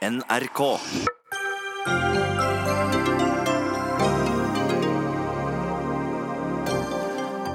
NRK. 0.00 0.60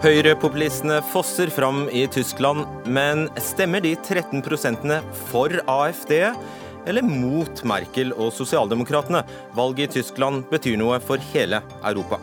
Høyrepopulistene 0.03 0.99
fosser 1.09 1.49
fram 1.49 1.87
i 1.89 2.03
Tyskland, 2.13 2.67
men 2.85 3.25
stemmer 3.41 3.81
de 3.81 3.95
13 3.97 4.45
for 5.31 5.57
AFD 5.65 6.13
eller 6.85 7.01
mot 7.01 7.65
Merkel 7.65 8.13
og 8.13 8.29
sosialdemokratene? 8.37 9.23
Valget 9.57 9.97
i 9.97 10.03
Tyskland 10.03 10.45
betyr 10.53 10.77
noe 10.77 11.01
for 11.01 11.17
hele 11.33 11.63
Europa. 11.81 12.21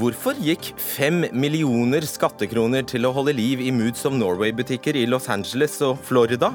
Hvorfor 0.00 0.38
gikk 0.40 0.70
fem 0.80 1.26
millioner 1.36 2.06
skattekroner 2.08 2.88
til 2.88 3.04
å 3.04 3.12
holde 3.12 3.36
liv 3.36 3.60
i 3.60 3.68
Moods 3.74 4.06
of 4.08 4.16
Norway-butikker 4.16 4.96
i 4.96 5.04
Los 5.04 5.28
Angeles 5.28 5.76
og 5.84 6.00
Florida, 6.08 6.54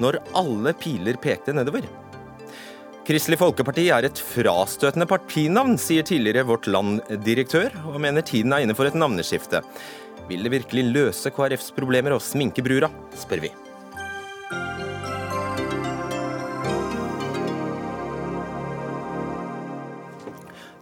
når 0.00 0.22
alle 0.38 0.72
piler 0.80 1.20
pekte 1.20 1.52
nedover? 1.52 1.84
Kristelig 3.06 3.36
Folkeparti 3.38 3.84
er 3.94 4.02
et 4.08 4.18
frastøtende 4.18 5.06
partinavn, 5.06 5.76
sier 5.78 6.02
tidligere 6.02 6.42
Vårt 6.48 6.64
Land-direktør, 6.66 7.70
og 7.92 8.00
mener 8.02 8.24
tiden 8.26 8.50
er 8.50 8.64
inne 8.64 8.74
for 8.74 8.88
et 8.88 8.96
navneskifte. 8.98 9.60
Vil 10.26 10.42
det 10.42 10.50
virkelig 10.50 10.82
løse 10.90 11.30
KrFs 11.30 11.70
problemer 11.76 12.16
å 12.16 12.18
sminke 12.18 12.64
brura, 12.66 12.90
spør 13.14 13.44
vi. 13.46 13.52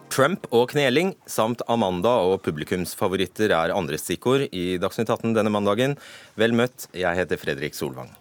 Trump 0.08 0.48
og 0.48 0.72
kneling 0.72 1.12
samt 1.28 1.60
Amanda 1.68 2.16
og 2.24 2.38
publikumsfavoritter 2.48 3.52
er 3.52 3.76
andre 3.76 4.00
stikkord 4.00 4.48
i 4.48 4.78
Dagsnytt 4.80 5.12
18 5.12 5.36
denne 5.36 5.52
mandagen. 5.52 6.00
Vel 6.40 6.56
møtt, 6.56 6.88
jeg 6.96 7.20
heter 7.20 7.44
Fredrik 7.44 7.76
Solvang. 7.76 8.14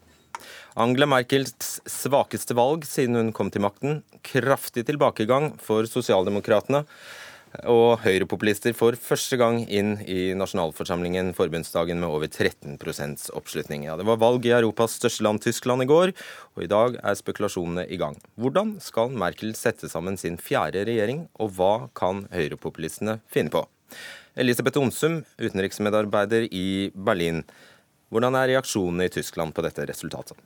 Angela 0.74 1.06
Merkels 1.06 1.84
svakeste 1.86 2.56
valg 2.58 2.88
siden 2.90 3.20
hun 3.20 3.28
kom 3.36 3.52
til 3.54 3.62
makten. 3.62 4.00
Kraftig 4.26 4.88
tilbakegang 4.88 5.52
for 5.62 5.86
sosialdemokratene. 5.86 6.82
Og 7.70 8.00
høyrepopulister 8.02 8.74
for 8.74 8.98
første 8.98 9.38
gang 9.38 9.60
inn 9.70 10.00
i 10.10 10.32
nasjonalforsamlingen 10.34 11.30
forbundsdagen 11.38 12.00
med 12.02 12.10
over 12.10 12.26
13 12.26 12.80
oppslutning. 13.38 13.84
Ja, 13.86 13.98
det 14.00 14.08
var 14.08 14.18
valg 14.18 14.48
i 14.50 14.56
Europas 14.56 14.96
største 14.98 15.22
land, 15.28 15.44
Tyskland, 15.46 15.86
i 15.86 15.86
går, 15.86 16.16
og 16.58 16.64
i 16.66 16.72
dag 16.72 16.98
er 16.98 17.20
spekulasjonene 17.20 17.86
i 17.94 18.00
gang. 18.02 18.18
Hvordan 18.34 18.80
skal 18.82 19.14
Merkel 19.14 19.54
sette 19.54 19.86
sammen 19.92 20.18
sin 20.18 20.40
fjerde 20.42 20.88
regjering, 20.90 21.28
og 21.38 21.54
hva 21.60 21.74
kan 21.94 22.26
høyrepopulistene 22.34 23.20
finne 23.30 23.54
på? 23.54 23.62
Elisabeth 24.34 24.82
Onsum, 24.82 25.22
utenriksmedarbeider 25.38 26.50
i 26.50 26.90
Berlin. 26.96 27.44
Hvordan 28.10 28.34
er 28.42 28.56
reaksjonene 28.56 29.06
i 29.06 29.14
Tyskland 29.14 29.54
på 29.54 29.62
dette 29.62 29.86
resultatet? 29.86 30.42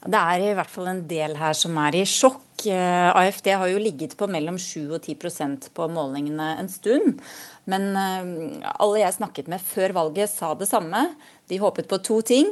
Det 0.00 0.16
er 0.16 0.42
i 0.42 0.52
hvert 0.56 0.70
fall 0.72 0.88
en 0.88 1.02
del 1.08 1.34
her 1.36 1.56
som 1.56 1.76
er 1.82 1.98
i 1.98 2.06
sjokk. 2.08 2.64
Eh, 2.64 3.08
AFD 3.12 3.50
har 3.52 3.68
jo 3.68 3.80
ligget 3.80 4.14
på 4.16 4.28
mellom 4.32 4.56
7 4.56 4.94
og 4.96 5.02
10% 5.02 5.68
på 5.76 5.88
målingene 5.92 6.54
en 6.62 6.70
stund. 6.72 7.20
Men 7.68 7.84
eh, 8.00 8.70
alle 8.80 9.02
jeg 9.02 9.18
snakket 9.18 9.50
med 9.52 9.60
før 9.60 9.92
valget 9.98 10.32
sa 10.32 10.54
det 10.56 10.70
samme. 10.70 11.04
De 11.52 11.60
håpet 11.60 11.88
på 11.90 12.00
to 12.06 12.22
ting. 12.24 12.48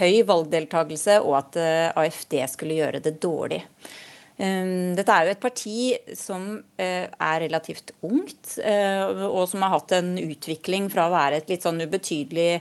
Høy 0.00 0.24
valgdeltakelse 0.26 1.20
og 1.22 1.38
at 1.38 1.60
eh, 1.62 1.86
AFD 1.94 2.40
skulle 2.50 2.80
gjøre 2.80 3.04
det 3.04 3.20
dårlig. 3.22 3.62
Dette 4.38 5.10
er 5.10 5.26
jo 5.26 5.32
et 5.32 5.40
parti 5.42 5.78
som 6.14 6.44
eh, 6.78 7.08
er 7.10 7.40
relativt 7.42 7.90
ungt, 8.06 8.52
eh, 8.62 9.02
og 9.26 9.48
som 9.50 9.64
har 9.66 9.72
hatt 9.72 9.94
en 9.96 10.12
utvikling 10.14 10.86
fra 10.92 11.08
å 11.08 11.10
være 11.10 11.40
et 11.40 11.48
litt 11.50 11.64
sånn 11.66 11.82
ubetydelig 11.82 12.60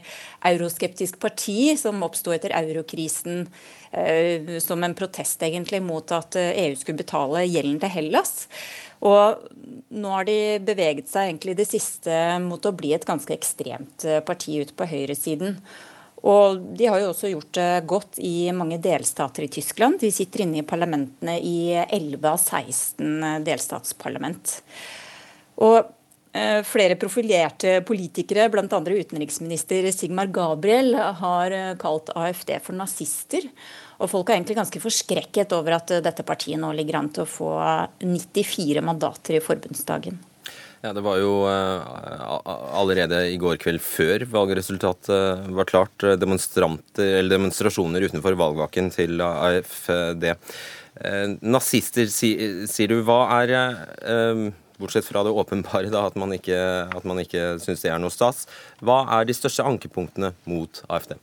euroskeptisk 0.50 1.20
parti 1.22 1.76
som 1.78 2.02
oppsto 2.08 2.34
etter 2.34 2.56
eurokrisen 2.58 3.44
eh, 3.92 4.58
som 4.64 4.82
en 4.82 4.98
protest 4.98 5.46
egentlig 5.46 5.84
mot 5.86 6.16
at 6.18 6.40
EU 6.40 6.74
skulle 6.80 7.04
betale 7.04 7.46
gjelden 7.46 7.78
til 7.84 7.94
Hellas. 7.94 8.48
Og 9.06 9.46
nå 9.94 10.16
har 10.16 10.26
de 10.26 10.40
beveget 10.66 11.12
seg 11.12 11.30
egentlig 11.30 11.60
det 11.60 11.68
siste 11.70 12.18
mot 12.42 12.66
å 12.66 12.74
bli 12.74 12.96
et 12.98 13.06
ganske 13.06 13.38
ekstremt 13.38 14.08
parti 14.26 14.58
ute 14.64 14.74
på 14.74 14.90
høyresiden. 14.90 15.60
Og 16.28 16.60
de 16.76 16.90
har 16.92 17.00
jo 17.00 17.12
også 17.14 17.32
gjort 17.32 17.54
det 17.56 17.68
godt 17.88 18.18
i 18.20 18.50
mange 18.56 18.80
delstater 18.84 19.46
i 19.46 19.52
Tyskland. 19.52 20.02
De 20.02 20.12
sitter 20.12 20.44
inne 20.44 20.60
i 20.60 20.68
parlamentene 20.68 21.38
i 21.40 21.60
11 21.86 22.28
av 22.28 22.42
16 22.42 23.46
delstatsparlament. 23.48 24.58
Og 25.64 25.78
eh, 26.36 26.60
Flere 26.68 27.00
profilerte 27.00 27.80
politikere, 27.88 28.50
bl.a. 28.52 28.68
utenriksminister 28.68 29.88
Sigmar 29.96 30.28
Gabriel, 30.36 30.98
har 31.22 31.56
eh, 31.56 31.74
kalt 31.80 32.12
AFD 32.12 32.58
for 32.66 32.76
nazister. 32.76 33.48
Og 34.04 34.12
folk 34.12 34.28
er 34.28 34.42
egentlig 34.42 34.60
ganske 34.60 34.84
forskrekket 34.84 35.56
over 35.56 35.80
at 35.80 35.96
dette 36.04 36.28
partiet 36.28 36.60
nå 36.60 36.76
ligger 36.76 37.00
an 37.00 37.14
til 37.16 37.24
å 37.24 37.32
få 37.38 37.54
94 38.04 38.84
mandater 38.84 39.40
i 39.40 39.46
forbundsdagen. 39.48 40.20
Ja, 40.84 40.94
Det 40.94 41.02
var 41.02 41.18
jo 41.18 41.32
uh, 41.50 42.38
allerede 42.78 43.24
i 43.32 43.40
går 43.42 43.58
kveld, 43.62 43.82
før 43.82 44.26
valgresultatet 44.30 45.50
var 45.58 45.70
klart, 45.70 46.04
eh, 46.06 46.18
demonstrasjoner 46.20 48.06
utenfor 48.06 48.38
valgvaken 48.38 48.92
til 48.94 49.22
AFD. 49.22 50.30
Nazister, 51.46 52.08
sier 52.10 52.90
du. 52.90 53.02
Hva 53.06 53.20
er 53.42 53.54
Bortsett 54.78 55.06
fra 55.06 55.24
det 55.26 55.34
åpenbare, 55.34 55.90
da, 55.90 56.04
at 56.06 56.18
man 56.18 56.34
ikke, 56.36 56.58
at 56.94 57.06
ikke 57.24 57.46
syns 57.62 57.82
det 57.82 57.90
er 57.90 58.02
noe 58.02 58.14
stas. 58.14 58.46
Hva 58.86 59.04
er 59.18 59.26
de 59.26 59.34
største 59.34 59.66
ankepunktene 59.66 60.36
mot 60.46 60.84
AFD? 60.86 61.18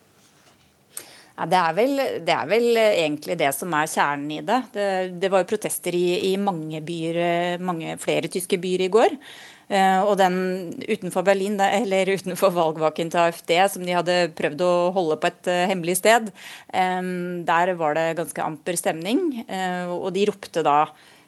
Ja, 1.34 1.48
det, 1.50 1.58
er 1.58 1.72
vel, 1.74 1.96
det, 2.22 2.34
er 2.34 2.46
vel, 2.46 2.68
egentlig 2.78 3.34
det 3.40 3.48
som 3.56 3.72
er 3.74 3.90
kjernen 3.90 4.36
i 4.36 4.42
det. 4.46 4.60
Det, 4.74 4.84
det 5.18 5.30
var 5.32 5.42
jo 5.42 5.50
protester 5.50 5.96
i, 5.98 6.30
i, 6.30 6.36
mange 6.38 6.78
byer, 6.86 7.58
mange 7.58 7.96
flere 8.02 8.30
tyske 8.30 8.58
byer 8.62 8.86
i 8.86 8.92
går. 8.94 9.16
Uh, 9.64 10.04
og 10.04 10.18
den 10.20 10.36
utenfor 10.84 11.24
Berlin, 11.26 11.56
eller 11.80 12.12
utenfor 12.14 12.52
valgvaken 12.54 13.10
til 13.10 13.22
AFD, 13.24 13.52
som 13.72 13.86
de 13.86 13.96
hadde 13.96 14.18
prøvd 14.38 14.62
å 14.62 14.72
holde 14.94 15.18
på 15.18 15.32
et 15.32 15.50
uh, 15.50 15.64
hemmelig 15.72 15.98
sted, 16.02 16.30
um, 16.70 17.42
der 17.48 17.74
var 17.80 17.98
det 17.98 18.12
ganske 18.20 18.44
amper 18.44 18.78
stemning. 18.78 19.26
Uh, 19.48 19.90
og 19.96 20.12
de 20.14 20.28
ropte 20.30 20.64
da 20.66 20.84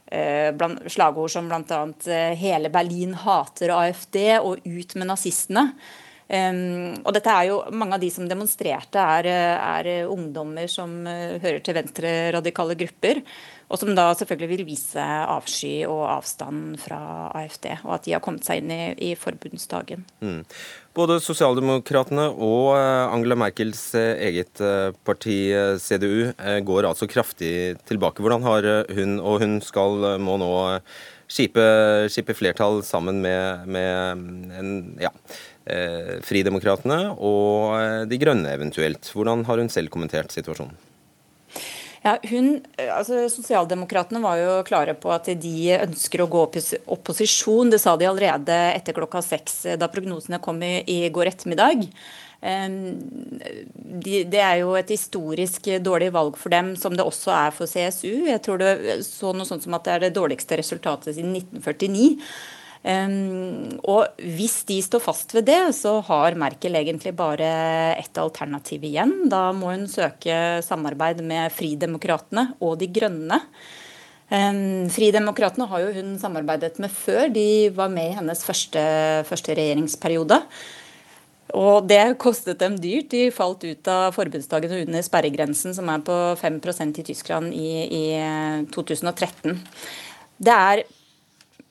blant, 0.07 0.85
slagord 0.87 1.33
som 1.33 1.49
bl.a.: 1.51 1.81
Hele 2.39 2.69
Berlin 2.71 3.17
hater 3.25 3.73
AFD 3.75 4.21
og 4.37 4.63
ut 4.63 4.93
med 4.95 5.09
nazistene. 5.11 5.65
Um, 6.27 6.97
og 7.07 7.13
dette 7.15 7.31
er 7.31 7.53
jo, 7.53 7.61
Mange 7.71 7.95
av 7.95 8.03
de 8.03 8.09
som 8.11 8.27
demonstrerte, 8.27 8.99
er, 8.99 9.29
er 9.31 10.11
ungdommer 10.11 10.67
som 10.71 11.05
uh, 11.07 11.37
hører 11.43 11.61
til 11.63 11.77
venstreradikale 11.77 12.79
grupper. 12.79 13.23
Og 13.67 13.81
som 13.81 13.91
da 13.99 14.13
selvfølgelig 14.15 14.49
vil 14.53 14.67
vise 14.69 15.03
avsky 15.03 15.81
og 15.91 16.05
avstand 16.07 16.77
fra 16.79 16.99
AFD. 17.35 17.73
Og 17.87 17.97
at 17.97 18.05
de 18.07 18.15
har 18.15 18.23
kommet 18.23 18.47
seg 18.47 18.63
inn 18.63 18.71
i, 18.71 18.83
i 19.09 19.15
forbundsdagen. 19.19 20.05
Mm. 20.23 20.45
Både 20.95 21.19
Sosialdemokratene 21.23 22.29
og 22.31 22.77
uh, 22.77 23.11
Angela 23.11 23.39
Merkels 23.39 23.89
eget 23.97 24.63
parti, 25.07 25.41
CDU, 25.83 26.31
går 26.67 26.89
altså 26.89 27.11
kraftig 27.11 27.75
tilbake. 27.91 28.23
Hvordan 28.23 28.47
har 28.47 28.71
hun, 28.95 29.19
og 29.19 29.43
hun 29.43 29.59
skal, 29.63 30.15
må 30.23 30.39
nå 30.43 30.55
skipe, 31.29 31.67
skipe 32.13 32.35
flertall 32.37 32.83
sammen 32.87 33.21
med, 33.25 33.69
med 33.69 34.59
en, 34.59 34.73
ja, 35.03 35.13
eh, 35.67 36.17
Fridemokratene 36.27 37.01
og 37.17 37.77
eh, 37.79 38.03
De 38.11 38.21
Grønne 38.23 38.53
eventuelt. 38.55 39.11
Hvordan 39.15 39.47
har 39.49 39.63
hun 39.63 39.73
selv 39.73 39.93
kommentert 39.95 40.35
situasjonen? 40.35 40.77
Ja, 42.07 42.13
hun, 42.31 42.61
altså 42.79 43.25
Sosialdemokratene 43.33 44.21
var 44.23 44.39
jo 44.39 44.51
klare 44.69 44.95
på 44.95 45.11
at 45.11 45.27
de 45.43 45.57
ønsker 45.75 46.23
å 46.23 46.29
gå 46.31 46.45
opp 46.45 46.59
i 46.61 46.63
opposisjon. 46.95 47.73
Det 47.73 47.81
sa 47.83 47.97
de 47.99 48.07
allerede 48.07 48.59
etter 48.77 48.95
klokka 48.95 49.25
seks 49.27 49.65
da 49.81 49.89
prognosene 49.91 50.39
kom 50.45 50.61
i, 50.63 50.77
i 50.87 51.01
går 51.11 51.33
ettermiddag. 51.33 51.89
Det 54.07 54.41
er 54.43 54.59
jo 54.61 54.75
et 54.79 54.91
historisk 54.93 55.71
dårlig 55.83 56.11
valg 56.15 56.37
for 56.39 56.53
dem, 56.53 56.75
som 56.77 56.95
det 56.97 57.07
også 57.07 57.33
er 57.35 57.57
for 57.57 57.67
CSU. 57.71 58.27
Jeg 58.29 58.43
tror 58.45 58.61
det 58.61 59.01
så 59.07 59.33
noe 59.33 59.49
sånt 59.49 59.65
som 59.65 59.75
at 59.79 59.87
det 59.87 59.95
er 59.95 60.05
det 60.07 60.15
dårligste 60.19 60.61
resultatet 60.61 61.17
siden 61.17 61.35
1949. 61.39 62.21
Um, 62.87 63.81
og 63.89 64.15
hvis 64.23 64.61
de 64.69 64.77
står 64.85 65.03
fast 65.03 65.33
ved 65.35 65.49
det, 65.49 65.59
så 65.75 65.97
har 66.07 66.37
Merkel 66.39 66.77
egentlig 66.79 67.17
bare 67.19 67.49
ett 67.97 68.19
alternativ 68.23 68.85
igjen. 68.87 69.25
Da 69.33 69.49
må 69.57 69.73
hun 69.73 69.89
søke 69.91 70.63
samarbeid 70.63 71.25
med 71.27 71.51
Fridemokratene 71.57 72.53
og 72.61 72.79
De 72.79 72.87
grønne. 72.87 73.41
Um, 74.31 74.87
Fridemokratene 74.93 75.67
har 75.71 75.83
jo 75.83 75.93
hun 75.99 76.15
samarbeidet 76.23 76.79
med 76.83 76.95
før. 76.95 77.27
De 77.35 77.71
var 77.75 77.91
med 77.91 78.13
i 78.13 78.19
hennes 78.21 78.47
første, 78.47 78.83
første 79.27 79.59
regjeringsperiode. 79.59 80.39
Og 81.57 81.87
det 81.89 82.19
kostet 82.21 82.61
dem 82.61 82.77
dyrt. 82.81 83.09
De 83.15 83.31
falt 83.33 83.65
ut 83.65 83.89
av 83.89 84.11
forbundsdagen 84.17 84.75
under 84.83 85.05
sperregrensen, 85.05 85.73
som 85.77 85.89
er 85.89 86.05
på 86.05 86.17
5% 86.41 87.01
i 87.01 87.07
Tyskland 87.07 87.57
i, 87.57 87.71
i 87.87 88.05
2013. 88.75 89.57
Det 90.37 90.53
er 90.53 90.85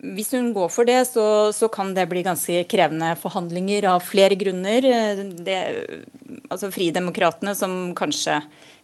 hvis 0.05 0.33
hun 0.35 0.51
går 0.53 0.69
for 0.69 0.87
det, 0.87 0.99
så, 1.07 1.51
så, 1.55 1.69
kan 1.71 1.93
det 1.95 2.07
bli 2.11 2.21
ganske 2.25 2.65
krevende 2.69 3.13
forhandlinger 3.17 3.87
av 3.89 4.03
flere 4.05 4.35
grunner. 4.37 4.85
Det, 5.45 5.59
altså 6.51 6.69
Fridemokratene, 6.73 7.55
som 7.57 7.93
kanskje 7.97 8.41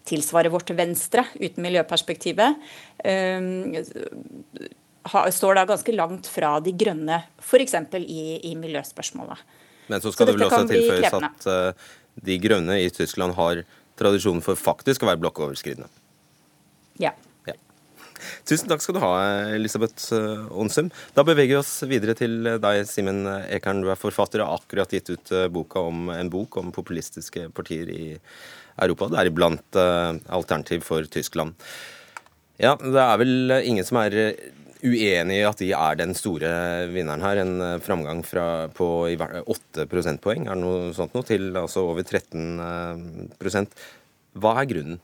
tilsvarer 0.08 0.54
vårt 0.54 0.72
venstre 0.74 1.26
uten 1.36 1.62
miljøperspektivet, 1.66 2.64
står 5.36 5.60
da 5.60 5.68
ganske 5.70 5.98
langt 5.98 6.30
fra 6.32 6.56
de 6.64 6.74
grønne, 6.74 7.22
f.eks. 7.44 7.76
I, 8.02 8.24
i 8.50 8.56
miljøspørsmålet. 8.58 9.44
Men 9.92 10.04
så 10.04 10.14
skal 10.14 10.26
så 10.26 10.32
det 10.32 10.38
vel 10.40 10.48
også 10.48 10.68
tilføyes 10.72 11.18
at 11.20 11.50
uh, 11.52 11.90
de 12.24 12.38
grønne 12.44 12.80
i 12.82 12.90
Tyskland 12.94 13.36
har 13.38 13.64
tradisjon 14.00 14.42
for 14.44 14.60
faktisk 14.60 15.04
å 15.04 15.12
være 15.12 15.22
blokkoverskridende. 15.22 15.90
Ja. 17.02 17.12
ja. 17.48 17.56
Tusen 18.48 18.70
takk 18.72 18.84
skal 18.84 18.98
du 18.98 19.02
ha, 19.04 19.12
Elisabeth 19.56 20.12
eh, 20.16 20.48
Onsum. 20.58 20.92
Da 21.16 21.26
beveger 21.28 21.56
vi 21.56 21.60
oss 21.60 21.74
videre 21.90 22.16
til 22.18 22.56
deg, 22.62 22.82
Simen 22.90 23.24
Ekern. 23.48 23.84
Du 23.84 23.92
er 23.94 24.00
forfatter 24.00 24.44
og 24.44 24.50
har 24.50 24.64
akkurat 24.64 24.96
gitt 24.96 25.12
ut 25.14 25.34
eh, 25.36 25.48
boka 25.54 25.86
om 25.92 26.12
en 26.14 26.32
bok 26.34 26.60
om 26.62 26.74
populistiske 26.76 27.50
partier 27.58 27.92
i 27.94 28.06
Europa. 28.82 29.12
Det 29.12 29.20
er 29.22 29.30
iblant 29.30 29.78
uh, 29.78 30.16
alternativ 30.34 30.86
for 30.88 31.06
Tyskland. 31.12 31.58
Ja, 32.62 32.76
det 32.80 33.02
er 33.04 33.20
vel 33.22 33.54
ingen 33.68 33.86
som 33.86 34.00
er 34.02 34.16
uenig 34.84 35.38
i 35.40 35.46
at 35.48 35.62
de 35.62 35.70
er 35.78 35.96
den 36.00 36.14
store 36.18 36.52
vinneren 36.92 37.24
her. 37.26 37.42
En 37.44 37.62
eh, 37.62 37.80
framgang 37.84 38.24
fra, 38.28 38.68
på 38.74 38.88
8 39.12 39.88
prosentpoeng 39.92 40.48
er 40.50 40.60
noe 40.60 40.92
sånt 40.98 41.14
noe, 41.16 41.26
til 41.28 41.52
altså 41.58 41.86
over 41.92 42.04
13% 42.08 43.80
Hva 44.42 44.52
er 44.62 44.70
grunnen? 44.70 45.00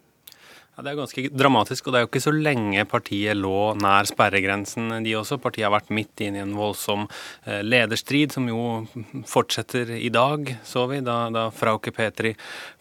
Ja, 0.77 0.83
Det 0.83 0.91
er 0.91 0.97
ganske 0.99 1.21
dramatisk, 1.33 1.87
og 1.87 1.93
det 1.93 1.97
er 1.97 2.03
jo 2.03 2.07
ikke 2.11 2.21
så 2.21 2.31
lenge 2.37 2.83
partiet 2.85 3.33
lå 3.33 3.73
nær 3.81 4.05
sperregrensen, 4.05 4.91
de 5.01 5.15
også. 5.17 5.39
Partiet 5.41 5.65
har 5.65 5.73
vært 5.73 5.89
midt 5.89 6.21
inne 6.21 6.37
i 6.37 6.43
en 6.45 6.53
voldsom 6.53 7.07
eh, 7.49 7.63
lederstrid, 7.65 8.35
som 8.35 8.45
jo 8.45 8.85
fortsetter 9.25 9.89
i 9.97 10.11
dag, 10.13 10.51
så 10.61 10.85
vi, 10.91 10.99
da, 11.01 11.31
da 11.33 11.47
Frauke 11.49 11.89
Petri 11.89 12.35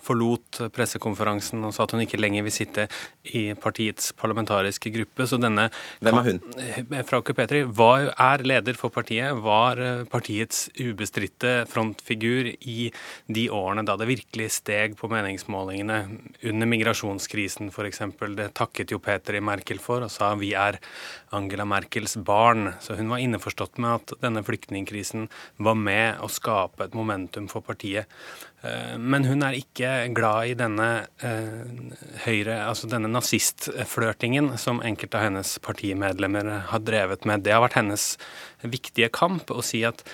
forlot 0.06 0.60
pressekonferansen 0.76 1.64
og 1.64 1.72
sa 1.75 1.87
at 1.87 1.94
hun 1.96 2.04
ikke 2.04 2.20
lenger 2.20 2.44
vil 2.46 2.54
sitte 2.54 2.84
i 3.32 3.48
partiets 3.56 4.12
parlamentariske 4.20 4.93
gruppe. 4.93 5.25
Så 5.26 5.40
denne 5.40 5.70
Hvem 6.04 6.20
er 6.20 6.28
hun? 6.28 6.43
Eh, 6.60 7.00
Frauke 7.08 7.32
Petri 7.32 7.64
var, 7.64 8.10
er 8.12 8.44
leder 8.44 8.76
for 8.76 8.93
partiet, 8.93 9.40
var 9.40 9.81
eh, 9.81 10.04
partiets 10.04 10.66
ubestridte 10.76 11.62
frontfigur 11.72 12.52
i 12.60 12.93
de 13.25 13.48
årene 13.48 13.88
da 13.88 13.96
det 13.96 14.12
virkelig 14.12 14.52
steg 14.60 15.00
på 15.00 15.08
meningsmålingene 15.08 16.02
under 16.44 16.72
migrasjonskrisen, 16.76 17.72
f.eks 17.72 17.86
f.eks. 17.87 18.03
Det 18.37 18.49
takket 18.56 18.93
jo 18.93 19.00
Peter 19.03 19.38
i 19.38 19.44
Merkel 19.44 19.81
for 19.83 20.05
og 20.05 20.12
sa 20.12 20.33
vi 20.38 20.53
er 20.59 20.79
Angela 21.37 21.67
Merkels 21.69 22.17
barn. 22.17 22.73
Så 22.81 22.97
hun 22.99 23.11
var 23.12 23.23
innforstått 23.23 23.79
med 23.83 24.00
at 24.00 24.17
denne 24.23 24.43
flyktningkrisen 24.47 25.29
var 25.56 25.79
med 25.79 26.21
å 26.23 26.31
skape 26.33 26.87
et 26.87 26.97
momentum 26.99 27.49
for 27.50 27.65
partiet. 27.67 28.11
Eh, 28.67 28.97
men 28.99 29.27
hun 29.29 29.44
er 29.47 29.59
ikke 29.59 29.91
glad 30.17 30.53
i 30.53 30.56
denne 30.59 30.88
eh, 31.25 31.67
høyre, 32.27 32.61
altså 32.67 32.91
denne 32.91 33.11
nazistflørtingen 33.12 34.55
som 34.61 34.82
enkelte 34.85 35.21
av 35.21 35.29
hennes 35.29 35.56
partimedlemmer 35.65 36.53
har 36.73 36.85
drevet 36.85 37.27
med. 37.29 37.44
Det 37.47 37.55
har 37.55 37.65
vært 37.65 37.81
hennes 37.81 38.15
viktige 38.67 39.12
kamp 39.15 39.53
å 39.53 39.62
si 39.65 39.85
at 39.87 40.05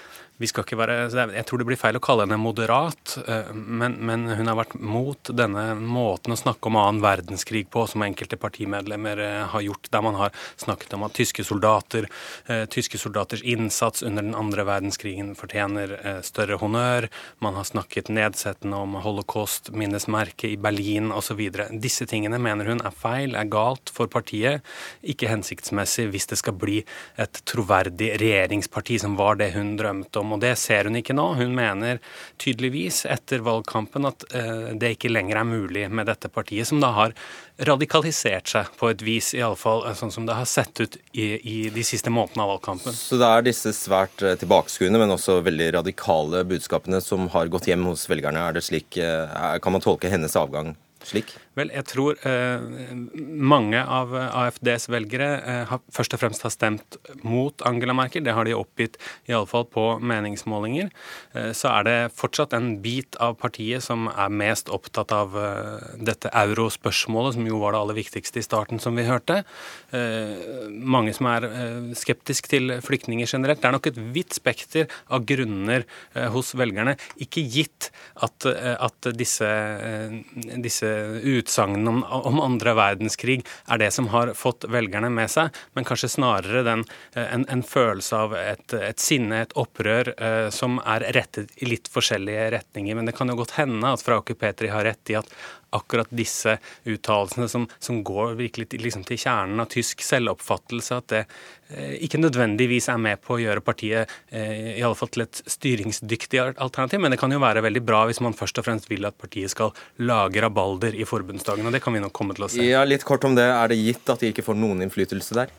vi 0.43 0.50
skal 0.50 0.67
ikke 0.67 0.79
være, 0.81 0.97
Jeg 1.33 1.47
tror 1.47 1.62
det 1.62 1.67
blir 1.69 1.79
feil 1.79 1.99
å 1.99 2.03
kalle 2.03 2.27
henne 2.27 2.39
moderat, 2.41 3.17
eh, 3.23 3.53
men, 3.55 3.94
men, 4.03 4.27
hun 4.33 4.50
har 4.50 4.59
vært 4.59 4.75
mot 4.81 5.31
denne 5.31 5.77
måten 5.79 6.35
å 6.35 6.39
snakke 6.39 6.71
om 6.71 6.79
annen 6.81 7.03
verdenskrig 7.05 7.69
på, 7.71 7.85
som 7.91 8.03
enkelte 8.03 8.39
partimedlemmer 8.41 9.23
eh, 9.23 9.39
har 9.53 9.62
gjort, 9.62 9.91
der 9.93 10.05
man 10.05 10.19
har 10.19 10.35
snakket 10.61 10.97
om 10.97 11.06
at 11.06 11.15
tyske 11.17 11.44
soldater, 11.47 12.09
eh, 12.50 12.65
tyske 12.73 12.99
soldaters 12.99 13.44
innsats 13.47 14.03
under 14.03 14.27
den 14.27 14.35
andre 14.39 14.67
verdenskrigen 14.67 15.35
fortjener 15.39 15.94
større 16.27 16.59
honnør. 16.61 17.06
Man 17.44 17.56
har 17.59 17.67
snakket 17.69 18.11
nedsettende 18.12 18.79
om 18.83 18.97
holocaust-minnesmerket 19.05 20.50
i 20.50 20.59
Berlin 20.61 21.12
osv. 21.15 21.41
Disse 21.83 22.06
tingene 22.11 22.41
mener 22.43 22.71
hun 22.73 22.83
er 22.83 22.94
feil, 22.94 23.37
er 23.39 23.50
galt 23.53 23.93
for 23.94 24.11
partiet, 24.11 24.67
ikke 25.03 25.31
hensiktsmessig 25.31 26.09
hvis 26.12 26.29
det 26.33 26.41
skal 26.41 26.56
bli 26.59 26.81
et 27.21 27.43
troverdig 27.49 28.12
regjeringsparti, 28.23 28.99
som 29.03 29.17
var 29.21 29.39
det 29.41 29.53
hun 29.56 29.75
drømte 29.79 30.23
om 30.23 30.31
og 30.34 30.43
det 30.43 30.55
ser 30.61 30.88
hun 30.88 30.99
ikke 30.99 31.17
nå. 31.17 31.26
Hun 31.38 31.55
mener 31.56 32.00
tydeligvis 32.43 33.05
etter 33.11 33.43
valgkampen 33.44 34.08
at 34.08 34.26
eh, 34.34 34.73
det 34.79 34.94
ikke 34.96 35.12
lenger 35.12 35.40
er 35.40 35.49
mulig 35.49 35.87
med 35.93 36.08
dette 36.11 36.31
partiet, 36.32 36.69
som 36.69 36.82
da 36.82 36.93
har 36.96 37.17
radikalisert 37.62 38.49
seg 38.50 38.70
på 38.79 38.90
et 38.90 39.05
vis, 39.06 39.32
iallfall 39.38 39.87
eh, 39.88 39.96
sånn 39.99 40.14
som 40.14 40.29
det 40.29 40.37
har 40.38 40.49
sett 40.49 40.82
ut 40.82 40.99
i, 41.12 41.29
i 41.38 41.58
de 41.75 41.87
siste 41.87 42.12
månedene 42.12 42.46
av 42.46 42.55
valgkampen. 42.56 42.96
Så 42.96 43.20
det 43.20 43.29
er 43.29 43.46
disse 43.46 43.75
svært 43.76 44.25
eh, 44.25 44.38
tilbakeskuende, 44.40 45.00
men 45.02 45.14
også 45.17 45.40
veldig 45.46 45.73
radikale 45.79 46.44
budskapene 46.49 47.02
som 47.05 47.29
har 47.34 47.52
gått 47.52 47.69
hjem 47.70 47.87
hos 47.90 48.08
velgerne. 48.11 48.49
Er 48.49 48.56
det 48.56 48.67
slik, 48.67 48.96
Kan 49.62 49.75
man 49.75 49.84
tolke 49.84 50.11
hennes 50.12 50.37
avgang 50.38 50.75
slik? 51.06 51.34
Vel, 51.59 51.69
jeg 51.75 51.85
tror 51.91 52.17
eh, 52.25 52.63
mange 53.53 53.81
av 53.85 54.15
AFDs 54.17 54.89
velgere 54.89 55.27
eh, 55.45 55.65
har, 55.69 55.83
først 55.93 56.15
og 56.17 56.23
fremst 56.23 56.45
har 56.47 56.53
stemt 56.55 56.97
mot 57.21 57.61
Angela 57.69 57.93
Merkel. 57.97 58.25
Det 58.25 58.33
har 58.33 58.49
de 58.49 58.55
oppgitt 58.57 58.97
iallfall 59.29 59.67
på 59.69 59.85
meningsmålinger. 60.01 60.89
Eh, 61.37 61.51
så 61.57 61.75
er 61.75 61.85
det 61.89 61.97
fortsatt 62.17 62.57
en 62.57 62.79
bit 62.85 63.19
av 63.21 63.37
partiet 63.41 63.85
som 63.85 64.09
er 64.09 64.33
mest 64.33 64.73
opptatt 64.73 65.13
av 65.13 65.37
eh, 65.37 65.91
dette 66.01 66.33
eurospørsmålet, 66.33 67.37
som 67.37 67.51
jo 67.51 67.61
var 67.61 67.77
det 67.77 67.83
aller 67.83 68.01
viktigste 68.01 68.41
i 68.41 68.47
starten, 68.47 68.81
som 68.81 68.97
vi 68.97 69.05
hørte. 69.09 69.43
Eh, 69.93 70.65
mange 70.73 71.13
som 71.17 71.29
er 71.35 71.49
eh, 71.51 71.93
skeptisk 72.01 72.49
til 72.53 72.79
flyktninger 72.81 73.29
generelt. 73.29 73.61
Det 73.61 73.69
er 73.69 73.77
nok 73.77 73.91
et 73.93 74.01
vidt 74.17 74.39
spekter 74.41 74.89
av 75.13 75.29
grunner 75.29 75.85
hos 76.33 76.53
velgerne, 76.57 76.95
ikke 77.21 77.45
gitt 77.53 77.91
at, 78.25 78.47
at 78.47 79.09
disse, 79.17 79.49
disse 80.65 80.89
utsagnene 81.43 81.91
om, 81.91 82.03
om, 82.03 82.41
andre 82.43 82.75
verdenskrig 82.79 83.41
er 83.43 83.83
det 83.83 83.91
som 83.94 84.09
har 84.15 84.33
fått 84.39 84.67
velgerne 84.71 85.11
med 85.12 85.31
seg, 85.31 85.53
men 85.77 85.87
kanskje 85.89 86.12
snarere 86.17 86.65
den, 86.67 86.85
eh, 87.15 87.27
en, 87.27 87.47
en 87.53 87.65
følelse 87.67 88.23
av 88.27 88.37
et, 88.39 88.77
et, 88.79 89.03
sinne, 89.03 89.43
et 89.44 89.56
opprør, 89.59 90.15
eh, 90.17 90.49
som 90.55 90.81
er 90.87 91.06
rettet 91.17 91.53
i 91.62 91.69
litt 91.69 91.91
forskjellige 91.93 92.50
retninger. 92.56 92.99
Men 92.99 93.09
det 93.09 93.17
kan 93.19 93.31
jo 93.31 93.39
godt 93.43 93.56
hende 93.59 93.93
at 93.93 94.05
Frauke 94.05 94.37
Petri 94.39 94.73
har 94.73 94.87
rett 94.89 95.12
i 95.12 95.19
at 95.21 95.31
akkurat 95.77 96.11
disse 96.13 96.57
uttalelsene 96.89 97.49
som, 97.49 97.67
som, 97.83 98.03
går 98.05 98.37
virkelig 98.41 98.81
liksom 98.83 99.05
til, 99.09 99.21
kjernen 99.23 99.63
av 99.63 99.71
tysk 99.73 100.03
selvoppfattelse, 100.05 100.99
at 100.99 101.09
det 101.13 101.23
eh, 101.71 101.97
ikke 102.07 102.21
nødvendigvis 102.21 102.89
er 102.93 103.01
med 103.03 103.23
på 103.25 103.37
å 103.37 103.41
gjøre 103.43 103.65
partiet 103.65 104.11
eh, 104.31 104.79
i 104.79 104.85
alle 104.85 104.99
fall 104.99 105.13
til 105.15 105.27
et 105.27 105.43
styringsdyktig 105.57 106.43
alternativ. 106.53 107.03
Men 107.03 107.15
det 107.15 107.21
kan 107.23 107.33
jo 107.33 107.43
være 107.43 107.65
veldig 107.65 107.85
bra 107.87 108.05
hvis 108.11 108.23
man 108.25 108.37
først 108.37 108.61
og 108.61 108.69
fremst 108.69 108.91
vil 108.93 109.09
at 109.09 109.19
partiet 109.19 109.53
skal 109.55 109.75
lage 110.03 110.43
rabalder 110.45 110.97
i 110.99 111.09
forbundsdagen. 111.09 111.67
og 111.67 111.75
Det 111.75 111.83
kan 111.85 111.97
vi 111.97 112.05
nok 112.05 112.15
komme 112.17 112.37
til 112.39 112.49
å 112.49 112.53
se. 112.53 112.65
Ja, 112.67 112.85
Litt 112.89 113.07
kort 113.09 113.25
om 113.25 113.37
det. 113.39 113.47
Er 113.49 113.73
det 113.73 113.81
gitt 113.81 114.09
at 114.13 114.21
de 114.21 114.33
ikke 114.33 114.45
får 114.45 114.59
noen 114.59 114.85
innflytelse 114.85 115.39
der? 115.39 115.53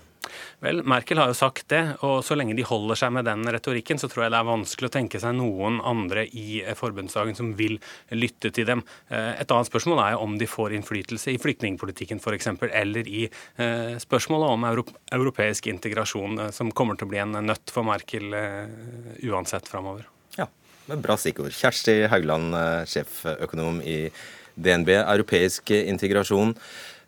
Vel, 0.64 0.82
Merkel 0.88 1.20
har 1.20 1.32
jo 1.32 1.36
sagt 1.38 1.68
det, 1.74 1.82
og 2.06 2.22
så 2.26 2.38
lenge 2.38 2.56
de 2.56 2.66
holder 2.68 3.00
seg 3.00 3.12
med 3.16 3.28
den 3.28 3.44
retorikken, 3.52 4.00
så 4.00 4.08
tror 4.12 4.26
jeg 4.26 4.34
det 4.34 4.40
er 4.40 4.48
vanskelig 4.48 4.90
å 4.90 4.94
tenke 4.96 5.20
seg 5.22 5.36
noen 5.38 5.80
andre 5.84 6.26
i 6.30 6.62
eh, 6.62 6.76
forbundsdagen 6.78 7.36
som 7.38 7.52
vil 7.60 7.80
lytte 8.16 8.54
til 8.56 8.68
dem. 8.70 8.84
Eh, 9.10 9.34
et 9.42 9.52
annet 9.52 9.70
spørsmål 9.70 10.04
er 10.06 10.16
jo 10.16 10.24
om 10.24 10.38
de 10.40 10.50
får 10.50 10.78
innflytelse 10.78 11.34
i 11.34 11.42
flyktningpolitikken 11.44 12.24
f.eks., 12.24 12.52
eller 12.72 13.10
i 13.10 13.26
eh, 13.28 13.96
spørsmålet 14.02 14.56
om 14.56 14.68
europeisk 15.18 15.68
integrasjon, 15.74 16.48
som 16.56 16.72
kommer 16.76 17.00
til 17.00 17.10
å 17.10 17.14
bli 17.14 17.22
en 17.24 17.38
nøtt 17.44 17.74
for 17.74 17.86
Merkel 17.88 18.32
uansett 19.28 19.68
framover. 19.70 20.08
Ja, 20.38 20.48
med 20.88 21.04
bra 21.04 21.18
stikkord. 21.20 21.54
Kjersti 21.56 22.04
Haugland, 22.12 22.56
sjeføkonom 22.90 23.82
i 23.84 23.98
DNB. 24.56 24.96
Europeisk 25.02 25.74
integrasjon. 25.76 26.56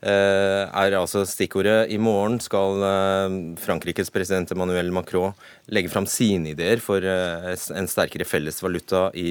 Eh, 0.05 0.63
er 0.69 0.93
altså 0.99 1.23
stikkordet. 1.25 1.89
I 1.89 1.97
morgen 1.97 2.37
skal 2.43 2.83
eh, 2.85 3.37
Frankrikes 3.57 4.11
president 4.13 4.51
Emmanuel 4.53 4.91
Macron 4.93 5.33
legge 5.73 5.89
fram 5.89 6.05
sine 6.05 6.51
ideer 6.53 6.81
for 6.83 7.01
eh, 7.01 7.53
en 7.73 7.89
sterkere 7.89 8.27
felles 8.29 8.61
valuta 8.61 9.07
i 9.17 9.29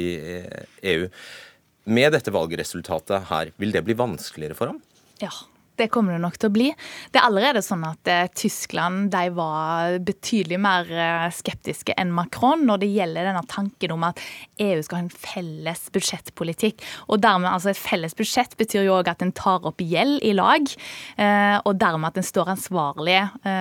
EU. 0.95 1.07
Med 1.95 2.17
dette 2.17 2.33
valgresultatet 2.35 3.29
her, 3.31 3.53
vil 3.61 3.75
det 3.75 3.85
bli 3.87 3.95
vanskeligere 3.99 4.59
for 4.59 4.73
ham? 4.73 4.81
Ja, 5.23 5.31
det 5.77 5.89
kommer 5.91 6.15
det 6.15 6.23
nok 6.23 6.37
til 6.39 6.51
å 6.51 6.55
bli. 6.55 6.69
Det 7.11 7.19
er 7.19 7.27
allerede 7.27 7.63
sånn 7.65 7.83
at 7.87 8.11
eh, 8.11 8.29
Tyskland 8.37 9.09
de 9.13 9.25
var 9.35 9.99
betydelig 10.07 10.59
mer 10.63 10.91
eh, 10.91 11.27
skeptiske 11.35 11.97
enn 11.99 12.13
Macron 12.15 12.63
når 12.69 12.85
det 12.85 12.91
gjelder 12.95 13.29
denne 13.31 13.43
tanken 13.51 13.95
om 13.97 14.07
at 14.07 14.23
EU 14.63 14.83
skal 14.85 15.01
ha 15.01 15.05
en 15.05 15.11
felles 15.11 15.83
budsjettpolitikk. 15.95 16.85
Og 17.09 17.23
dermed, 17.25 17.51
altså 17.51 17.73
Et 17.75 17.81
felles 17.81 18.15
budsjett 18.15 18.55
betyr 18.61 18.87
jo 18.87 18.99
òg 19.01 19.11
at 19.11 19.25
en 19.25 19.33
tar 19.35 19.67
opp 19.67 19.83
gjeld 19.83 20.21
i 20.23 20.35
lag, 20.37 20.69
eh, 21.19 21.57
og 21.65 21.81
dermed 21.81 22.13
at 22.13 22.21
en 22.21 22.27
står 22.27 22.53
ansvarlig 22.55 23.17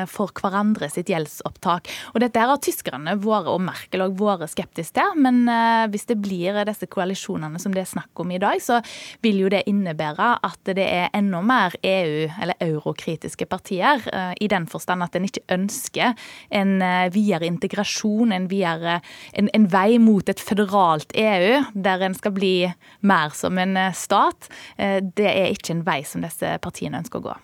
for 0.10 0.32
hverandre 0.38 0.88
sitt 0.91 1.10
gjeldsopptak. 1.12 1.89
Og 2.13 2.22
Dette 2.24 2.41
har 2.41 2.60
tyskerne 2.62 3.15
våre 3.22 3.51
og 3.51 3.62
Merkel 3.63 4.05
òg 4.05 4.15
vært 4.20 4.51
skeptiske 4.53 4.96
til, 4.98 5.17
men 5.24 5.43
hvis 5.91 6.05
det 6.10 6.17
blir 6.22 6.58
disse 6.67 6.88
koalisjonene 6.91 7.60
som 7.62 7.74
det 7.75 7.84
er 7.84 7.89
snakk 7.89 8.22
om 8.22 8.32
i 8.34 8.39
dag, 8.41 8.62
så 8.63 8.79
vil 9.25 9.43
jo 9.43 9.51
det 9.51 9.63
innebære 9.70 10.29
at 10.46 10.74
det 10.77 10.86
er 10.86 11.13
enda 11.17 11.41
mer 11.46 11.75
EU 11.82 12.03
EU- 12.04 12.32
eller 12.42 12.60
eurokritiske 12.64 13.48
partier, 13.50 14.04
i 14.42 14.48
den 14.52 14.68
forstand 14.70 15.06
at 15.06 15.16
en 15.16 15.28
ikke 15.28 15.44
ønsker 15.54 16.14
en 16.54 16.76
videre 17.14 17.48
integrasjon, 17.48 18.34
en, 18.36 18.48
videre, 18.52 19.00
en, 19.34 19.50
en 19.56 19.68
vei 19.72 19.98
mot 20.02 20.30
et 20.30 20.42
føderalt 20.42 21.16
EU, 21.18 21.64
der 21.74 22.06
en 22.06 22.18
skal 22.18 22.36
bli 22.36 22.54
mer 23.02 23.34
som 23.38 23.58
en 23.62 23.78
stat. 23.96 24.50
Det 24.78 25.30
er 25.30 25.52
ikke 25.54 25.78
en 25.78 25.86
vei 25.88 26.02
som 26.08 26.24
disse 26.26 26.58
partiene 26.64 27.02
ønsker 27.02 27.22
å 27.22 27.28
gå. 27.30 27.36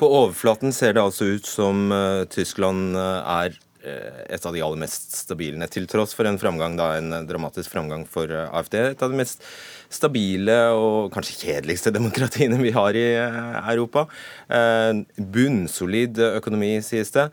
På 0.00 0.10
overflaten 0.22 0.74
ser 0.74 0.96
det 0.96 1.04
altså 1.04 1.34
ut 1.36 1.48
som 1.48 1.92
Tyskland 2.34 2.96
er 2.98 3.54
Eh, 3.54 3.73
et 3.84 4.46
av 4.46 4.54
de 4.54 4.62
aller 4.64 4.80
mest 4.80 5.14
stabile, 5.16 5.68
til 5.72 5.86
tross 5.90 6.14
for 6.16 6.28
en 6.28 6.38
framgang, 6.40 6.76
da, 6.78 6.94
en 6.98 7.26
dramatisk 7.28 7.72
framgang 7.72 8.06
for 8.10 8.30
eh, 8.30 8.50
AFD. 8.50 8.76
Et 8.92 9.04
av 9.04 9.12
de 9.12 9.18
mest 9.18 9.44
stabile 9.92 10.56
og 10.74 11.12
kanskje 11.14 11.38
kjedeligste 11.42 11.92
demokratiene 11.98 12.60
vi 12.62 12.72
har 12.76 12.96
i 12.98 13.06
eh, 13.18 13.58
Europa. 13.74 14.06
Bunnsolid 15.18 16.22
økonomi, 16.34 16.76
sies 16.84 17.12
det. 17.14 17.28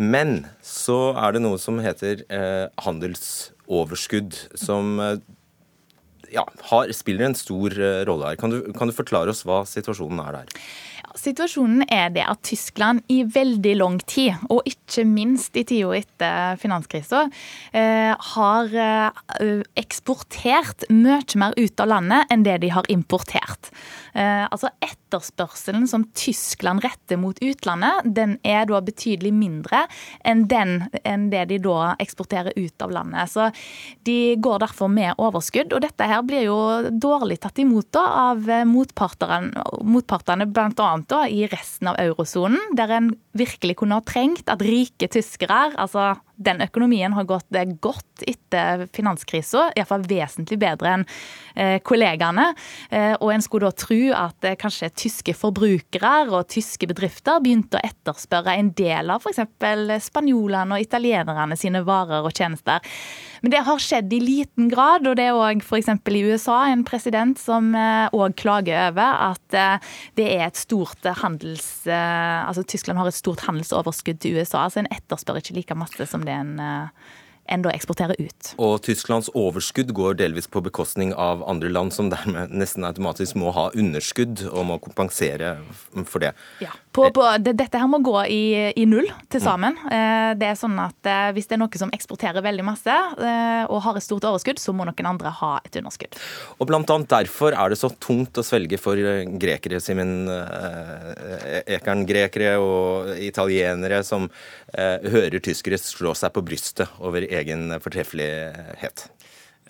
Men 0.00 0.46
så 0.64 1.12
er 1.20 1.36
det 1.36 1.42
noe 1.44 1.58
som 1.60 1.76
heter 1.84 2.24
handelsoverskudd, 2.80 4.38
som 4.58 4.96
ja, 6.32 6.46
har, 6.70 6.94
spiller 6.96 7.28
en 7.28 7.36
stor 7.36 7.76
rolle 8.08 8.32
her. 8.32 8.40
Kan 8.40 8.54
du, 8.54 8.62
kan 8.72 8.88
du 8.88 8.96
forklare 8.96 9.34
oss 9.34 9.44
hva 9.46 9.60
situasjonen 9.68 10.24
er 10.24 10.40
der? 10.40 10.64
Situasjonen 11.18 11.84
er 11.92 12.12
det 12.14 12.24
at 12.28 12.42
Tyskland 12.46 13.02
i 13.12 13.22
veldig 13.28 13.74
lang 13.78 13.98
tid, 14.08 14.38
og 14.52 14.66
ikke 14.68 15.04
minst 15.08 15.56
i 15.58 15.64
tida 15.68 15.92
etter 15.98 16.60
finanskrisa, 16.62 17.26
eh, 17.72 18.12
har 18.34 18.72
eh, 18.72 19.62
eksportert 19.80 20.86
mye 20.90 21.38
mer 21.40 21.56
ut 21.58 21.82
av 21.82 21.90
landet 21.92 22.32
enn 22.32 22.46
det 22.46 22.60
de 22.64 22.72
har 22.72 22.88
importert. 22.92 23.72
Eh, 24.12 24.44
altså 24.50 24.68
Etterspørselen 24.84 25.86
som 25.88 26.04
Tyskland 26.16 26.82
retter 26.84 27.20
mot 27.20 27.38
utlandet, 27.42 28.04
den 28.04 28.36
er 28.44 28.66
da 28.68 28.80
betydelig 28.84 29.32
mindre 29.34 29.86
enn, 30.28 30.44
den, 30.50 30.86
enn 31.08 31.28
det 31.32 31.46
de 31.52 31.60
da 31.64 31.94
eksporterer 32.02 32.52
ut 32.56 32.84
av 32.84 32.92
landet. 32.92 33.32
Så 33.32 33.50
De 34.04 34.36
går 34.36 34.62
derfor 34.64 34.88
med 34.92 35.14
overskudd. 35.18 35.72
og 35.72 35.82
Dette 35.84 36.08
her 36.08 36.22
blir 36.26 36.46
jo 36.46 36.58
dårlig 36.90 37.40
tatt 37.40 37.58
imot 37.62 37.88
da, 37.94 38.04
av 38.30 38.48
motpartene, 38.68 39.64
motpartene 39.82 40.46
bl.a. 40.46 40.92
i 41.28 41.46
resten 41.50 41.92
av 41.92 42.00
eurosonen, 42.02 42.60
der 42.76 42.96
en 42.98 43.12
virkelig 43.38 43.78
kunne 43.80 43.98
ha 43.98 44.04
trengt 44.04 44.50
at 44.52 44.62
rike 44.64 45.08
tyskere, 45.12 45.70
altså 45.80 46.12
den 46.42 46.62
økonomien 46.64 47.12
har 47.14 47.26
gått 47.28 47.58
godt 47.82 48.24
etter 48.26 48.86
finanskrisa, 48.94 49.68
iallfall 49.76 50.04
vesentlig 50.08 50.58
bedre 50.62 50.94
enn 50.96 51.04
eh, 51.54 51.78
kollegaene. 51.84 52.48
Eh, 52.90 53.14
og 53.18 53.32
en 53.34 53.44
skulle 53.44 53.70
da 53.70 53.76
tro 53.84 54.00
at 54.16 54.48
eh, 54.48 54.56
kanskje 54.60 54.92
tyske 55.04 55.34
forbrukere 55.38 56.12
og 56.30 56.48
tyske 56.52 56.88
bedrifter 56.90 57.42
begynte 57.42 57.78
å 57.78 57.84
etterspørre 57.86 58.56
en 58.58 58.72
del 58.78 59.12
av 59.12 59.22
f.eks. 59.22 59.44
spanjolene 60.08 60.78
og 60.78 60.86
italienerne 60.86 61.58
sine 61.58 61.84
varer 61.86 62.24
og 62.26 62.34
tjenester. 62.34 62.82
Men 63.42 63.54
det 63.54 63.64
har 63.66 63.82
skjedd 63.82 64.12
i 64.14 64.20
liten 64.22 64.70
grad, 64.70 65.06
og 65.10 65.16
det 65.18 65.28
er 65.28 65.38
òg 65.38 65.64
f.eks. 65.64 65.90
i 65.90 66.24
USA 66.30 66.60
en 66.70 66.84
president 66.86 67.38
som 67.40 67.72
òg 67.74 68.36
klager 68.38 68.92
over 68.92 69.18
at 69.32 69.56
det 70.18 70.28
er 70.28 70.46
et 70.46 70.58
stort 70.58 71.10
handels... 71.22 71.82
Altså 71.92 72.62
Tyskland 72.68 73.00
har 73.00 73.10
et 73.10 73.16
stort 73.22 73.46
handelsoverskudd 73.46 74.22
til 74.22 74.38
USA, 74.38 74.66
så 74.68 74.82
en 74.82 74.90
etterspør 74.92 75.40
ikke 75.40 75.56
like 75.60 75.78
masse 75.78 76.08
som 76.10 76.26
det 76.26 76.34
en 76.34 76.56
eh, 76.62 77.12
enn 77.50 77.64
å 77.66 77.72
eksportere 77.72 78.14
ut. 78.20 78.52
Og 78.62 78.76
Tysklands 78.86 79.30
overskudd 79.34 79.90
går 79.96 80.16
delvis 80.20 80.48
på 80.50 80.62
bekostning 80.64 81.12
av 81.18 81.42
andre 81.48 81.72
land, 81.72 81.94
som 81.94 82.10
dermed 82.12 82.54
nesten 82.54 82.86
automatisk 82.86 83.36
må 83.40 83.50
ha 83.56 83.68
underskudd 83.74 84.44
og 84.52 84.66
må 84.68 84.78
kompensere 84.82 85.56
for 86.06 86.22
det. 86.22 86.32
Ja, 86.62 86.72
på, 86.94 87.08
på, 87.14 87.24
det, 87.42 87.56
Dette 87.58 87.80
her 87.80 87.90
må 87.90 88.02
gå 88.04 88.14
i, 88.30 88.42
i 88.78 88.86
null 88.88 89.08
til 89.32 89.42
mm. 89.42 89.44
sammen. 89.44 89.78
Mm. 89.82 90.38
Det 90.38 90.48
er 90.48 90.58
sånn 90.58 90.78
at 90.82 91.08
eh, 91.08 91.30
Hvis 91.36 91.48
det 91.48 91.56
er 91.56 91.62
noe 91.62 91.80
som 91.80 91.92
eksporterer 91.94 92.44
veldig 92.44 92.66
masse 92.66 92.92
eh, 92.92 93.64
og 93.64 93.82
har 93.86 93.98
et 93.98 94.04
stort 94.04 94.26
overskudd, 94.28 94.60
så 94.62 94.74
må 94.76 94.86
noen 94.88 95.08
andre 95.08 95.32
ha 95.40 95.52
et 95.64 95.80
underskudd. 95.80 96.18
Og 96.58 96.68
Blant 96.70 96.90
annet 96.94 97.10
derfor 97.10 97.56
er 97.56 97.72
det 97.72 97.80
så 97.80 97.90
tungt 98.02 98.38
å 98.38 98.46
svelge 98.46 98.78
for 98.80 98.98
grekere, 99.42 99.80
Simen 99.82 100.28
Ekern. 101.66 102.06
Grekere 102.06 102.54
og 102.60 103.12
italienere 103.22 104.02
som 104.06 104.28
hører 104.72 105.40
tyskere 105.44 105.78
slå 105.80 106.14
seg 106.16 106.32
på 106.34 106.42
brystet 106.44 107.00
over 107.02 107.24
egen 107.40 107.72
fortreffelighet. 107.82 109.06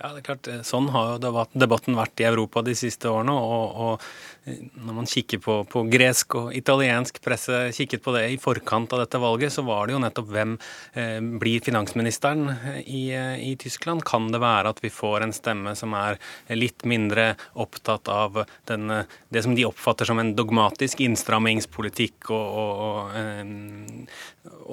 Ja, 0.00 0.10
det 0.10 0.22
er 0.22 0.26
klart. 0.26 0.48
Sånn 0.66 0.88
har 0.94 1.14
jo 1.14 1.32
debatten 1.62 1.98
vært 1.98 2.22
i 2.22 2.26
Europa 2.26 2.64
de 2.66 2.74
siste 2.78 3.10
årene. 3.12 3.34
og, 3.38 3.82
og 3.86 4.06
når 4.44 4.94
man 4.96 5.06
kikker 5.06 5.38
på, 5.38 5.56
på, 5.70 5.84
gresk 5.90 6.34
og 6.38 6.54
italiensk 6.56 7.20
presse, 7.22 7.68
kikket 7.76 8.02
på 8.02 8.14
det 8.16 8.24
i 8.32 8.38
forkant 8.42 8.90
av 8.94 9.04
dette 9.04 9.20
valget, 9.22 9.54
så 9.54 9.62
var 9.62 9.86
det 9.86 9.94
jo 9.94 10.00
nettopp 10.02 10.32
hvem 10.34 10.56
eh, 10.98 11.20
blir 11.42 11.62
finansministeren 11.62 12.48
i, 12.82 13.04
eh, 13.14 13.36
i, 13.38 13.52
Tyskland? 13.60 14.02
Kan 14.08 14.32
det 14.34 14.42
være 14.42 14.72
at 14.74 14.82
vi 14.82 14.90
får 14.90 15.26
en 15.26 15.34
stemme 15.36 15.76
som 15.78 15.94
er 15.94 16.18
litt 16.50 16.82
mindre 16.88 17.32
opptatt 17.54 18.10
av 18.10 18.42
den, 18.70 18.90
det 19.30 19.44
som 19.46 19.54
de 19.54 19.68
oppfatter 19.68 20.10
som 20.10 20.18
en 20.18 20.34
dogmatisk 20.34 21.04
innstrammingspolitikk, 21.06 22.32
og, 22.34 22.58
og, 22.58 22.82
og 22.82 23.16
eh, 23.18 24.18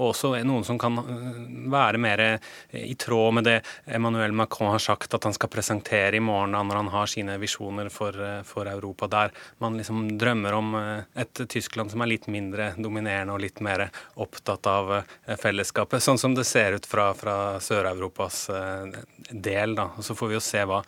også 0.09 0.33
noen 0.49 0.65
som 0.65 0.81
kan 0.81 0.97
eh, 1.03 1.39
være 1.69 2.01
mer 2.01 2.25
i 2.73 2.95
tråd 2.97 3.37
med 3.37 3.45
det 3.45 3.59
Emmanuel 3.85 4.33
Macron 4.33 4.73
har 4.73 4.81
sagt 4.81 5.13
at 5.13 5.29
han 5.29 5.35
skal 5.35 5.51
presentere 5.53 6.17
i 6.17 6.23
morgen 6.23 6.57
når 6.57 6.81
han 6.81 6.91
har 6.93 7.09
sine 7.11 7.37
visjoner 7.41 7.89
for, 7.93 8.17
eh, 8.17 8.41
for 8.43 8.65
Europa. 8.65 9.07
der 9.07 9.31
man 9.59 9.77
liksom 9.77 10.17
drømmer 10.17 10.53
om 10.53 10.75
eh, 10.75 11.21
et 11.21 11.41
Tyskland 11.49 11.91
som 11.91 12.01
er 12.01 12.11
litt 12.13 12.27
mindre 12.31 12.71
dominerende 12.77 13.35
og 13.35 13.41
litt 13.43 13.59
mer 13.63 13.87
opptatt 14.19 14.67
av 14.69 14.91
eh, 14.99 15.35
fellesskapet. 15.39 16.03
Sånn 16.03 16.19
som 16.21 16.35
det 16.37 16.45
ser 16.47 16.77
ut 16.77 16.87
fra, 16.87 17.09
fra 17.17 17.35
Sør-Europas 17.63 18.41
eh, 18.55 18.99
del. 19.29 19.75
da. 19.77 19.89
Og 19.97 20.05
Så 20.05 20.15
får 20.17 20.31
vi 20.31 20.37
jo 20.37 20.43
se 20.43 20.63
hva 20.65 20.79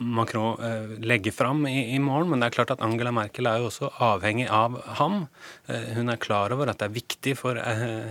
Macron 0.00 0.98
legger 1.04 1.32
fram 1.34 1.62
i, 1.68 1.94
i, 1.94 1.98
morgen. 2.02 2.30
Men 2.32 2.42
det 2.42 2.48
er 2.48 2.56
klart 2.56 2.72
at 2.74 2.82
Angela 2.84 3.12
Merkel 3.14 3.46
er 3.46 3.60
jo 3.60 3.68
også 3.68 3.90
avhengig 4.02 4.48
av 4.50 4.78
ham. 4.98 5.22
Hun 5.68 6.10
er 6.10 6.20
klar 6.20 6.52
over 6.54 6.72
at 6.72 6.80
det 6.80 6.88
er 6.88 6.96
viktig 6.96 7.36
for 7.38 7.58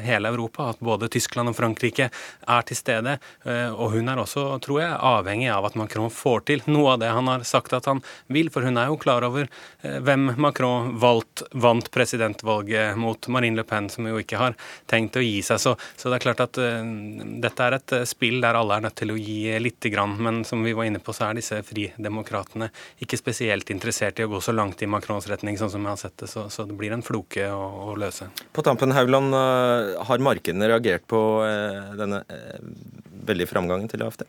hele 0.06 0.32
Europa 0.32 0.70
at 0.72 0.82
både 0.84 1.10
Tyskland 1.12 1.52
og 1.52 1.58
Frankrike 1.58 2.10
er 2.10 2.68
til 2.70 2.80
stede. 2.80 3.18
Og 3.76 3.98
hun 3.98 4.12
er 4.12 4.22
også, 4.22 4.46
tror 4.64 4.82
jeg, 4.82 5.00
avhengig 5.12 5.50
av 5.52 5.68
at 5.68 5.78
Macron 5.80 6.14
får 6.14 6.46
til 6.52 6.64
noe 6.72 6.96
av 6.96 7.04
det 7.04 7.12
han 7.16 7.32
har 7.32 7.46
sagt 7.48 7.76
at 7.76 7.90
han 7.90 8.04
vil. 8.32 8.52
For 8.54 8.66
hun 8.66 8.80
er 8.80 8.92
jo 8.92 9.00
klar 9.02 9.28
over 9.28 9.39
over 9.40 9.50
eh, 9.82 10.00
hvem 10.00 10.34
Macron 10.38 10.98
valgt, 11.00 11.44
vant 11.52 11.92
presidentvalget 11.92 12.98
mot 12.98 13.28
Marine 13.28 13.56
Le 13.56 13.64
Pen, 13.64 13.90
som 13.90 14.08
jo 14.08 14.20
ikke 14.20 14.40
har 14.40 14.56
tenkt 14.90 15.18
å 15.18 15.24
gi 15.24 15.42
seg. 15.46 15.60
Så, 15.60 15.76
så 15.96 16.10
det 16.10 16.20
er 16.20 16.26
klart 16.28 16.44
at 16.44 16.60
uh, 16.62 16.84
dette 17.42 17.66
er 17.66 17.78
et 17.78 17.96
spill 18.10 18.40
der 18.44 18.58
alle 18.60 18.78
er 18.78 18.88
nødt 18.88 18.98
til 19.00 19.14
å 19.14 19.20
gi 19.20 19.54
lite 19.62 19.92
grann. 19.94 20.18
Men 20.20 20.44
som 20.48 20.64
vi 20.66 20.76
var 20.78 20.90
inne 20.90 21.02
på, 21.04 21.16
så 21.16 21.30
er 21.30 21.40
disse 21.40 21.62
fridemokratene 21.66 22.70
ikke 23.04 23.20
spesielt 23.20 23.72
interessert 23.74 24.20
i 24.20 24.28
å 24.28 24.32
gå 24.32 24.42
så 24.44 24.56
langt 24.56 24.82
i 24.84 24.90
Macrons 24.90 25.30
retning, 25.32 25.58
sånn 25.60 25.74
som 25.74 25.86
jeg 25.86 25.96
har 25.96 26.02
sett 26.02 26.18
det. 26.24 26.32
Så, 26.32 26.48
så 26.54 26.68
det 26.70 26.78
blir 26.80 26.96
en 26.96 27.06
floke 27.06 27.50
å, 27.54 27.64
å 27.90 27.98
løse. 28.00 28.30
På 28.56 28.66
tampen, 28.66 28.94
Haugland, 28.96 29.34
har 30.10 30.24
markedene 30.24 30.68
reagert 30.70 31.06
på 31.10 31.20
denne 32.00 32.24
veldige 33.30 33.50
framgangen 33.50 33.90
til 33.92 34.04
AFD? 34.06 34.26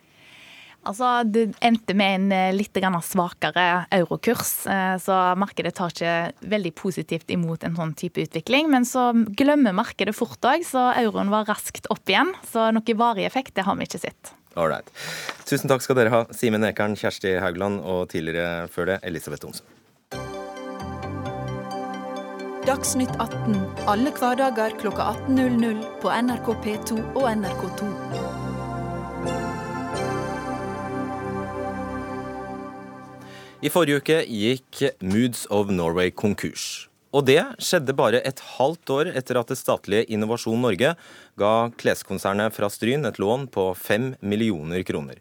Altså, 0.89 1.23
Det 1.29 1.53
endte 1.61 1.95
med 1.95 2.15
en 2.15 2.33
eh, 2.33 2.55
litt 2.57 2.77
svakere 3.05 3.87
eurokurs, 3.93 4.67
eh, 4.67 4.97
så 4.97 5.37
markedet 5.37 5.75
tar 5.75 5.93
ikke 5.93 6.33
veldig 6.41 6.75
positivt 6.75 7.31
imot 7.31 7.65
en 7.65 7.77
sånn 7.77 7.95
type 7.95 8.21
utvikling. 8.21 8.71
Men 8.71 8.85
så 8.85 9.13
glemmer 9.37 9.77
markedet 9.77 10.17
fort 10.17 10.41
òg, 10.41 10.65
så 10.65 10.93
euroen 10.97 11.31
var 11.31 11.47
raskt 11.47 11.87
opp 11.91 12.09
igjen. 12.09 12.33
Så 12.51 12.73
noe 12.73 12.97
varig 12.97 13.27
effekt 13.27 13.55
det 13.55 13.65
har 13.65 13.77
vi 13.77 13.85
ikke 13.85 14.01
sett. 14.01 14.33
Alright. 14.57 14.89
Tusen 15.47 15.69
takk 15.71 15.85
skal 15.85 15.97
dere 15.97 16.11
ha, 16.11 16.25
Simen 16.35 16.65
Ekern, 16.67 16.97
Kjersti 16.99 17.37
Haugland 17.39 17.85
og 17.85 18.09
tidligere 18.11 18.67
før 18.73 18.95
det 18.95 18.99
Elisabeth 19.07 19.45
Thomsen. 19.45 19.69
Dagsnytt 22.67 23.15
18 23.17 23.87
alle 23.89 24.13
hverdager 24.15 24.75
kl 24.81 24.93
18.00 24.93 25.81
på 26.03 26.13
NRK 26.13 26.53
P2 26.65 26.99
og 27.15 27.25
NRK2. 27.31 27.89
I 33.61 33.69
forrige 33.69 34.01
uke 34.01 34.15
gikk 34.25 34.79
Moods 35.05 35.43
of 35.53 35.69
Norway 35.69 36.09
konkurs. 36.17 36.87
Og 37.13 37.27
det 37.29 37.43
skjedde 37.61 37.93
bare 37.93 38.23
et 38.25 38.41
halvt 38.57 38.93
år 38.95 39.11
etter 39.13 39.37
at 39.37 39.53
det 39.53 39.59
statlige 39.61 40.07
Innovasjon 40.17 40.63
Norge 40.65 40.95
ga 41.37 41.51
kleskonsernet 41.83 42.57
fra 42.57 42.71
Stryn 42.73 43.05
et 43.05 43.21
lån 43.21 43.45
på 43.53 43.67
5 43.77 44.15
millioner 44.25 44.81
kroner. 44.89 45.21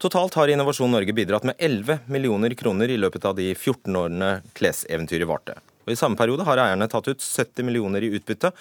Totalt 0.00 0.40
har 0.40 0.48
Innovasjon 0.48 0.96
Norge 0.96 1.12
bidratt 1.12 1.44
med 1.44 1.60
11 1.60 2.08
millioner 2.08 2.56
kroner 2.56 2.88
i 2.88 2.96
løpet 2.96 3.28
av 3.28 3.36
de 3.36 3.50
14 3.52 4.00
årene 4.00 4.32
kleseventyret 4.56 5.28
varte. 5.28 5.60
Og 5.84 5.92
I 5.92 6.00
samme 6.00 6.16
periode 6.16 6.48
har 6.48 6.64
eierne 6.64 6.88
tatt 6.88 7.12
ut 7.12 7.20
70 7.20 7.68
millioner 7.68 8.00
i 8.00 8.14
utbytte. 8.16 8.54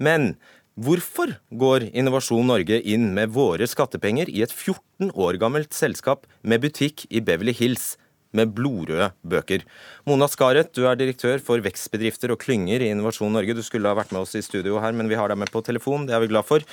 Men 0.00 0.38
hvorfor 0.80 1.36
går 1.52 1.90
Innovasjon 1.92 2.48
Norge 2.48 2.80
inn 2.80 3.10
med 3.12 3.36
våre 3.36 3.68
skattepenger 3.68 4.32
i 4.32 4.40
et 4.40 4.56
14 4.56 5.12
år 5.12 5.36
gammelt 5.36 5.76
selskap 5.76 6.24
med 6.40 6.64
butikk 6.64 7.10
i 7.12 7.20
Beverly 7.20 7.52
Hills 7.52 7.98
med 8.36 8.54
blodrøde 8.54 9.10
bøker. 9.26 9.64
Mona 10.08 10.28
Skaret, 10.30 10.72
du 10.76 10.86
er 10.88 10.98
direktør 10.98 11.42
for 11.44 11.62
vekstbedrifter 11.64 12.32
og 12.34 12.40
klynger 12.42 12.82
i 12.82 12.90
Innovasjon 12.94 13.32
Norge. 13.34 13.56
Du 13.58 13.62
skulle 13.66 13.90
ha 13.90 13.98
vært 13.98 14.14
med 14.14 14.22
oss 14.22 14.36
i 14.38 14.44
studio 14.44 14.80
her, 14.82 14.94
men 14.96 15.10
vi 15.10 15.18
har 15.18 15.32
deg 15.32 15.40
med 15.40 15.52
på 15.52 15.62
telefon. 15.66 16.06
Det 16.08 16.16
er 16.16 16.22
vi 16.24 16.30
glad 16.32 16.46
for. 16.48 16.66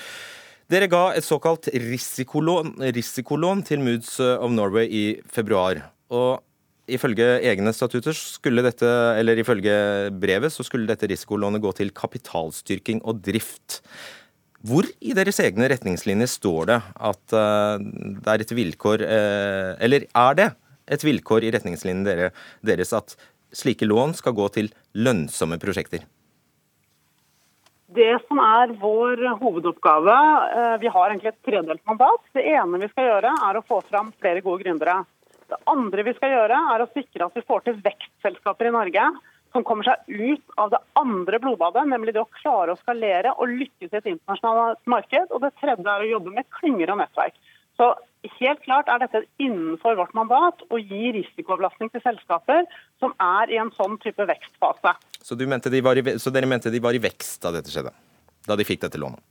Dere 0.68 0.90
ga 0.92 1.06
et 1.16 1.24
såkalt 1.24 1.70
risikolån, 1.72 2.76
risikolån 2.92 3.64
til 3.70 3.80
Moods 3.86 4.18
of 4.20 4.52
Norway 4.52 4.90
i 4.92 5.06
februar. 5.32 5.80
Og 6.12 6.44
ifølge 6.88 7.26
egne 7.48 7.74
statutter 7.76 8.16
skulle 8.16 8.64
dette, 8.66 8.88
eller 9.20 9.40
ifølge 9.40 10.12
brevet, 10.20 10.54
så 10.54 10.66
skulle 10.68 10.88
dette 10.90 11.08
risikolånet 11.10 11.64
gå 11.64 11.72
til 11.76 11.92
kapitalstyrking 11.96 13.02
og 13.08 13.24
drift. 13.24 13.82
Hvor 14.68 14.88
i 15.00 15.14
deres 15.16 15.40
egne 15.44 15.70
retningslinjer 15.72 16.30
står 16.32 16.70
det 16.72 16.78
at 17.10 17.36
uh, 17.36 17.78
det 17.78 18.32
er 18.34 18.44
et 18.44 18.54
vilkår 18.58 19.04
uh, 19.06 19.74
Eller 19.86 20.08
er 20.10 20.40
det 20.40 20.48
et 20.88 21.04
vilkår 21.04 21.46
i 21.48 21.52
retningslinjene 21.56 22.30
deres 22.66 22.94
at 22.96 23.18
slike 23.56 23.88
lån 23.88 24.16
skal 24.18 24.36
gå 24.38 24.48
til 24.56 24.72
lønnsomme 24.98 25.60
prosjekter? 25.62 26.06
Det 27.88 28.18
som 28.28 28.40
er 28.44 28.74
vår 28.82 29.22
hovedoppgave, 29.40 30.16
uh, 30.16 30.76
vi 30.82 30.90
har 30.92 31.10
egentlig 31.10 31.32
et 31.32 31.46
tredelt 31.48 31.84
mandat. 31.88 32.26
Det 32.36 32.44
ene 32.44 32.82
vi 32.82 32.90
skal 32.92 33.08
gjøre, 33.08 33.32
er 33.48 33.60
å 33.60 33.64
få 33.64 33.80
fram 33.88 34.12
flere 34.20 34.44
gode 34.44 34.66
gründere. 34.66 35.00
Det 35.48 35.60
andre 35.72 36.04
vi 36.04 36.14
skal 36.18 36.34
gjøre, 36.36 36.60
er 36.74 36.84
å 36.84 36.90
sikre 36.92 37.30
at 37.30 37.40
vi 37.40 37.46
får 37.48 37.64
til 37.64 37.80
vekstselskaper 37.86 38.68
i 38.68 38.76
Norge 38.76 39.08
som 39.56 39.64
kommer 39.64 39.88
seg 39.88 40.12
ut 40.12 40.58
av 40.60 40.74
det 40.74 40.82
andre 41.00 41.40
blodbadet, 41.42 41.86
nemlig 41.88 42.14
det 42.16 42.22
å 42.22 42.30
klare 42.42 42.74
å 42.74 42.80
skalere 42.82 43.32
og 43.38 43.54
lykkes 43.56 43.94
i 43.94 44.00
et 44.02 44.10
internasjonalt 44.12 44.82
marked. 44.90 45.32
Og 45.32 45.44
det 45.46 45.54
tredje 45.62 45.88
er 45.88 46.04
å 46.04 46.12
jobbe 46.12 46.36
med 46.36 46.50
klynger 46.60 46.92
og 46.94 47.00
nettverk. 47.02 47.38
Så 47.80 47.94
helt 48.40 48.62
klart 48.66 48.90
er 48.92 49.02
dette 49.04 49.24
innenfor 49.42 49.98
vårt 50.00 50.14
mandat 50.18 50.62
å 50.74 50.80
gi 50.82 51.14
risikoavlastning 51.16 51.92
til 51.94 52.04
selskaper 52.04 52.68
som 53.02 53.16
er 53.24 53.54
i 53.54 53.60
en 53.62 53.72
sånn 53.78 53.98
type 54.04 54.28
vekstfase. 54.30 54.94
Så, 55.22 55.40
mente 55.48 55.72
de 55.74 55.82
i, 55.82 56.18
så 56.22 56.34
dere 56.34 56.50
mente 56.50 56.74
de 56.74 56.84
var 56.84 56.98
i 56.98 57.02
vekst 57.04 57.42
da 57.44 57.54
dette 57.56 57.74
skjedde? 57.74 57.96
Da 58.48 58.56
de 58.56 58.68
fikk 58.68 58.86
dette 58.86 59.02
lånet? 59.02 59.24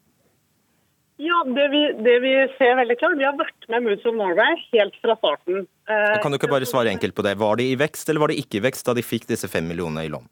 Ja, 1.17 1.37
det 1.49 1.69
vi, 1.73 1.83
det 2.05 2.17
vi, 2.21 2.33
ser 2.59 2.75
veldig 2.77 2.97
klart, 3.01 3.17
Vi 3.17 3.25
har 3.25 3.37
vært 3.39 3.69
med 3.73 3.87
Moods 3.87 4.05
of 4.05 4.17
Norway 4.19 4.59
helt 4.75 4.97
fra 5.01 5.15
starten. 5.17 5.63
Eh, 5.89 6.17
kan 6.21 6.33
du 6.33 6.37
ikke 6.37 6.51
bare 6.53 6.69
svare 6.69 6.93
enkelt 6.93 7.17
på 7.17 7.25
det? 7.25 7.39
Var 7.41 7.57
de 7.57 7.71
i 7.73 7.79
vekst 7.81 8.11
eller 8.13 8.21
var 8.21 8.33
de 8.33 8.41
ikke 8.43 8.61
i 8.61 8.67
vekst 8.67 8.85
da 8.85 8.93
de 8.97 9.05
fikk 9.05 9.25
disse 9.31 9.49
fem 9.49 9.65
millionene 9.65 10.05
i 10.05 10.13
lån? 10.13 10.29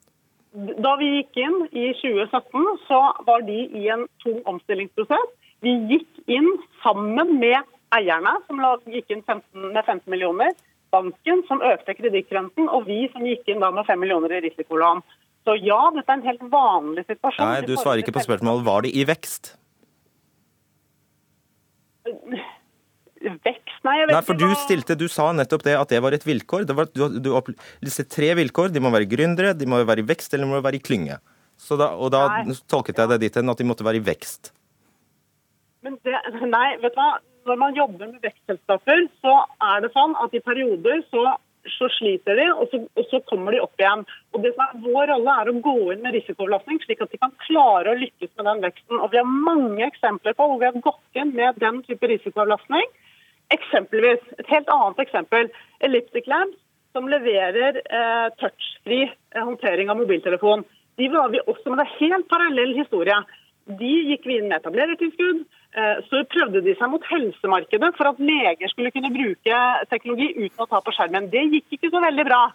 Da 0.85 0.93
vi 1.01 1.09
gikk 1.17 1.41
inn 1.41 1.57
i 1.73 1.89
2017, 1.99 2.67
så 2.85 2.99
var 3.27 3.41
de 3.49 3.57
i 3.65 3.89
en 3.91 4.05
tung 4.23 4.37
omstillingsprosess. 4.47 5.33
Vi 5.65 5.73
gikk 5.89 6.21
inn 6.31 6.47
sammen 6.83 7.33
med 7.41 7.74
eierne, 7.97 8.37
som 8.47 8.61
gikk 8.91 9.11
inn 9.13 9.23
15, 9.25 9.67
med 9.73 9.83
15 9.83 10.05
millioner. 10.11 10.55
Banken, 10.93 11.43
som 11.49 11.63
økte 11.65 11.95
kredittrenten, 11.97 12.69
og 12.71 12.87
vi 12.87 13.05
som 13.11 13.25
gikk 13.27 13.49
inn 13.51 13.63
da 13.63 13.71
med 13.75 13.87
5 13.87 13.99
millioner 13.99 14.37
i 14.37 14.41
risikolån. 14.45 15.03
Så 15.45 15.57
ja, 15.61 15.77
dette 15.93 16.09
er 16.09 16.19
en 16.19 16.25
helt 16.25 16.47
vanlig 16.49 17.05
situasjon. 17.05 17.45
Nei, 17.45 17.67
Du 17.67 17.75
svarer 17.77 18.01
ikke 18.01 18.15
på 18.15 18.25
spørsmålet. 18.25 18.65
Var 18.65 18.85
de 18.85 18.93
i 18.97 19.05
vekst? 19.05 19.51
Vekst? 22.05 23.77
Nei, 23.85 23.95
jeg 23.99 24.07
vet 24.09 24.15
Nei, 24.15 24.23
for 24.25 24.37
du 24.37 24.47
stilte, 24.57 24.97
du 24.97 25.05
sa 25.11 25.29
nettopp 25.37 25.65
det 25.65 25.75
at 25.77 25.93
det 25.93 26.01
var 26.01 26.17
et 26.17 26.25
vilkår. 26.25 26.65
Det 26.69 26.75
var, 26.77 26.89
du, 26.93 27.19
du 27.21 27.29
disse 27.85 28.05
tre 28.09 28.31
vilkår. 28.41 28.73
De 28.73 28.81
må 28.81 28.89
være 28.93 29.09
gründere, 29.09 29.53
de 29.57 29.69
må 29.69 29.81
være 29.85 30.05
i 30.05 30.09
vekst 30.09 30.33
eller 30.33 30.47
de 30.47 30.53
må 30.55 30.61
være 30.65 30.79
i 30.79 30.83
klynge. 30.85 31.19
Så 31.61 31.77
da, 31.79 31.93
og 31.93 32.11
da 32.13 32.25
nei. 32.41 32.57
tolket 32.69 32.99
jeg 32.99 33.13
det 33.13 33.21
dit 33.23 33.37
hen 33.39 33.53
at 33.53 33.61
de 33.61 33.67
måtte 33.67 33.85
være 33.85 34.01
i 34.01 34.05
vekst. 34.05 34.51
Men 35.85 35.99
det, 36.05 36.17
nei, 36.49 36.67
vet 36.81 36.93
du 36.95 36.99
hva. 36.99 37.13
Når 37.45 37.57
man 37.61 37.75
jobber 37.77 38.09
med 38.09 38.23
vekstselskaper, 38.25 39.03
så 39.21 39.33
er 39.61 39.83
det 39.83 39.91
sånn 39.93 40.15
at 40.23 40.33
i 40.33 40.41
perioder 40.43 41.03
så 41.11 41.35
så 41.73 41.87
sliter 41.89 42.37
de, 42.37 42.45
og 42.53 42.69
så, 42.71 42.79
og 42.97 43.07
så, 43.09 43.19
kommer 43.29 43.55
de 43.55 43.61
opp 43.63 43.79
igjen. 43.81 44.03
Og 44.33 44.43
det 44.43 44.51
som 44.53 44.65
er 44.65 44.83
Vår 44.83 45.09
rolle 45.11 45.35
er 45.41 45.49
å 45.49 45.55
gå 45.65 45.75
inn 45.93 46.03
med 46.03 46.13
risikoavlastning, 46.13 46.81
slik 46.83 47.01
at 47.01 47.13
de 47.13 47.21
kan 47.21 47.33
klare 47.45 47.93
å 47.93 47.99
lykkes 47.99 48.31
med 48.37 48.47
den 48.49 48.61
veksten. 48.67 48.99
Og 48.99 49.09
Vi 49.13 49.21
har 49.21 49.31
mange 49.31 49.87
eksempler 49.87 50.37
på 50.37 50.47
hvor 50.49 50.61
vi 50.61 50.69
har 50.69 50.83
gått 50.85 51.21
inn 51.21 51.33
med 51.37 51.57
den 51.63 51.81
type 51.87 52.11
risikoavlastning. 52.11 52.85
Eksempelvis, 53.55 54.21
Et 54.39 54.53
helt 54.53 54.69
annet 54.69 55.01
eksempel. 55.05 55.49
Elliptic 55.85 56.29
Labs, 56.29 56.57
som 56.93 57.09
leverer 57.11 57.81
eh, 57.81 58.27
touchfri 58.39 59.01
eh, 59.09 59.41
håndtering 59.41 59.89
av 59.89 59.99
mobiltelefon. 59.99 60.63
De 60.97 61.09
var 61.11 61.33
vi 61.33 61.41
også, 61.43 61.69
men 61.69 61.81
det 61.81 61.87
er 61.87 61.99
helt 62.05 62.29
parallell 62.29 62.77
historie. 62.77 63.17
De 63.65 63.93
gikk 64.11 64.27
vi 64.29 64.37
inn 64.39 64.47
med 64.47 64.61
etablerertilskudd. 64.61 65.43
Eh, 65.75 65.97
så 66.07 66.21
prøvde 66.31 66.61
de 66.63 66.71
seg 66.79 66.87
mot 66.87 67.03
helsemarkedet 67.09 67.89
for 67.97 68.07
at 68.07 68.19
leger 68.23 68.71
skulle 68.71 68.93
kunne 68.95 69.11
bruke 69.11 69.57
teknologi 69.91 70.29
uten 70.37 70.63
å 70.63 70.69
ta 70.71 70.79
på 70.79 70.93
skjermen. 70.95 71.27
Det 71.33 71.43
gikk 71.51 71.75
ikke 71.75 71.91
så 71.91 71.99
veldig 72.05 72.25
bra. 72.29 72.45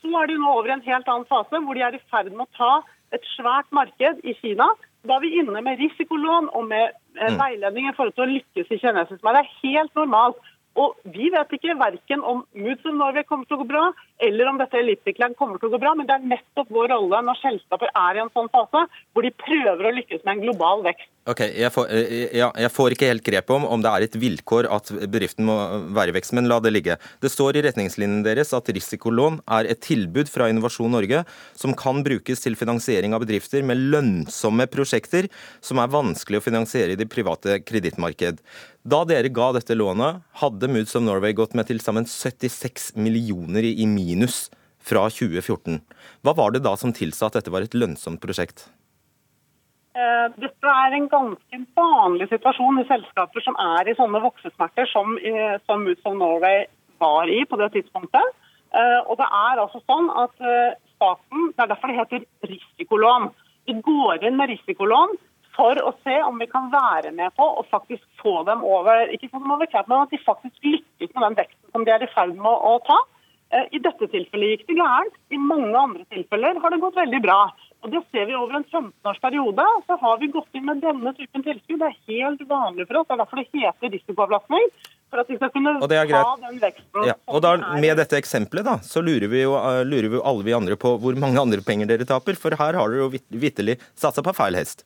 Så 0.00 0.10
er 0.18 0.30
de 0.30 0.38
nå 0.42 0.50
over 0.56 0.72
i 0.72 0.74
en 0.74 0.82
helt 0.88 1.06
annen 1.06 1.28
fase, 1.30 1.62
hvor 1.62 1.78
de 1.78 1.84
er 1.86 1.94
i 1.94 2.02
ferd 2.10 2.32
med 2.32 2.48
å 2.48 2.56
ta 2.58 2.72
et 3.14 3.30
svært 3.36 3.70
marked 3.70 4.24
i 4.26 4.34
Kina. 4.40 4.72
Da 5.06 5.16
er 5.16 5.22
vi 5.22 5.36
inne 5.38 5.62
med 5.62 5.78
risikolån 5.78 6.50
og 6.50 6.66
med 6.72 6.88
eh, 6.88 7.30
mm. 7.30 7.38
veiledning 7.38 7.86
i 7.86 7.94
forhold 7.94 8.18
til 8.18 8.26
å 8.26 8.32
lykkes 8.32 8.74
i 8.74 8.80
kinesisk. 8.82 9.22
Men 9.22 9.38
det 9.38 9.44
er 9.44 9.56
helt 9.62 9.94
normalt 10.02 10.42
og 10.78 10.98
vi 11.10 11.28
vet 11.34 11.52
ikke 11.54 11.74
verken 11.78 12.22
om 12.22 12.44
Moods 12.54 12.86
of 12.86 12.94
Norway 12.94 13.24
kommer 13.26 13.48
til 13.48 13.56
å 13.56 13.62
gå 13.62 13.66
bra, 13.70 13.88
eller 14.22 14.50
om 14.50 14.60
dette 14.60 14.78
Elliptic-land 14.78 15.34
kommer 15.38 15.58
til 15.58 15.70
å 15.70 15.74
gå 15.74 15.80
bra, 15.82 15.94
men 15.98 16.06
det 16.06 16.14
er 16.14 16.28
nettopp 16.34 16.70
vår 16.74 16.92
rolle 16.92 17.22
når 17.26 17.40
selskaper 17.40 17.90
er 17.90 18.18
i 18.18 18.22
en 18.22 18.30
sånn 18.34 18.50
fase 18.52 18.84
hvor 19.12 19.26
de 19.26 19.34
prøver 19.42 19.88
å 19.88 19.94
lykkes 19.96 20.22
med 20.22 20.36
en 20.36 20.44
global 20.46 20.84
vekst. 20.86 21.10
Ok, 21.28 21.42
Jeg 21.44 21.68
får, 21.74 21.90
eh, 21.92 22.36
ja, 22.38 22.46
jeg 22.56 22.72
får 22.72 22.94
ikke 22.94 23.08
helt 23.10 23.24
grep 23.26 23.50
om 23.52 23.66
om 23.68 23.82
det 23.84 23.90
er 23.90 24.04
et 24.06 24.14
vilkår 24.16 24.64
at 24.72 24.88
bedriften 25.12 25.44
må 25.44 25.56
være 25.92 26.08
i 26.08 26.14
vekst, 26.16 26.32
men 26.32 26.48
la 26.48 26.56
det 26.58 26.72
ligge. 26.72 26.96
Det 27.20 27.28
står 27.28 27.58
i 27.58 27.62
retningslinjene 27.66 28.24
deres 28.24 28.54
at 28.56 28.70
risikolån 28.72 29.42
er 29.44 29.68
et 29.68 29.82
tilbud 29.84 30.30
fra 30.32 30.48
Innovasjon 30.48 30.90
Norge 30.90 31.26
som 31.54 31.74
kan 31.76 32.00
brukes 32.02 32.40
til 32.40 32.56
finansiering 32.56 33.12
av 33.12 33.26
bedrifter 33.26 33.62
med 33.62 33.76
lønnsomme 33.76 34.64
prosjekter 34.72 35.28
som 35.60 35.76
er 35.82 35.92
vanskelig 35.92 36.40
å 36.40 36.46
finansiere 36.48 36.96
i 36.96 36.96
det 36.96 37.10
private 37.12 37.60
kredittmarked. 37.60 38.40
Da 38.88 39.04
dere 39.04 39.28
ga 39.28 39.52
dette 39.52 39.76
lånet, 39.76 40.24
hadde 40.40 40.72
Moods 40.72 40.96
of 40.96 41.04
Norway 41.04 41.36
gått 41.36 41.52
med 41.52 41.68
til 41.68 41.84
sammen 41.84 42.08
76 42.08 42.94
millioner 42.96 43.68
i 43.68 43.84
minus 43.84 44.46
fra 44.80 45.04
2014. 45.12 45.82
Hva 46.24 46.32
var 46.40 46.56
det 46.56 46.64
da 46.64 46.72
som 46.80 46.96
tilsa 46.96 47.28
at 47.28 47.36
dette 47.36 47.52
var 47.52 47.68
et 47.68 47.76
lønnsomt 47.76 48.24
prosjekt? 48.24 48.70
Eh, 49.98 50.26
dette 50.38 50.70
er 50.70 50.94
en 50.94 51.08
ganske 51.10 51.60
vanlig 51.78 52.28
situasjon 52.30 52.82
i 52.82 52.86
selskaper 52.86 53.42
som 53.42 53.56
er 53.58 53.88
i 53.88 53.96
sånne 53.98 54.20
voksesmerter 54.22 54.86
som, 54.92 55.16
som 55.66 55.82
Moods 55.82 56.04
of 56.06 56.14
Norway 56.20 56.68
var 57.02 57.30
i 57.32 57.40
på 57.48 57.58
det 57.58 57.72
tidspunktet. 57.74 58.36
Eh, 58.76 59.00
og 59.08 59.16
det 59.18 59.26
er 59.26 59.62
altså 59.62 59.80
sånn 59.88 60.10
at 60.22 60.44
eh, 60.44 60.76
staten, 60.94 61.50
Det 61.56 61.64
er 61.64 61.72
derfor 61.72 61.90
det 61.90 61.98
heter 61.98 62.50
risikolån. 62.52 63.30
Vi 63.66 63.74
går 63.84 64.24
inn 64.28 64.38
med 64.38 64.52
risikolån 64.52 65.16
for 65.56 65.80
å 65.82 65.94
se 66.04 66.14
om 66.22 66.38
vi 66.38 66.46
kan 66.46 66.68
være 66.70 67.10
med 67.16 67.34
på 67.34 67.46
å 67.58 67.64
faktisk 67.70 68.04
få 68.22 68.42
dem 68.46 68.62
over 68.62 69.10
ikke 69.10 69.30
få 69.32 69.40
dem 69.42 69.54
over 69.56 69.66
men 69.88 70.02
at 70.04 70.12
de 70.14 70.20
faktisk 70.22 70.62
lykkes 70.62 71.14
med 71.14 71.24
den 71.24 71.38
veksten 71.40 71.72
som 71.72 71.86
de 71.86 71.94
er 71.94 72.04
i 72.04 72.12
ferd 72.12 72.36
med 72.36 72.46
å, 72.52 72.78
ta. 72.86 72.98
Eh, 73.50 73.66
I 73.74 73.82
dette 73.82 74.06
tilfellet 74.12 74.52
gikk 74.52 74.68
det 74.68 74.78
gærent. 74.78 75.16
I 75.34 75.40
mange 75.42 75.74
andre 75.74 76.04
tilfeller 76.12 76.60
har 76.62 76.70
det 76.70 76.82
gått 76.84 77.00
veldig 77.00 77.22
bra. 77.24 77.40
Og 77.86 77.92
Det 77.92 78.00
ser 78.10 78.26
vi 78.26 78.34
over 78.34 78.58
en 78.58 78.64
15-årsperiode. 78.64 79.64
Så 79.86 79.96
har 80.00 80.18
vi 80.18 80.28
gått 80.34 80.58
inn 80.58 80.66
med 80.66 80.82
denne 80.82 81.12
typen 81.14 81.44
tilskudd. 81.46 81.78
Det 81.78 81.90
er 81.92 81.98
helt 82.10 82.42
vanlig 82.50 82.88
for 82.88 83.00
oss. 83.00 83.08
Det 83.08 83.14
er 83.14 83.22
derfor 83.22 83.40
det 83.40 83.48
heter 83.54 83.94
risikoavlastning. 83.94 84.68
For 85.08 85.22
at 85.22 85.30
vi 85.30 85.38
skal 85.38 85.52
kunne 85.54 85.76
ta 85.80 86.34
den 86.42 86.58
veksten. 86.60 87.06
Ja. 87.06 87.14
Og 87.30 87.40
da, 87.44 87.54
Med 87.80 87.96
dette 87.96 88.18
eksempelet 88.18 88.66
da, 88.66 88.76
så 88.84 89.00
lurer 89.00 89.30
vi, 89.30 89.44
jo, 89.46 89.54
uh, 89.56 89.80
lurer 89.86 90.10
vi 90.10 90.18
jo 90.18 90.26
alle 90.26 90.44
vi 90.44 90.58
andre 90.58 90.76
på 90.76 90.98
hvor 91.00 91.16
mange 91.16 91.40
andre 91.40 91.64
penger 91.64 91.88
dere 91.88 92.08
taper. 92.08 92.36
For 92.36 92.58
her 92.58 92.76
har 92.76 92.92
dere 92.92 93.06
jo 93.06 93.40
vitterlig 93.46 93.78
satsa 93.96 94.26
på 94.26 94.36
feil 94.36 94.58
hest 94.58 94.84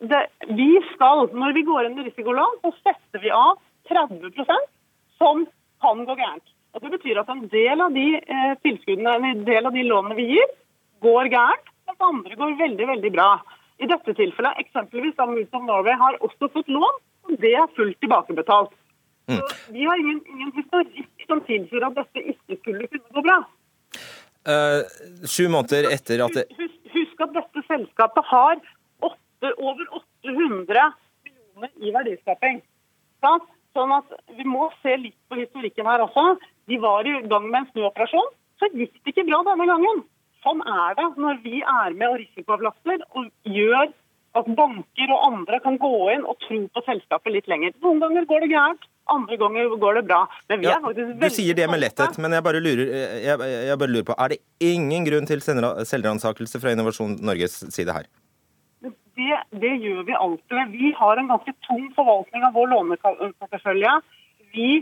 det, 0.00 0.26
vi 0.48 0.80
skal, 0.94 1.28
Når 1.32 1.52
vi 1.52 1.62
går 1.62 1.86
inn 1.86 1.98
i 1.98 2.06
risikolån, 2.08 2.60
så 2.62 2.72
setter 2.82 3.22
vi 3.22 3.30
av 3.30 3.58
30% 3.90 4.68
som 5.18 5.46
kan 5.82 6.04
gå 6.04 6.16
gærent. 6.18 6.46
Og 6.74 6.82
Det 6.82 6.92
betyr 6.92 7.20
at 7.20 7.28
en 7.32 7.46
del 7.48 7.80
av 7.80 7.92
de 7.94 8.06
eh, 8.20 8.54
tilskuddene, 8.62 9.16
en 9.16 9.44
del 9.46 9.66
av 9.66 9.72
de 9.72 9.84
lånene 9.86 10.16
vi 10.18 10.28
gir, 10.34 10.54
går 11.04 11.30
gærent, 11.34 11.70
mens 11.88 12.08
andre 12.08 12.38
går 12.40 12.56
veldig 12.62 12.88
veldig 12.92 13.12
bra. 13.16 13.30
I 13.82 13.88
dette 13.90 14.14
tilfellet, 14.16 14.62
eksempelvis 14.64 15.18
Moods 15.20 15.52
of 15.56 15.64
Norway 15.66 15.96
har 16.00 16.18
også 16.24 16.48
fått 16.52 16.68
lån, 16.72 17.00
og 17.28 17.40
det 17.42 17.52
er 17.58 17.72
fullt 17.76 17.98
tilbakebetalt. 18.00 18.72
Mm. 19.28 19.40
Så 19.40 19.72
Vi 19.72 19.84
har 19.84 19.98
ingen, 19.98 20.22
ingen 20.30 20.52
historikk 20.56 21.26
som 21.26 21.42
tilsier 21.48 21.84
at 21.86 21.98
dette 21.98 22.22
ikke 22.32 22.60
skulle 22.62 22.88
kunne 22.88 23.18
gå 23.18 23.26
bra. 23.26 23.40
Uh, 24.46 24.86
sju 25.26 25.48
måneder 25.50 25.90
etter 25.90 26.22
at 26.22 26.36
det... 26.38 26.46
husk, 26.54 26.78
husk 26.94 27.22
at 27.26 27.34
dette 27.34 27.64
selskapet 27.66 28.28
har 28.30 28.60
over 29.42 29.86
800 30.24 30.92
millioner 31.24 31.70
i 31.82 31.92
verdiskaping. 31.94 32.62
Sånn 33.22 33.92
at 33.92 34.12
Vi 34.32 34.44
må 34.48 34.70
se 34.82 34.96
litt 34.96 35.16
på 35.28 35.36
historikken 35.36 35.88
her 35.88 36.04
også. 36.06 36.38
De 36.66 36.78
var 36.80 37.06
i 37.06 37.12
gang 37.28 37.48
med 37.50 37.60
en 37.60 37.70
snuoperasjon. 37.72 38.30
Så 38.56 38.70
gikk 38.72 38.94
det 39.04 39.12
ikke 39.12 39.26
bra 39.28 39.42
denne 39.44 39.66
gangen. 39.68 40.04
Sånn 40.46 40.60
er 40.62 40.98
det 40.98 41.06
når 41.18 41.40
vi 41.42 41.60
er 41.60 41.94
med 41.98 42.08
og 42.08 42.20
risikoavlaster 42.22 43.00
og 43.18 43.30
gjør 43.50 43.88
at 44.36 44.50
banker 44.58 45.12
og 45.14 45.24
andre 45.30 45.58
kan 45.64 45.78
gå 45.80 45.94
inn 46.12 46.26
og 46.28 46.36
tro 46.44 46.58
på 46.70 46.82
selskapet 46.86 47.34
litt 47.34 47.48
lenger. 47.50 47.72
Noen 47.82 48.02
ganger 48.04 48.28
går 48.28 48.44
det 48.44 48.52
gærent, 48.52 48.84
Andre 49.06 49.36
ganger 49.38 49.70
går 49.78 50.00
det 50.00 50.04
bra. 50.08 50.24
Men 50.50 50.60
vi 50.60 50.66
Ja, 50.66 50.78
du 50.82 51.28
sier 51.30 51.54
det 51.54 51.68
med 51.70 51.78
letthet, 51.78 52.18
men 52.18 52.32
jeg 52.34 52.42
bare 52.42 52.58
lurer, 52.58 52.88
jeg, 53.22 53.38
jeg 53.68 53.78
bare 53.78 53.92
lurer 53.92 54.06
på 54.08 54.16
Er 54.18 54.34
det 54.34 54.38
ingen 54.58 55.06
grunn 55.06 55.28
til 55.30 55.42
selvransakelse 55.46 56.60
fra 56.62 56.72
Innovasjon 56.74 57.14
Norges 57.22 57.54
side 57.74 57.94
her? 57.94 58.08
Det, 58.82 59.38
det 59.62 59.72
gjør 59.80 60.02
vi 60.08 60.16
alltid. 60.18 60.74
Vi 60.74 60.90
har 60.98 61.22
en 61.22 61.30
ganske 61.30 61.54
tung 61.68 61.86
forvaltning 61.94 62.44
av 62.44 62.58
vår 62.58 62.72
låneportefølje. 62.74 63.94
Vi 64.52 64.72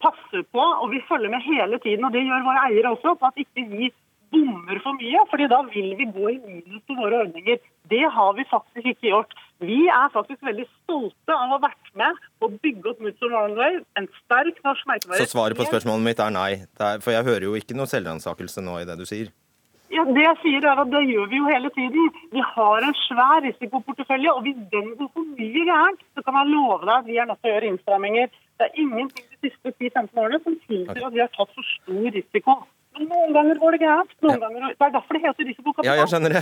passer 0.00 0.46
på, 0.54 0.62
og 0.62 0.86
vi 0.94 1.02
følger 1.10 1.34
med 1.34 1.44
hele 1.44 1.78
tiden, 1.82 2.06
og 2.06 2.14
det 2.14 2.22
gjør 2.24 2.46
våre 2.46 2.62
eiere 2.70 2.94
også, 2.94 3.18
på 3.20 3.28
at 3.28 3.42
ikke 3.42 3.66
vi 3.68 3.90
bommer 4.32 4.80
for 4.84 4.96
mye, 5.00 5.22
fordi 5.30 5.48
da 5.50 5.60
vil 5.68 5.92
vi 5.98 6.06
gå 6.14 6.30
i 6.32 6.38
minus 6.44 6.82
på 6.88 6.96
våre 6.98 7.24
ordninger. 7.24 7.60
Det 7.90 8.02
har 8.16 8.32
vi 8.38 8.44
faktisk 8.50 8.86
ikke 8.92 9.10
gjort. 9.10 9.34
Vi 9.60 9.82
er 9.90 10.12
faktisk 10.14 10.40
veldig 10.46 10.66
stolte 10.70 11.34
av 11.34 11.50
å 11.50 11.58
ha 11.58 11.60
vært 11.66 11.92
med 11.98 12.22
på 12.40 12.48
å 12.48 12.54
bygge 12.62 12.92
opp 12.92 13.02
Moods 13.04 13.26
of 13.26 13.34
Norway, 13.34 13.80
en 13.98 14.08
sterk 14.22 14.62
norsk 14.64 14.88
merkevare. 14.88 15.20
Så 15.20 15.34
svaret 15.34 15.58
på 15.58 15.66
spørsmålet 15.68 16.06
mitt 16.06 16.22
er 16.24 16.34
nei. 16.34 16.50
Er, 16.80 17.02
for 17.04 17.12
jeg 17.16 17.26
hører 17.26 17.48
jo 17.50 17.58
ikke 17.58 17.76
noe 17.76 17.90
selvransakelse 17.90 18.64
nå 18.64 18.80
i 18.80 18.88
det 18.88 18.98
du 19.00 19.06
sier. 19.08 19.32
Ja, 19.90 20.04
Det 20.06 20.22
jeg 20.22 20.36
sier 20.44 20.66
er 20.70 20.78
at 20.78 20.90
det 20.92 21.00
gjør 21.10 21.26
vi 21.32 21.40
jo 21.40 21.48
hele 21.50 21.70
tiden. 21.74 22.18
Vi 22.30 22.42
har 22.54 22.84
en 22.86 22.94
svær 22.94 23.40
risikoportefølje, 23.42 24.30
og 24.30 24.44
hvis 24.46 24.60
den 24.70 24.92
går 25.00 25.08
for 25.10 25.26
mye 25.34 25.64
gærent, 25.66 26.04
så 26.14 26.22
kan 26.22 26.38
jeg 26.38 26.52
love 26.54 26.84
deg 26.86 26.94
at 26.94 27.08
vi 27.08 27.16
er 27.18 27.26
nødt 27.26 27.40
til 27.42 27.50
å 27.50 27.54
gjøre 27.56 27.70
innstramminger. 27.72 28.30
Det 28.60 28.68
er 28.68 28.78
ingenting 28.84 29.26
de 29.34 29.48
siste 29.50 29.72
10-15 29.74 30.20
årene 30.22 30.38
som 30.44 30.58
tilsier 30.68 31.06
at 31.08 31.16
vi 31.16 31.24
har 31.24 31.32
tatt 31.34 31.50
for 31.56 31.72
stor 31.74 32.06
risiko. 32.14 32.60
Men 32.98 33.06
noen 33.06 33.34
ganger 33.34 33.58
går 33.62 33.76
det 33.76 33.80
gærent. 33.84 34.14
Noen 34.24 34.40
ganger, 34.42 34.72
det 34.74 34.86
er 34.86 34.94
derfor 34.96 35.16
det 35.16 35.20
heter 35.22 35.46
risikokapital. 35.46 35.86
Ja, 35.86 35.94
jeg 36.00 36.10
skjønner 36.10 36.34
det. 36.34 36.40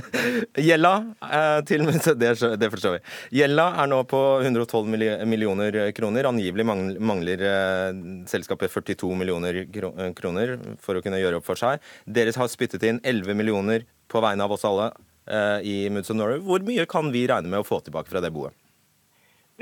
Gjelda 0.68 0.92
eh, 1.28 1.58
til, 1.68 1.84
det, 2.22 2.30
det 2.62 2.70
forstår 2.72 2.96
vi. 2.96 3.00
Gjelda 3.38 3.66
er 3.82 3.90
nå 3.92 3.98
på 4.08 4.22
112 4.40 4.88
millioner 5.28 5.78
kroner. 5.96 6.30
Angivelig 6.30 6.66
mangler, 6.66 7.44
eh, 7.50 8.00
selskapet 8.30 8.72
42 8.72 9.12
millioner 9.20 9.60
eh, 9.66 10.08
kroner 10.16 10.56
for 10.80 10.96
å 10.96 11.04
kunne 11.04 11.20
gjøre 11.20 11.42
opp 11.42 11.48
for 11.52 11.60
seg. 11.60 11.84
Dere 12.08 12.32
har 12.32 12.52
spyttet 12.52 12.88
inn 12.88 13.02
11 13.04 13.36
millioner 13.36 13.84
på 14.08 14.24
vegne 14.24 14.48
av 14.48 14.56
oss 14.56 14.64
alle 14.68 14.92
i 15.64 15.86
Moods 15.88 16.10
of 16.12 16.18
Norway. 16.18 16.40
Hvor 16.44 16.60
mye 16.66 16.84
kan 16.88 17.06
vi 17.12 17.22
regne 17.30 17.48
med 17.48 17.62
å 17.62 17.64
få 17.64 17.78
tilbake 17.80 18.12
fra 18.12 18.20
det 18.20 18.28
boet? 18.34 18.52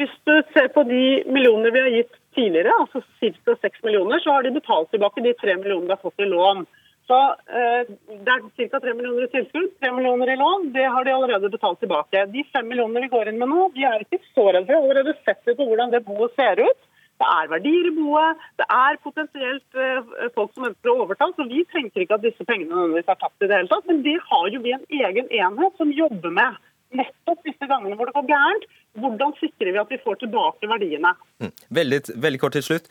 Hvis 0.01 0.11
du 0.27 0.33
ser 0.55 0.73
på 0.75 0.83
de 0.89 1.23
millioner 1.31 1.71
vi 1.71 1.83
har 1.85 1.93
gitt 1.93 2.17
tidligere, 2.37 2.75
altså 2.85 3.03
ca. 3.21 3.57
6 3.67 3.83
millioner, 3.87 4.23
så 4.23 4.37
har 4.37 4.47
de 4.47 4.55
betalt 4.55 4.91
tilbake 4.93 5.25
de 5.25 5.35
3 5.41 5.57
millionene 5.61 5.91
de 5.91 5.97
har 5.97 6.05
fått 6.05 6.23
i 6.23 6.29
lån. 6.31 6.65
Så 7.11 7.19
eh, 7.59 7.91
Det 8.27 8.35
er 8.35 8.71
ca. 8.71 8.81
3 8.81 8.95
millioner 8.95 9.27
i 9.27 9.33
tilskudd, 9.33 9.73
3 9.83 9.93
millioner 9.97 10.33
i 10.33 10.39
lån. 10.39 10.71
Det 10.77 10.87
har 10.87 11.05
de 11.05 11.15
allerede 11.17 11.51
betalt 11.53 11.81
tilbake. 11.83 12.27
De 12.35 12.45
5 12.53 12.69
millionene 12.69 13.05
vi 13.05 13.13
går 13.13 13.33
inn 13.33 13.43
med 13.43 13.53
nå, 13.53 13.69
de 13.77 13.85
er 13.89 14.07
ikke 14.07 14.23
så 14.31 14.49
redde. 14.49 14.69
Vi 14.71 14.77
har 14.77 14.87
allerede 14.87 15.19
sett 15.25 15.45
på 15.45 15.69
hvordan 15.69 15.95
det 15.95 16.05
boet 16.09 16.35
ser 16.39 16.63
ut. 16.63 16.89
Det 17.23 17.29
er 17.31 17.51
verdier 17.53 17.87
i 17.87 17.95
boet, 17.95 18.41
det 18.59 18.67
er 18.75 18.97
potensielt 19.05 19.77
eh, 19.79 20.09
folk 20.35 20.51
som 20.57 20.67
ønsker 20.67 20.91
å 20.91 21.05
overta. 21.05 21.29
Så 21.37 21.47
vi 21.51 21.63
tenker 21.71 22.03
ikke 22.03 22.19
at 22.19 22.25
disse 22.25 22.47
pengene 22.49 22.73
nødvendigvis 22.73 23.13
er 23.13 23.21
tapt 23.21 23.45
i 23.45 23.49
det 23.51 23.61
hele 23.61 23.71
tatt. 23.71 23.87
Men 23.91 24.03
det 24.07 24.17
har 24.31 24.49
jo 24.51 24.63
vi 24.65 24.75
en 24.75 24.87
egen 25.03 25.31
enhet 25.31 25.79
som 25.79 25.93
jobber 25.95 26.35
med 26.35 26.59
nettopp 26.97 27.43
disse 27.47 27.69
gangene 27.71 27.97
hvor 27.99 28.09
det 28.09 28.17
går 28.17 28.29
gærent. 28.31 28.69
Hvordan 29.03 29.35
sikrer 29.41 29.73
vi 29.73 29.81
at 29.83 29.91
vi 29.93 30.01
får 30.05 30.21
tilbake 30.23 30.69
verdiene? 30.71 31.15
Mm. 31.43 31.53
Veldig, 31.81 32.01
veldig 32.27 32.41
kort 32.43 32.57
til 32.59 32.67
slutt. 32.67 32.89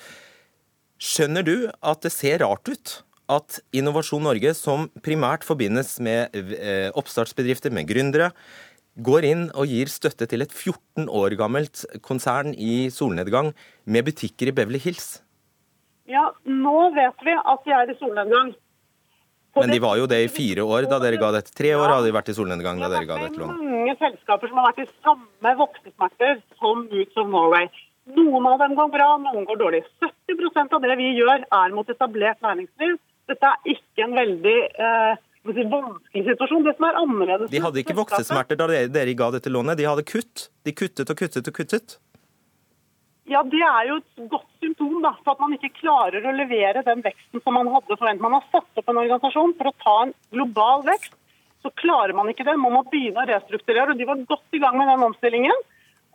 Skjønner 1.02 1.46
du 1.46 1.56
at 1.70 2.04
det 2.06 2.14
ser 2.14 2.44
rart 2.44 2.70
ut 2.70 3.00
at 3.32 3.62
Innovasjon 3.76 4.26
Norge, 4.26 4.52
som 4.58 4.90
primært 5.06 5.46
forbindes 5.48 5.96
med 6.04 6.36
eh, 6.36 6.90
oppstartsbedrifter, 7.00 7.72
med 7.74 7.88
gründere, 7.90 8.32
går 9.00 9.28
inn 9.30 9.44
og 9.56 9.72
gir 9.72 9.90
støtte 9.92 10.28
til 10.28 10.44
et 10.44 10.52
14 10.52 11.08
år 11.08 11.38
gammelt 11.40 11.86
konsern 12.04 12.52
i 12.54 12.90
solnedgang 12.92 13.54
med 13.86 14.10
butikker 14.10 14.52
i 14.52 14.56
Beverly 14.56 14.82
Hills? 14.84 15.22
Ja, 16.12 16.28
nå 16.44 16.92
vet 16.98 17.24
vi 17.24 17.38
at 17.38 17.64
de 17.66 17.76
er 17.78 17.94
i 17.94 17.98
solnedgang. 18.02 18.52
Men 19.56 19.70
de 19.74 19.80
var 19.84 19.98
jo 20.00 20.06
det 20.08 20.20
i 20.24 20.30
fire 20.32 20.64
år 20.64 20.88
da 20.90 21.00
dere 21.04 21.18
ga 21.20 21.32
dette. 21.36 21.52
Tre 21.52 21.74
år 21.76 21.88
Ja. 21.88 21.96
hadde 21.98 22.08
de 22.08 22.16
vært 22.16 22.30
i 22.32 22.36
solnedgang 22.38 22.80
da 22.80 22.88
dere 22.90 23.06
ga 23.06 23.18
det 23.20 23.30
dette 23.32 23.42
lån. 23.42 23.52
Det 23.52 23.66
er 23.66 23.72
mange 23.72 23.96
selskaper 24.00 24.48
som 24.48 24.58
har 24.62 24.72
vært 24.72 24.84
i 24.86 24.90
samme 25.04 25.56
voksesmerter 25.60 26.42
som 26.60 26.86
Moods 26.92 27.18
of 27.18 27.28
Norway. 27.28 27.68
Noen 28.16 28.46
av 28.48 28.60
dem 28.60 28.76
går 28.76 28.92
bra, 28.92 29.10
noen 29.20 29.46
går 29.46 29.58
dårlig. 29.60 29.84
70% 30.02 30.74
av 30.74 30.82
det 30.82 30.98
vi 30.98 31.12
gjør 31.20 31.44
er 31.52 31.76
mot 31.76 31.88
etablert 31.88 32.40
næringsliv. 32.42 32.98
Dette 33.28 33.44
er 33.44 33.76
ikke 33.76 34.04
en 34.08 34.16
veldig 34.16 34.58
eh, 34.80 35.16
vanskelig 35.46 36.24
situasjon. 36.32 36.64
Det 36.66 36.76
som 36.78 36.88
er 36.90 37.00
annerledes 37.02 37.50
De 37.52 37.60
hadde 37.60 37.84
ikke 37.84 37.96
voksesmerter 37.98 38.58
da 38.58 38.68
dere 38.68 39.14
ga 39.18 39.32
dette 39.32 39.52
lånet, 39.52 39.78
de 39.78 39.84
hadde 39.90 40.04
kutt. 40.08 40.50
De 40.66 40.72
kuttet 40.74 41.10
og 41.10 41.18
kuttet 41.18 41.48
og 41.48 41.54
kuttet. 41.54 41.98
Ja, 43.32 43.44
Det 43.48 43.62
er 43.64 43.88
jo 43.88 43.96
et 44.02 44.30
godt 44.32 44.48
symptom 44.60 44.98
da, 45.04 45.14
på 45.24 45.32
at 45.32 45.40
man 45.40 45.54
ikke 45.56 45.72
klarer 45.78 46.26
å 46.28 46.36
levere 46.36 46.84
den 46.84 47.04
veksten 47.06 47.44
som 47.44 47.56
man 47.56 47.70
hadde 47.72 47.96
forventet. 47.96 48.24
Man 48.26 48.36
har 48.36 48.48
satt 48.52 48.82
opp 48.82 48.90
en 48.92 49.00
organisasjon 49.00 49.54
for 49.60 49.70
å 49.70 49.78
ta 49.84 49.98
en 50.06 50.14
global 50.36 50.84
vekst. 50.90 51.16
Så 51.62 51.72
klarer 51.80 52.16
man 52.18 52.28
ikke 52.32 52.44
det. 52.44 52.58
Man 52.60 52.74
må 52.76 52.82
begynne 52.90 53.22
å 53.24 53.30
restrukturere. 53.30 53.94
og 53.94 54.00
De 54.02 54.08
var 54.10 54.24
godt 54.28 54.58
i 54.58 54.60
gang 54.60 54.76
med 54.80 54.90
den 54.90 55.06
omstillingen. 55.08 55.64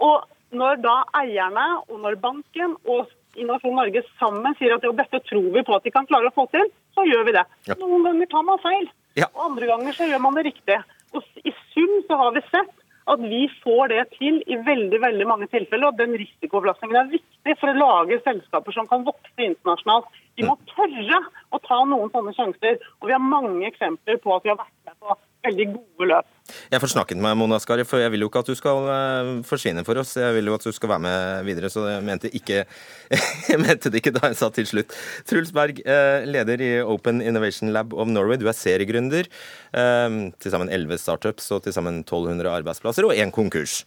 Og 0.03 0.27
når 0.53 0.83
da 0.83 0.97
eierne 1.23 1.67
og 1.87 2.03
når 2.03 2.19
banken 2.21 2.77
og 2.85 3.09
Innovasjon 3.37 3.77
Norge 3.77 4.01
sammen 4.21 4.55
sier 4.57 4.77
at 4.77 4.85
jo, 4.87 4.95
dette 4.97 5.21
tror 5.29 5.49
vi 5.53 5.63
på 5.65 5.75
at 5.77 5.85
de 5.85 5.93
kan 5.93 6.07
klare 6.09 6.31
å 6.31 6.35
få 6.37 6.47
til, 6.53 6.69
så 6.97 7.05
gjør 7.05 7.27
vi 7.29 7.35
det. 7.37 7.43
Noen 7.77 8.07
ganger 8.07 8.31
tar 8.33 8.45
man 8.49 8.61
feil, 8.63 8.87
og 9.29 9.43
andre 9.51 9.69
ganger 9.69 9.97
så 9.97 10.07
gjør 10.09 10.23
man 10.25 10.39
det 10.39 10.47
riktig. 10.47 10.79
Og 11.13 11.25
I 11.45 11.53
sum 11.75 11.93
så 12.09 12.17
har 12.23 12.33
vi 12.33 12.41
sett 12.49 12.73
at 13.07 13.23
vi 13.23 13.43
får 13.63 13.93
det 13.93 14.03
til 14.17 14.41
i 14.51 14.59
veldig 14.67 14.99
veldig 15.03 15.27
mange 15.31 15.47
tilfeller. 15.53 15.93
og 15.93 15.99
Den 16.01 16.17
risikoavlastningen 16.19 16.99
er 17.01 17.13
viktig 17.13 17.57
for 17.61 17.71
å 17.71 17.79
lage 17.79 18.19
selskaper 18.25 18.75
som 18.75 18.89
kan 18.91 19.07
vokse 19.07 19.47
internasjonalt. 19.47 20.11
Vi 20.37 20.47
må 20.47 20.57
tørre 20.73 21.21
å 21.55 21.61
ta 21.63 21.79
noen 21.87 22.11
sånne 22.15 22.35
sjanser. 22.37 22.81
og 23.01 23.09
Vi 23.09 23.15
har 23.15 23.23
mange 23.23 23.69
eksempler 23.71 24.19
på 24.23 24.35
at 24.35 24.45
vi 24.45 24.53
har 24.53 24.59
vært 24.59 24.91
med 24.91 24.99
på 24.99 25.19
veldig 25.47 25.67
gode 25.73 26.09
løp. 26.11 26.33
Jeg 26.71 26.79
får 26.83 26.93
snakket 26.93 27.19
med 27.19 27.35
Mona 27.41 27.59
Skari, 27.63 27.83
for 27.87 27.99
jeg 27.99 28.13
vil 28.15 28.23
jo 28.23 28.29
ikke 28.31 28.43
at 28.45 28.51
du 28.51 28.55
skal 28.59 28.87
eh, 28.93 29.31
forsvinne 29.49 29.83
for 29.87 29.99
oss. 29.99 30.13
Jeg 30.19 30.35
vil 30.37 30.47
jo 30.51 30.55
at 30.55 30.67
du 30.67 30.71
skal 30.75 30.93
være 30.93 31.03
med 31.07 31.47
videre, 31.49 31.71
så 31.73 31.87
jeg 31.91 32.05
mente, 32.07 32.31
ikke, 32.39 32.61
jeg 33.51 33.59
mente 33.63 33.91
det 33.91 34.03
ikke 34.03 34.13
da 34.15 34.31
jeg 34.31 34.39
sa 34.39 34.51
til 34.55 34.69
slutt. 34.71 34.95
Truls 35.27 35.51
Berg, 35.57 35.81
eh, 35.83 36.27
leder 36.29 36.63
i 36.63 36.71
Open 36.85 37.23
Innovation 37.25 37.73
Lab 37.75 37.95
of 37.95 38.11
Norway. 38.13 38.39
Du 38.39 38.47
er 38.51 38.59
seriegründer. 38.59 39.27
eh, 39.75 40.19
Til 40.43 40.55
sammen 40.55 40.71
11 40.73 41.01
startups 41.03 41.51
og 41.57 41.65
til 41.67 41.75
sammen 41.75 42.03
1200 42.05 42.53
arbeidsplasser 42.61 43.07
og 43.09 43.17
én 43.17 43.35
konkurs. 43.35 43.81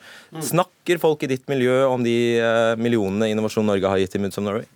Snakker 0.43 0.99
folk 0.99 1.23
i 1.23 1.31
ditt 1.31 1.47
miljø 1.51 1.83
om 1.87 2.03
de 2.03 2.17
millionene 2.79 3.31
Innovasjon 3.31 3.67
Norge 3.67 3.87
har 3.87 4.01
gitt 4.01 4.11
til 4.15 4.23
Moods 4.23 4.37
of 4.39 4.45
Norway? 4.45 4.67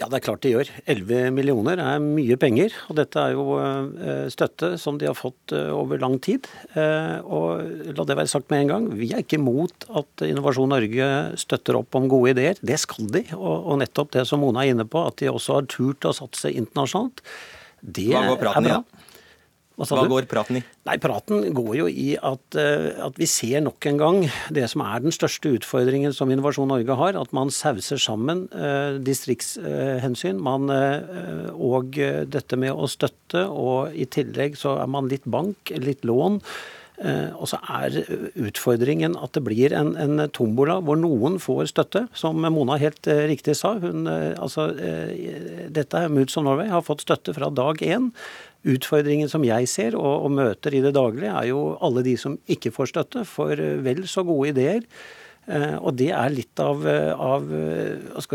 Ja, 0.00 0.06
det 0.08 0.16
er 0.16 0.24
klart 0.24 0.40
de 0.40 0.50
gjør. 0.54 0.68
11 0.88 1.34
millioner 1.36 1.80
er 1.82 1.98
mye 2.00 2.36
penger. 2.40 2.72
Og 2.88 2.96
dette 2.96 3.20
er 3.20 3.34
jo 3.34 3.58
eh, 3.60 4.30
støtte 4.32 4.72
som 4.80 4.96
de 4.96 5.10
har 5.10 5.16
fått 5.18 5.52
eh, 5.52 5.68
over 5.76 6.00
lang 6.00 6.16
tid. 6.24 6.48
Eh, 6.72 7.18
Og 7.20 7.92
la 7.98 8.06
det 8.08 8.16
være 8.16 8.30
sagt 8.32 8.48
med 8.48 8.64
en 8.64 8.70
gang, 8.70 8.86
vi 8.96 9.10
er 9.12 9.20
ikke 9.20 9.36
imot 9.36 9.84
at 10.00 10.24
Innovasjon 10.24 10.72
Norge 10.72 11.10
støtter 11.40 11.76
opp 11.82 12.00
om 12.00 12.08
gode 12.08 12.32
ideer. 12.32 12.56
Det 12.64 12.80
skal 12.80 13.12
de. 13.12 13.26
Og 13.36 13.76
nettopp 13.82 14.14
det 14.16 14.24
som 14.30 14.40
Mona 14.40 14.64
er 14.64 14.72
inne 14.72 14.88
på, 14.88 15.04
at 15.04 15.20
de 15.20 15.28
også 15.28 15.58
har 15.58 15.68
turt 15.68 16.08
å 16.08 16.16
satse 16.16 16.48
internasjonalt. 16.48 17.20
Det 17.84 18.08
er 18.16 18.32
bra. 18.40 18.56
da? 18.64 18.80
Hva 19.80 19.96
Hva 19.96 20.08
går 20.12 20.26
praten 20.28 20.58
i? 20.58 20.62
Nei, 20.84 20.96
praten 21.00 21.46
går 21.56 21.70
jo 21.78 21.86
i 21.88 22.10
at, 22.20 22.56
eh, 22.60 22.90
at 23.00 23.16
vi 23.16 23.28
ser 23.30 23.62
nok 23.64 23.86
en 23.88 24.00
gang 24.00 24.18
det 24.52 24.66
som 24.68 24.82
er 24.84 25.00
den 25.00 25.14
største 25.14 25.54
utfordringen 25.56 26.12
som 26.12 26.30
Innovasjon 26.30 26.68
Norge 26.68 26.96
har, 27.00 27.16
at 27.16 27.32
man 27.36 27.48
sauser 27.54 27.96
sammen 28.00 28.44
eh, 28.52 28.98
distriktshensyn 29.00 30.40
man, 30.40 30.68
eh, 30.74 31.48
og 31.56 31.96
eh, 31.96 32.26
dette 32.28 32.58
med 32.60 32.76
å 32.76 32.90
støtte, 32.90 33.46
og 33.48 33.96
i 33.96 34.04
tillegg 34.04 34.58
så 34.60 34.76
er 34.82 34.92
man 34.92 35.08
litt 35.08 35.24
bank, 35.24 35.72
litt 35.80 36.04
lån. 36.04 36.42
Eh, 37.00 37.32
Og 37.40 37.48
så 37.48 37.56
er 37.72 37.94
utfordringen 38.36 39.14
at 39.16 39.32
det 39.32 39.40
blir 39.46 39.72
en, 39.72 39.94
en 39.96 40.26
tombola 40.36 40.76
hvor 40.84 41.00
noen 41.00 41.38
får 41.40 41.70
støtte, 41.72 42.02
som 42.12 42.36
Mona 42.36 42.76
helt 42.76 43.08
riktig 43.30 43.56
sa. 43.56 43.78
Hun, 43.80 44.04
altså, 44.36 44.68
dette 45.72 46.04
Moods 46.12 46.36
of 46.36 46.44
Norway 46.44 46.68
har 46.68 46.84
fått 46.84 47.06
støtte 47.06 47.32
fra 47.32 47.48
dag 47.48 47.80
én. 47.80 48.10
Utfordringen 48.68 49.30
som 49.32 49.44
jeg 49.46 49.68
ser 49.72 49.96
og, 49.96 50.26
og 50.26 50.34
møter 50.36 50.74
i 50.76 50.82
det 50.84 50.92
daglige, 50.96 51.32
er 51.32 51.48
jo 51.48 51.62
alle 51.80 52.02
de 52.04 52.16
som 52.20 52.36
ikke 52.50 52.72
får 52.74 52.92
støtte 52.92 53.24
for 53.28 53.52
eh, 53.56 53.78
vel 53.84 54.04
så 54.10 54.24
gode 54.26 54.52
ideer. 54.52 54.84
Eh, 55.48 55.76
Og 55.80 55.96
det 55.96 56.10
er 56.12 56.34
litt 56.34 56.60
av, 56.60 56.84
eh, 56.86 57.12
av 57.16 57.48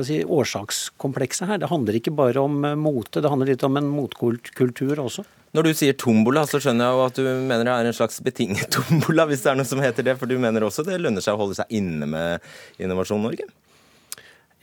si, 0.01 0.23
årsakskomplekset 0.25 1.47
her. 1.51 1.61
Det 1.61 1.69
handler 1.69 1.99
ikke 1.99 2.15
bare 2.15 2.41
om 2.41 2.57
mote, 2.81 3.21
det 3.21 3.29
handler 3.29 3.53
litt 3.53 3.65
om 3.67 3.77
en 3.77 3.91
motkultur 3.93 4.97
også. 5.05 5.25
Når 5.55 5.69
du 5.69 5.73
sier 5.77 5.93
tombola, 5.95 6.41
så 6.49 6.59
skjønner 6.59 6.89
jeg 6.89 6.95
jo 6.97 7.03
at 7.05 7.19
du 7.21 7.27
mener 7.47 7.63
det 7.63 7.75
er 7.75 7.87
en 7.87 7.95
slags 7.95 8.17
betinget 8.25 8.67
tombola, 8.75 9.27
hvis 9.29 9.45
det 9.45 9.53
er 9.53 9.61
noe 9.61 9.69
som 9.69 9.79
heter 9.79 10.03
det. 10.03 10.17
For 10.19 10.27
du 10.27 10.35
mener 10.41 10.65
også 10.67 10.83
det 10.83 10.97
lønner 10.99 11.23
seg 11.23 11.37
å 11.37 11.45
holde 11.45 11.55
seg 11.61 11.71
inne 11.77 12.09
med 12.09 12.43
Innovasjon 12.81 13.23
Norge? 13.23 13.47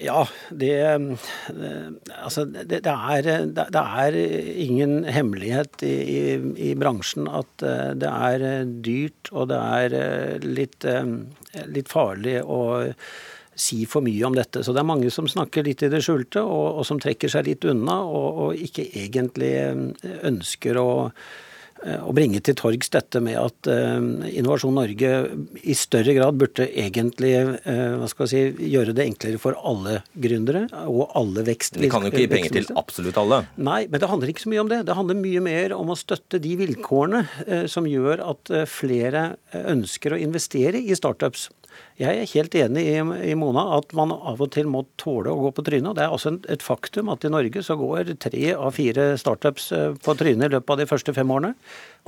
Ja, 0.01 0.25
det, 0.51 0.73
eh, 0.81 1.01
altså, 2.25 2.45
det, 2.45 2.81
det, 2.85 2.93
er, 2.93 3.29
det, 3.53 3.83
er 3.83 4.17
ingen 4.65 5.05
hemmelighet 5.05 5.85
i, 5.87 5.93
i, 5.93 6.23
i 6.71 6.73
bransjen 6.79 7.29
at 7.29 7.63
eh, 7.67 7.93
det 8.01 8.09
er 8.11 8.65
dyrt 8.83 9.31
og 9.33 9.51
det 9.53 9.61
er 9.61 9.99
eh, 9.99 10.49
litt, 10.49 10.89
eh, 10.89 11.13
litt 11.69 11.93
farlig 11.93 12.41
å 12.43 12.63
si 13.53 13.85
for 13.85 14.03
mye 14.03 14.25
om 14.27 14.35
dette. 14.35 14.65
Så 14.65 14.73
det 14.73 14.81
er 14.81 14.89
mange 14.89 15.13
som 15.13 15.29
snakker 15.29 15.69
litt 15.69 15.85
i 15.85 15.93
det 15.93 16.01
skjulte, 16.03 16.41
og, 16.41 16.81
og 16.81 16.89
som 16.89 16.99
trekker 16.99 17.31
seg 17.31 17.51
litt 17.51 17.69
unna, 17.69 18.01
og, 18.03 18.29
og 18.47 18.67
ikke 18.67 18.89
egentlig 19.05 19.53
ønsker 20.25 20.81
å 20.81 20.93
Eh, 21.13 21.52
å 21.83 22.13
bringe 22.15 22.41
til 22.45 22.57
torgs 22.59 22.91
dette 22.93 23.21
med 23.25 23.39
at 23.41 23.69
uh, 23.71 23.99
Innovasjon 24.31 24.75
Norge 24.77 25.13
i 25.63 25.77
større 25.79 26.15
grad 26.17 26.39
burde 26.41 26.69
egentlig 26.69 27.33
uh, 27.39 27.99
hva 28.01 28.11
skal 28.11 28.31
si, 28.31 28.43
gjøre 28.73 28.95
det 28.97 29.07
enklere 29.11 29.41
for 29.43 29.59
alle 29.59 30.01
gründere 30.15 30.67
og 30.87 31.17
alle 31.19 31.45
vekst... 31.49 31.81
Vi 31.83 31.91
kan 31.93 32.07
jo 32.07 32.13
ikke 32.13 32.25
gi 32.25 32.31
penger 32.31 32.57
til 32.59 32.71
absolutt 32.79 33.19
alle? 33.21 33.43
Nei, 33.57 33.81
men 33.91 34.03
det 34.03 34.11
handler 34.11 34.33
ikke 34.33 34.47
så 34.47 34.53
mye 34.53 34.63
om 34.65 34.71
det. 34.73 34.83
Det 34.89 34.99
handler 34.99 35.19
mye 35.23 35.43
mer 35.45 35.77
om 35.77 35.93
å 35.93 35.99
støtte 35.99 36.41
de 36.43 36.55
vilkårene 36.61 37.67
som 37.71 37.89
gjør 37.89 38.23
at 38.31 38.53
flere 38.71 39.25
ønsker 39.73 40.15
å 40.15 40.21
investere 40.23 40.81
i 40.81 40.97
startups. 40.99 41.49
Jeg 42.01 42.19
er 42.19 42.31
helt 42.33 42.55
enig 42.57 42.83
i, 42.89 42.97
i, 43.31 43.35
Mona 43.39 43.65
at 43.77 43.93
man 43.97 44.15
av 44.15 44.41
og 44.43 44.51
til 44.55 44.69
må 44.71 44.85
tåle 45.01 45.31
å 45.31 45.47
gå 45.47 45.53
på 45.57 45.65
trynet. 45.67 45.91
og 45.93 45.99
Det 45.99 46.05
er 46.07 46.15
også 46.15 46.35
et 46.51 46.65
faktum 46.65 47.13
at 47.13 47.25
i 47.25 47.31
Norge 47.33 47.63
så 47.65 47.77
går 47.79 48.15
tre 48.23 48.53
av 48.57 48.73
fire 48.77 49.13
startups 49.21 49.71
eh, 49.77 49.97
på 50.03 50.17
trynet 50.19 50.49
i 50.49 50.55
løpet 50.57 50.75
av 50.75 50.83
de 50.83 50.89
første 50.91 51.15
fem 51.17 51.35
årene. 51.35 51.55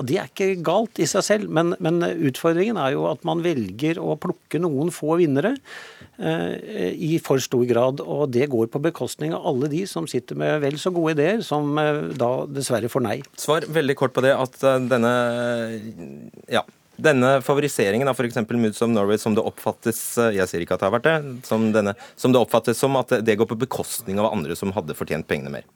Og 0.00 0.08
Det 0.08 0.18
er 0.18 0.30
ikke 0.30 0.62
galt 0.66 0.98
i 0.98 1.06
seg 1.06 1.22
selv, 1.22 1.50
men, 1.54 1.76
men 1.84 2.02
utfordringen 2.02 2.78
er 2.80 2.96
jo 2.96 3.06
at 3.06 3.22
man 3.26 3.44
velger 3.44 4.00
å 4.02 4.16
plukke 4.18 4.58
noen 4.62 4.90
få 4.94 5.20
vinnere 5.20 5.54
eh, 6.18 6.90
i 6.94 7.18
for 7.22 7.42
stor 7.42 7.62
grad. 7.68 8.02
Og 8.02 8.26
det 8.34 8.50
går 8.50 8.72
på 8.72 8.82
bekostning 8.82 9.36
av 9.36 9.46
alle 9.52 9.70
de 9.70 9.84
som 9.90 10.08
sitter 10.10 10.38
med 10.40 10.58
vel 10.64 10.80
så 10.82 10.90
gode 10.94 11.14
ideer, 11.14 11.44
som 11.46 11.76
eh, 11.78 12.08
da 12.18 12.32
dessverre 12.50 12.90
får 12.90 13.06
nei. 13.06 13.18
Svar 13.38 13.68
veldig 13.70 13.98
kort 14.00 14.16
på 14.16 14.24
det 14.24 14.34
at 14.34 14.58
eh, 14.66 14.80
denne 14.90 15.12
ja, 16.50 16.64
denne 16.96 17.36
favoriseringen 17.44 18.08
av 18.08 18.18
f.eks. 18.18 18.40
Moods 18.50 18.82
of 18.82 18.90
Norway 18.90 19.18
som 19.18 19.34
det 19.34 19.44
oppfattes 19.44 20.02
eh, 20.18 20.34
jeg 20.38 20.50
sier 20.50 20.64
ikke 20.64 20.76
at 20.76 20.84
det 20.84 20.88
har 20.88 20.96
vært 20.96 21.08
det, 21.08 21.46
som, 21.48 21.70
denne, 21.74 21.96
som 22.16 22.34
det 22.34 22.42
oppfattes 22.42 22.78
som 22.78 22.96
at 23.00 23.16
det 23.24 23.38
går 23.40 23.50
på 23.50 23.58
bekostning 23.64 24.20
av 24.22 24.30
andre 24.32 24.56
som 24.58 24.74
hadde 24.76 24.96
fortjent 24.98 25.28
pengene 25.30 25.52
mer? 25.56 25.66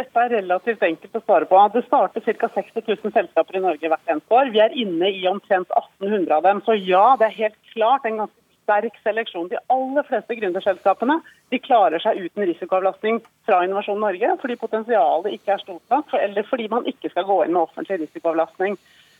Dette 0.00 0.22
er 0.22 0.32
relativt 0.32 0.82
enkelt 0.86 1.16
å 1.18 1.22
svare 1.26 1.48
på. 1.48 1.60
Det 1.74 1.82
starter 1.84 2.24
ca. 2.24 2.48
60 2.54 2.86
000 2.86 3.12
selskaper 3.12 3.58
i 3.58 3.64
Norge 3.64 3.90
hvert 3.92 4.12
eneste 4.12 4.36
år. 4.36 4.52
Vi 4.54 4.62
er 4.64 4.76
inne 4.84 5.10
i 5.12 5.26
omtrent 5.28 5.68
1800 5.76 6.38
av 6.38 6.46
dem. 6.46 6.62
Så 6.64 6.76
ja, 6.78 7.04
det 7.20 7.28
er 7.28 7.40
helt 7.42 7.58
klart 7.74 8.06
en 8.08 8.22
ganske 8.22 8.40
sterk 8.70 8.96
seleksjon. 9.02 9.50
De 9.50 9.60
aller 9.74 10.06
fleste 10.08 10.36
gründerselskapene 10.38 11.18
de 11.50 11.60
klarer 11.60 12.00
seg 12.02 12.22
uten 12.22 12.46
risikoavlastning 12.48 13.20
fra 13.48 13.60
Innovasjon 13.66 14.00
Norge, 14.00 14.32
fordi 14.40 14.56
potensialet 14.60 15.36
ikke 15.36 15.56
er 15.56 15.64
stort 15.64 15.92
nok, 15.92 16.14
eller 16.14 16.46
fordi 16.48 16.70
man 16.72 16.86
ikke 16.88 17.10
skal 17.12 17.26
gå 17.28 17.42
inn 17.44 17.56
med 17.56 17.64
offentlig 17.66 18.00
risikoavlastning. 18.04 18.78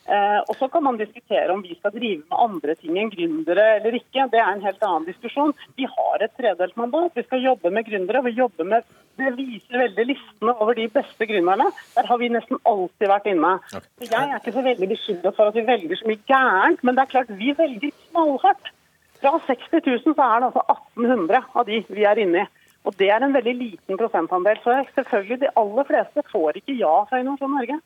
Eh, 0.09 0.41
og 0.49 0.57
Så 0.57 0.69
kan 0.69 0.83
man 0.83 0.97
diskutere 0.97 1.53
om 1.53 1.63
vi 1.63 1.75
skal 1.79 1.93
drive 1.93 2.23
med 2.25 2.39
andre 2.39 2.75
ting 2.75 2.97
enn 2.99 3.13
gründere 3.13 3.67
eller 3.77 3.95
ikke. 3.99 4.27
Det 4.33 4.41
er 4.41 4.49
en 4.49 4.65
helt 4.65 4.83
annen 4.83 5.07
diskusjon. 5.07 5.53
Vi 5.77 5.87
har 5.87 6.25
et 6.25 6.35
tredelt 6.39 6.77
mandat. 6.77 7.13
Vi 7.15 7.23
skal 7.27 7.45
jobbe 7.45 7.71
med 7.71 7.87
gründere. 7.87 8.25
Vi 8.25 8.37
jobber 8.39 8.65
med, 8.65 8.85
Det 9.21 9.37
viser 9.37 9.77
veldig 9.77 10.05
listene 10.07 10.53
over 10.65 10.75
de 10.75 10.87
beste 10.89 11.27
gründerne. 11.29 11.67
Der 11.95 12.07
har 12.09 12.19
vi 12.19 12.29
nesten 12.29 12.57
alltid 12.65 13.09
vært 13.09 13.27
inne. 13.27 13.59
Så 13.69 13.81
Jeg 14.01 14.31
er 14.31 14.39
ikke 14.39 14.53
så 14.53 14.63
veldig 14.65 14.89
bekymret 14.89 15.37
for 15.37 15.49
at 15.49 15.55
vi 15.55 15.67
velger 15.67 15.97
så 15.97 16.07
mye 16.09 16.25
gærent, 16.27 16.85
men 16.85 16.95
det 16.95 17.03
er 17.03 17.13
klart 17.15 17.29
vi 17.29 17.53
velger 17.53 17.93
knallhardt. 18.11 18.73
Fra 19.21 19.39
60 19.47 19.85
000 19.87 20.15
så 20.17 20.23
er 20.25 20.41
det 20.41 20.49
altså 20.49 20.63
1800 20.97 21.45
av 21.55 21.67
de 21.67 21.85
vi 21.89 22.05
er 22.05 22.17
inne 22.17 22.47
i. 22.47 22.51
Og 22.85 22.97
Det 22.97 23.11
er 23.11 23.21
en 23.21 23.35
veldig 23.35 23.55
liten 23.55 23.99
prosentandel. 24.01 24.57
Så 24.65 24.85
selvfølgelig 24.95 25.41
de 25.41 25.57
aller 25.57 25.85
fleste 25.85 26.23
får 26.33 26.57
ikke 26.57 26.79
ja 26.81 27.05
fra 27.05 27.21
Innovasjon 27.21 27.53
Norge. 27.53 27.77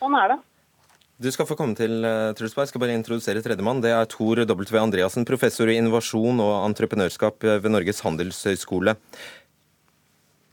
Sånn 0.00 0.18
er 0.18 0.34
det. 0.34 0.38
Du 1.22 1.28
skal 1.30 1.46
få 1.46 1.54
komme 1.54 1.76
til, 1.78 2.02
Trulsberg. 2.02 2.34
Truls 2.34 2.56
Jeg 2.58 2.70
skal 2.72 2.82
bare 2.82 2.96
introdusere 2.98 3.42
tredjemann. 3.44 3.82
Det 3.84 3.92
er 3.94 4.08
Tor 4.10 4.42
W. 4.42 4.78
Andreassen, 4.80 5.26
professor 5.28 5.70
i 5.70 5.76
innovasjon 5.78 6.42
og 6.42 6.54
entreprenørskap 6.66 7.46
ved 7.62 7.70
Norges 7.70 8.02
handelshøyskole. 8.02 8.96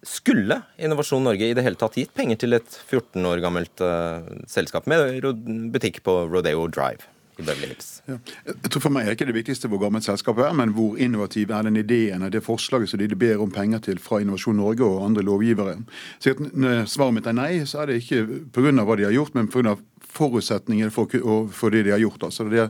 Skulle 0.05 0.61
Innovasjon 0.79 1.25
Norge 1.25 1.49
i 1.49 1.55
det 1.57 1.63
hele 1.65 1.79
tatt 1.79 1.97
gitt 1.97 2.13
penger 2.15 2.37
til 2.39 2.55
et 2.55 2.77
14 2.85 3.25
år 3.27 3.41
gammelt 3.43 3.81
uh, 3.83 4.21
selskap 4.47 4.85
med 4.87 5.25
butikk 5.73 6.03
på 6.05 6.21
Rodeo 6.29 6.69
Drive? 6.71 7.09
Ja. 7.39 8.17
Jeg 8.43 8.67
tror 8.67 8.81
For 8.83 8.91
meg 8.91 9.07
er 9.07 9.15
ikke 9.15 9.27
det 9.29 9.35
viktigste 9.37 9.69
hvor 9.71 9.79
gammelt 9.79 10.03
selskapet 10.03 10.43
er, 10.43 10.55
men 10.59 10.73
hvor 10.75 10.97
innovativ 10.99 11.53
er 11.55 11.63
den 11.69 11.79
ideen 11.79 12.25
og 12.25 12.33
det 12.33 12.41
forslaget 12.43 12.91
som 12.91 12.99
de 12.99 13.15
ber 13.15 13.39
om 13.39 13.51
penger 13.51 13.79
til 13.85 14.01
fra 14.03 14.19
Innovasjon 14.19 14.59
Norge 14.59 14.83
og 14.83 15.05
andre 15.05 15.23
lovgivere. 15.23 15.77
Så 16.19 16.35
Når 16.35 16.83
svaret 16.91 17.15
mitt 17.15 17.29
er 17.31 17.37
nei, 17.37 17.51
så 17.63 17.83
er 17.83 17.91
det 17.91 18.01
ikke 18.03 18.43
pga. 18.51 18.83
hva 18.83 18.97
de 18.99 19.07
har 19.07 19.15
gjort, 19.15 19.35
men 19.35 19.47
pga 19.47 19.77
forutsetningene 20.19 20.91
for, 20.93 21.11
for, 21.55 21.73
det 21.73 21.85
de 21.87 21.93
har 21.95 22.01
gjort. 22.03 22.25
Altså 22.27 22.45
det, 22.51 22.67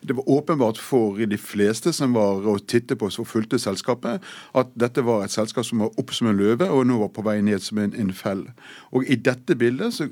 det, 0.00 0.16
var 0.18 0.28
åpenbart 0.36 0.78
for 0.80 1.18
de 1.18 1.38
fleste 1.40 1.92
som 1.96 2.14
var 2.16 2.44
og 2.52 2.66
tittet 2.70 3.00
på 3.00 3.10
og 3.10 3.28
fulgte 3.28 3.60
selskapet, 3.60 4.22
at 4.54 4.72
dette 4.78 5.04
var 5.06 5.24
et 5.24 5.34
selskap 5.34 5.66
som 5.66 5.84
var 5.84 5.96
opp 6.00 6.14
som 6.16 6.30
en 6.30 6.38
løve 6.38 6.68
og 6.70 6.86
nå 6.88 7.00
var 7.02 7.12
på 7.16 7.24
vei 7.26 7.38
ned 7.44 7.64
som 7.64 7.82
en, 7.82 7.96
en 7.96 8.14
fell. 8.16 8.46
Og 8.92 9.08
I 9.08 9.18
dette 9.20 9.56
bildet 9.58 9.96
så, 9.96 10.08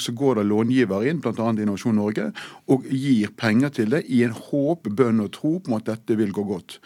så 0.00 0.16
går 0.16 0.40
det 0.40 0.48
långiver 0.50 1.06
inn, 1.10 1.22
bl.a. 1.22 1.50
Innovasjon 1.50 1.98
Norge, 1.98 2.30
og 2.70 2.88
gir 2.88 3.34
penger 3.36 3.76
til 3.80 3.94
det 3.96 4.04
i 4.08 4.24
en 4.26 4.36
håp, 4.36 4.90
bønn 4.90 5.22
og 5.24 5.32
tro 5.36 5.58
på 5.60 5.78
at 5.78 5.90
dette 5.90 6.18
vil 6.20 6.34
gå 6.34 6.46
godt. 6.48 6.80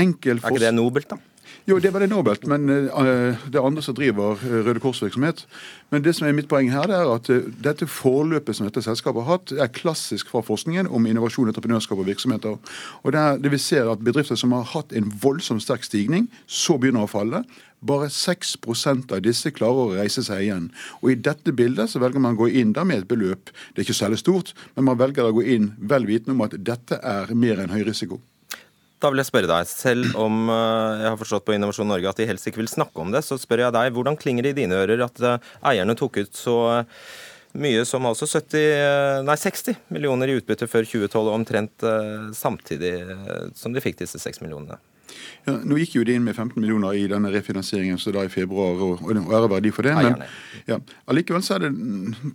Enkel 0.00 0.40
er 0.40 0.50
ikke 0.50 0.66
det 0.66 0.74
nobelt, 0.74 1.12
da? 1.12 1.20
Jo, 1.64 1.78
det 1.80 1.94
var 1.94 2.02
det 2.04 2.10
nobelt, 2.12 2.42
men 2.44 2.68
uh, 2.68 3.38
det 3.48 3.56
er 3.56 3.64
andre 3.64 3.80
som 3.82 3.94
driver 3.96 4.36
uh, 4.36 4.56
Røde 4.66 4.82
Kors-virksomhet. 4.84 5.46
Men 5.88 6.02
det 6.04 6.12
som 6.12 6.26
er 6.28 6.34
mitt 6.36 6.48
poeng 6.50 6.68
her, 6.68 6.84
det 6.90 6.98
er 6.98 7.08
at 7.08 7.30
uh, 7.32 7.46
dette 7.64 7.88
forløpet 7.88 8.58
som 8.58 8.68
dette 8.68 8.82
selskapet 8.84 9.24
har 9.24 9.38
hatt, 9.38 9.54
er 9.56 9.72
klassisk 9.72 10.28
fra 10.28 10.42
forskningen 10.44 10.90
om 10.92 11.08
innovasjon, 11.08 11.48
entreprenørskap 11.48 12.02
og 12.02 12.10
virksomheter. 12.10 12.58
Og 13.00 13.16
det, 13.16 13.22
er, 13.22 13.40
det 13.40 13.54
vi 13.54 13.62
ser 13.64 13.88
at 13.88 14.04
Bedrifter 14.04 14.36
som 14.36 14.52
har 14.52 14.68
hatt 14.74 14.92
en 14.92 15.08
voldsomt 15.22 15.64
sterk 15.64 15.88
stigning, 15.88 16.28
så 16.44 16.76
begynner 16.76 17.08
å 17.08 17.12
falle. 17.14 17.40
Bare 17.80 18.10
6 18.12 18.58
av 19.08 19.24
disse 19.24 19.48
klarer 19.56 19.86
å 19.86 19.96
reise 19.96 20.20
seg 20.28 20.44
igjen. 20.44 20.68
Og 21.00 21.14
I 21.14 21.18
dette 21.30 21.56
bildet 21.56 21.88
så 21.94 22.04
velger 22.04 22.20
man 22.20 22.36
å 22.36 22.42
gå 22.44 22.50
inn 22.60 22.76
da 22.76 22.84
med 22.84 23.06
et 23.06 23.08
beløp. 23.08 23.48
Det 23.72 23.80
er 23.80 23.88
ikke 23.88 24.02
særlig 24.02 24.20
stort, 24.20 24.52
men 24.76 24.90
man 24.92 25.00
velger 25.00 25.24
å 25.24 25.32
gå 25.32 25.48
inn 25.56 25.72
vel 25.80 26.04
vitende 26.12 26.36
om 26.36 26.44
at 26.44 26.60
dette 26.60 27.00
er 27.00 27.32
mer 27.32 27.64
enn 27.64 27.72
høy 27.72 27.86
risiko. 27.88 28.20
Da 29.04 29.10
vil 29.12 29.20
jeg 29.20 29.28
spørre 29.28 29.48
deg, 29.50 29.68
selv 29.68 30.14
om 30.16 30.46
eh, 30.48 31.02
jeg 31.02 31.10
har 31.10 31.18
forstått 31.20 31.44
på 31.44 31.52
Innovasjon 31.52 31.90
Norge 31.92 32.08
at 32.08 32.16
de 32.16 32.24
helst 32.30 32.48
ikke 32.48 32.62
vil 32.62 32.70
snakke 32.72 33.02
om 33.02 33.10
det, 33.12 33.20
så 33.26 33.36
spør 33.36 33.66
jeg 33.66 33.76
deg, 33.76 33.90
hvordan 33.92 34.16
klinger 34.16 34.46
det 34.46 34.54
i 34.54 34.56
dine 34.62 34.78
ører 34.80 35.02
at 35.04 35.20
eh, 35.20 35.50
eierne 35.68 35.92
tok 35.98 36.22
ut 36.22 36.32
så 36.40 36.54
eh, 36.78 37.02
mye 37.60 37.82
som 37.84 38.08
altså 38.08 38.24
70, 38.24 39.26
nei 39.28 39.36
60 39.42 39.76
millioner 39.92 40.32
i 40.32 40.38
utbytte 40.40 40.70
før 40.72 40.88
2012, 40.88 41.28
omtrent 41.34 41.84
samtidig 42.34 42.96
som 43.54 43.76
de 43.76 43.84
fikk 43.84 44.00
disse 44.00 44.18
6 44.18 44.40
millionene? 44.42 44.80
Ja, 45.44 45.56
nå 45.60 45.78
gikk 45.80 45.98
jo 45.98 46.04
de 46.06 46.16
inn 46.16 46.24
med 46.24 46.36
15 46.36 46.60
millioner 46.60 46.96
i 46.96 47.04
denne 47.10 47.32
refinansieringen 47.34 47.98
så 48.00 48.12
da 48.14 48.24
i 48.24 48.32
februar, 48.32 48.80
og, 48.80 49.02
og 49.04 49.34
ære 49.36 49.50
verdi 49.52 49.72
for 49.74 49.86
det. 49.86 49.94
Men 49.98 50.24
ja, 50.70 50.78
allikevel 51.10 51.44
så 51.44 51.58
er 51.58 51.66
det 51.66 51.72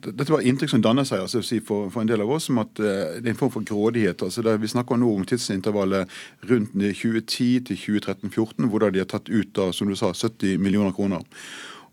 Dette 0.09 0.29
var 0.31 0.45
inntrykk 0.45 0.73
som 0.75 0.83
danner 0.85 1.07
seg 1.07 1.23
altså, 1.25 1.41
for, 1.65 1.89
for, 1.93 2.03
en 2.03 2.11
del 2.11 2.23
av 2.25 2.35
oss, 2.35 2.49
som 2.49 2.61
at 2.61 2.83
uh, 2.83 3.17
det 3.17 3.25
er 3.25 3.33
en 3.33 3.39
form 3.39 3.55
for 3.57 3.65
grådighet. 3.65 4.21
altså 4.25 4.45
det, 4.45 4.59
Vi 4.61 4.71
snakker 4.71 4.99
nå 4.99 5.09
om 5.15 5.25
tidsintervallet 5.25 6.19
rundt 6.51 6.75
2010 6.75 7.49
til 7.69 7.81
2013-2014, 7.87 8.69
hvor 8.69 8.83
da 8.83 8.93
de 8.93 9.03
har 9.03 9.09
tatt 9.09 9.29
ut 9.29 9.53
da, 9.55 9.71
som 9.75 9.89
du 9.89 9.97
sa, 9.97 10.13
70 10.13 10.57
millioner 10.61 10.95
kroner. 10.95 11.25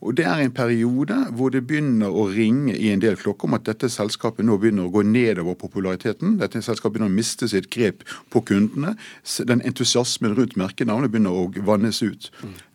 Og 0.00 0.16
Det 0.16 0.24
er 0.24 0.42
en 0.44 0.52
periode 0.52 1.16
hvor 1.32 1.50
det 1.50 1.66
begynner 1.66 2.12
å 2.12 2.26
ringe 2.28 2.76
i 2.76 2.90
en 2.92 3.00
del 3.00 3.16
klokker 3.16 3.48
om 3.48 3.56
at 3.56 3.66
dette 3.66 3.88
selskapet 3.92 4.44
nå 4.46 4.58
begynner 4.60 4.86
å 4.86 4.92
gå 4.92 5.02
nedover 5.02 5.56
populariteten. 5.58 6.36
Dette 6.40 6.62
selskapet 6.62 6.96
begynner 6.96 7.12
å 7.12 7.16
miste 7.16 7.48
sitt 7.48 7.70
grep 7.72 8.04
på 8.30 8.44
kundene. 8.46 8.94
Den 9.48 9.64
entusiasmen 9.64 10.36
rundt 10.36 10.56
merkenavnet 10.56 11.10
begynner 11.10 11.34
å 11.34 11.50
vannes 11.66 12.02
ut. 12.02 12.30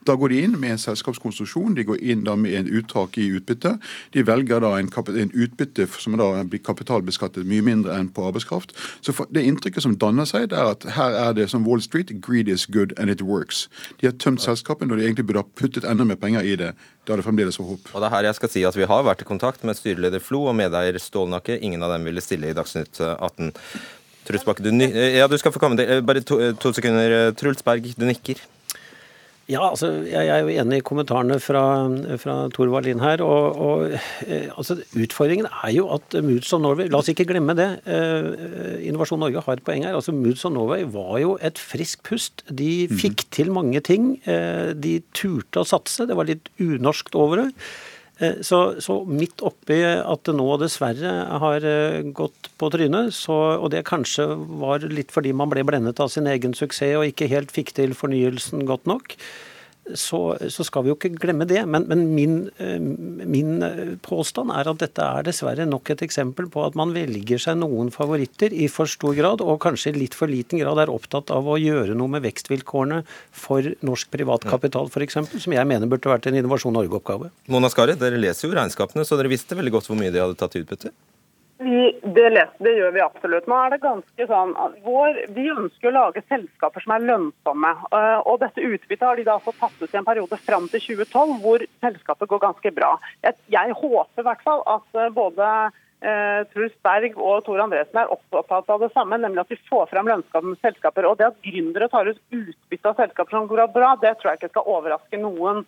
Da 0.07 0.15
går 0.17 0.33
de 0.33 0.39
inn 0.41 0.55
med 0.57 0.73
en 0.73 0.81
selskapskonstruksjon, 0.81 1.75
de 1.77 1.85
går 1.85 1.99
inn 2.01 2.23
da 2.25 2.33
med 2.35 2.55
en 2.57 2.69
uttak 2.79 3.19
i 3.21 3.27
utbytte. 3.37 3.75
De 4.15 4.23
velger 4.25 4.63
da 4.63 4.71
en, 4.79 4.89
en 4.89 5.33
utbytte 5.33 5.85
som 6.01 6.17
da 6.17 6.29
blir 6.41 6.63
kapitalbeskattet 6.65 7.45
mye 7.45 7.61
mindre 7.65 7.93
enn 7.99 8.09
på 8.09 8.25
arbeidskraft. 8.25 8.73
Så 9.05 9.13
Det 9.29 9.43
inntrykket 9.45 9.85
som 9.85 9.97
danner 9.97 10.25
seg, 10.25 10.49
det 10.49 10.57
er 10.57 10.71
at 10.73 10.87
her 10.97 11.13
er 11.13 11.35
det 11.37 11.49
som 11.53 11.67
Wall 11.67 11.81
Street, 11.81 12.17
greed 12.21 12.49
is 12.49 12.65
good 12.65 12.97
and 12.97 13.13
it 13.13 13.21
works. 13.21 13.69
De 14.01 14.07
har 14.07 14.17
tømt 14.17 14.41
selskapet 14.41 14.87
når 14.87 14.97
de 14.97 15.05
egentlig 15.05 15.27
burde 15.27 15.45
ha 15.45 15.53
puttet 15.55 15.85
enda 15.85 16.03
mer 16.03 16.17
penger 16.17 16.41
i 16.41 16.57
det. 16.57 16.73
Da 17.11 17.17
er 17.17 17.19
det 17.19 17.25
fremdeles 17.27 17.57
håp. 17.59 17.89
Og 17.91 17.99
det 17.99 18.07
er 18.07 18.13
her 18.13 18.25
jeg 18.29 18.35
skal 18.37 18.49
si 18.53 18.61
at 18.63 18.75
Vi 18.79 18.85
har 18.87 19.01
vært 19.03 19.25
i 19.25 19.27
kontakt 19.27 19.65
med 19.67 19.75
styreleder 19.75 20.21
Flo 20.23 20.45
og 20.47 20.55
medeier 20.55 20.95
Stålnakke. 20.95 21.57
Ingen 21.59 21.83
av 21.83 21.91
dem 21.91 22.07
ville 22.07 22.23
stille 22.23 22.47
i 22.47 22.55
Dagsnytt 22.55 23.01
18. 23.03 23.51
Truls 24.29 24.45
Bakke, 24.47 24.63
du, 24.63 24.71
ja, 24.71 25.27
du 25.27 25.35
skal 25.41 25.51
få 25.51 25.59
komme 25.59 25.75
til. 25.75 25.99
Bare 26.07 26.23
to, 26.23 26.37
to 26.55 26.71
sekunder. 26.77 27.33
Truls 27.35 27.65
Berg, 27.67 27.89
du 27.99 28.07
nikker. 28.07 28.39
Ja, 29.51 29.65
altså, 29.67 29.89
jeg 30.07 30.29
er 30.31 30.45
jo 30.45 30.51
enig 30.61 30.79
i 30.79 30.83
kommentarene 30.85 31.35
fra, 31.43 31.63
fra 32.21 32.35
Tor 32.55 32.69
Wallin 32.71 33.01
her. 33.03 33.23
og, 33.25 33.57
og 33.59 33.91
eh, 33.91 34.47
altså, 34.55 34.77
Utfordringen 34.95 35.49
er 35.49 35.73
jo 35.75 35.89
at 35.91 36.15
Moods 36.23 36.53
of 36.55 36.61
Norway 36.63 36.87
La 36.91 37.01
oss 37.01 37.11
ikke 37.11 37.27
glemme 37.27 37.55
det. 37.57 37.67
Eh, 37.83 38.87
Innovasjon 38.87 39.19
Norge 39.19 39.43
har 39.43 39.59
et 39.59 39.65
poeng 39.67 39.83
her. 39.83 39.97
altså 39.97 40.15
Moods 40.15 40.45
of 40.47 40.55
Norway 40.55 40.85
var 40.87 41.17
jo 41.23 41.35
et 41.43 41.59
friskt 41.59 42.05
pust. 42.07 42.45
De 42.47 42.87
fikk 42.87 43.25
mm. 43.25 43.31
til 43.35 43.51
mange 43.51 43.83
ting. 43.83 44.13
Eh, 44.29 44.71
de 44.77 44.99
turte 45.17 45.65
å 45.65 45.67
satse. 45.67 46.07
Det 46.07 46.15
var 46.17 46.29
litt 46.31 46.47
unorskt 46.61 47.17
over 47.19 47.43
det. 47.43 47.49
Så, 48.45 48.57
så, 48.83 48.99
midt 49.09 49.41
oppi 49.41 49.79
at 49.81 50.25
det 50.27 50.35
nå 50.37 50.45
dessverre 50.61 51.13
har 51.41 51.63
gått 52.13 52.51
på 52.61 52.69
trynet, 52.69 53.15
så, 53.17 53.37
og 53.57 53.71
det 53.73 53.81
kanskje 53.87 54.27
var 54.61 54.85
litt 54.85 55.09
fordi 55.09 55.31
man 55.33 55.49
ble 55.49 55.63
blendet 55.65 55.97
av 56.03 56.11
sin 56.13 56.29
egen 56.29 56.53
suksess 56.53 56.99
og 56.99 57.07
ikke 57.09 57.31
helt 57.31 57.53
fikk 57.55 57.73
til 57.79 57.95
fornyelsen 57.97 58.67
godt 58.69 58.85
nok, 58.89 59.15
så, 59.97 60.37
så, 60.49 60.63
skal 60.65 60.85
vi 60.85 60.91
jo 60.91 60.95
ikke 60.97 61.13
glemme 61.19 61.45
det. 61.49 61.61
Men, 61.69 61.85
men 61.89 62.03
min, 62.15 62.35
eh, 62.61 62.77
min, 62.79 63.61
eh, 63.65 63.93
påstand 64.05 64.53
er 64.53 64.69
at 64.69 64.81
dette 64.81 65.03
er 65.03 65.25
dessverre 65.27 65.65
nok 65.67 65.93
et 65.93 66.03
eksempel 66.05 66.49
på 66.53 66.63
at 66.65 66.77
man 66.79 66.93
velger 66.95 67.41
seg 67.41 67.59
noen 67.61 67.91
favoritter 67.93 68.53
i 68.53 68.69
for 68.71 68.89
stor 68.89 69.15
grad, 69.17 69.43
og 69.43 69.61
kanskje 69.63 69.93
i 69.93 69.99
litt 70.03 70.17
for 70.17 70.31
liten 70.31 70.61
grad 70.61 70.81
er 70.81 70.93
opptatt 70.93 71.33
av 71.33 71.49
å 71.49 71.59
gjøre 71.59 71.97
noe 71.97 72.15
med 72.15 72.25
vekstvilkårene 72.27 73.01
for 73.35 73.73
norsk 73.85 74.11
privat 74.13 74.47
kapital 74.47 74.91
f.eks., 74.91 75.19
som 75.41 75.57
jeg 75.57 75.67
mener 75.67 75.89
burde 75.91 76.11
vært 76.11 76.29
en 76.29 76.37
Innovasjon 76.39 76.75
Norge-oppgave. 76.77 77.31
Mona 77.51 77.71
Skari, 77.71 77.97
dere 77.99 78.21
leser 78.21 78.47
jo 78.47 78.55
regnskapene, 78.57 79.05
så 79.07 79.19
dere 79.19 79.31
visste 79.33 79.57
veldig 79.57 79.79
godt 79.79 79.89
hvor 79.91 79.99
mye 79.99 80.13
de 80.13 80.21
hadde 80.23 80.37
tatt 80.39 80.57
i 80.57 80.63
utbytte? 80.63 80.93
Det, 81.61 82.47
det, 82.57 82.71
gjør 82.73 82.93
vi 82.95 83.01
absolutt. 83.03 83.45
Nå 83.49 83.57
er 83.61 83.73
det 83.73 83.83
ganske 83.83 84.25
sånn 84.29 84.53
vår, 84.81 85.19
Vi 85.35 85.43
ønsker 85.53 85.91
å 85.91 85.93
lage 85.93 86.23
selskaper 86.25 86.81
som 86.81 86.95
er 86.95 87.05
lønnsomme. 87.05 87.73
Eh, 87.93 88.19
og 88.25 88.39
Dette 88.41 88.65
utbyttet 88.65 89.05
har 89.05 89.19
de 89.19 89.27
da 89.27 89.37
fått 89.43 89.59
tatt 89.61 89.77
ut 89.77 89.93
i 89.93 89.99
en 89.99 90.07
periode 90.07 90.39
fram 90.41 90.65
til 90.71 90.81
2012, 90.87 91.35
hvor 91.43 91.65
selskapet 91.85 92.31
går 92.31 92.41
ganske 92.47 92.73
bra. 92.73 92.95
Jeg, 93.27 93.37
jeg 93.53 93.77
håper 93.77 94.23
i 94.23 94.27
hvert 94.29 94.41
fall 94.47 94.65
at 94.73 94.97
eh, 94.97 95.13
både 95.13 95.51
eh, 96.01 96.41
Truls 96.55 96.73
Berg 96.81 97.19
og 97.19 97.43
Tor 97.45 97.61
Andresen 97.67 98.01
er 98.01 98.09
opptatt 98.15 98.73
av 98.73 98.81
det 98.81 98.89
samme, 98.95 99.21
nemlig 99.21 99.43
at 99.43 99.53
vi 99.53 99.59
får 99.69 99.91
fram 99.93 100.09
lønnsomme 100.09 100.57
selskaper. 100.65 101.11
Og 101.11 101.19
Det 101.21 101.29
at 101.29 101.45
gründere 101.45 101.91
tar 101.93 102.09
ut 102.09 102.23
utbytte 102.33 102.89
av 102.89 102.97
selskaper 103.03 103.37
som 103.37 103.45
går 103.51 103.67
bra, 103.75 103.93
det 104.01 104.15
tror 104.17 104.33
jeg 104.33 104.41
ikke 104.41 104.53
skal 104.55 104.73
overraske 104.79 105.21
noen. 105.21 105.61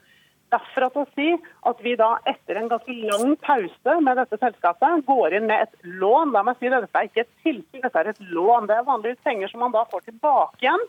Derfor 0.53 0.87
at 0.87 0.97
å 1.01 1.05
si 1.15 1.29
at 1.69 1.83
vi 1.85 1.95
da 1.99 2.11
etter 2.29 2.59
en 2.59 2.69
ganske 2.71 2.97
lang 3.09 3.35
pause 3.43 3.95
med 4.05 4.19
dette 4.21 4.39
selskapet 4.41 5.05
går 5.07 5.37
inn 5.39 5.47
med 5.49 5.65
et 5.65 5.87
lån. 6.01 6.33
La 6.35 6.43
meg 6.45 6.59
si 6.59 6.69
det, 6.69 6.83
Dette 6.85 7.01
er 7.01 7.09
ikke 7.09 7.25
et 7.25 7.33
tilskudd, 7.45 7.85
dette 7.87 8.03
er 8.03 8.11
et 8.13 8.27
lån. 8.29 8.69
Det 8.69 8.77
er 8.77 8.91
vanligvis 8.91 9.23
penger 9.25 9.51
som 9.51 9.65
man 9.65 9.73
da 9.73 9.85
får 9.89 10.05
tilbake 10.11 10.61
igjen. 10.67 10.85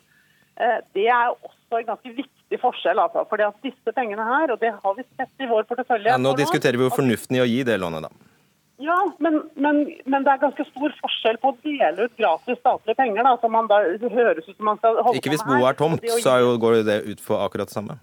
Eh, 0.56 0.78
det 0.94 1.08
er 1.10 1.32
også 1.32 1.80
en 1.80 1.88
ganske 1.88 2.12
viktig 2.20 2.60
forskjell. 2.62 3.00
Altså, 3.02 3.24
fordi 3.30 3.48
at 3.48 3.66
disse 3.66 3.96
pengene 3.96 4.28
her, 4.28 4.52
og 4.54 4.60
det 4.62 4.74
har 4.76 4.94
vi 4.98 5.06
sett 5.16 5.42
i 5.42 5.50
vår 5.50 5.66
portefølje 5.70 6.12
ja, 6.12 6.20
Nå 6.20 6.36
diskuterer 6.38 6.78
vi 6.78 6.86
jo 6.86 6.94
fornuften 6.94 7.40
i 7.40 7.42
å 7.42 7.48
gi 7.48 7.64
det 7.66 7.80
lånet, 7.82 8.06
da. 8.06 8.30
Ja, 8.82 8.96
men, 9.22 9.38
men, 9.54 9.84
men, 10.04 10.24
det 10.26 10.32
er 10.32 10.40
ganske 10.42 10.64
stor 10.66 10.94
forskjell 10.98 11.36
på 11.42 11.52
å 11.52 11.56
dele 11.62 12.08
ut 12.08 12.16
gratis 12.18 12.58
statlige 12.58 12.98
penger. 12.98 13.22
da, 13.22 13.36
som 13.42 13.54
man 13.54 13.70
da 13.70 13.80
høres 13.86 14.48
ut 14.48 14.56
som 14.56 14.66
man 14.66 14.80
skal 14.80 14.98
holde 14.98 15.20
Ikke 15.20 15.30
hvis 15.34 15.46
boet 15.46 15.68
er 15.68 15.78
tomt, 15.78 16.06
så 16.18 16.34
er 16.34 16.42
jo, 16.42 16.56
går 16.62 16.80
det 16.88 16.98
ut 17.06 17.22
for 17.22 17.44
akkurat 17.46 17.70
det 17.70 17.76
samme. 17.76 17.98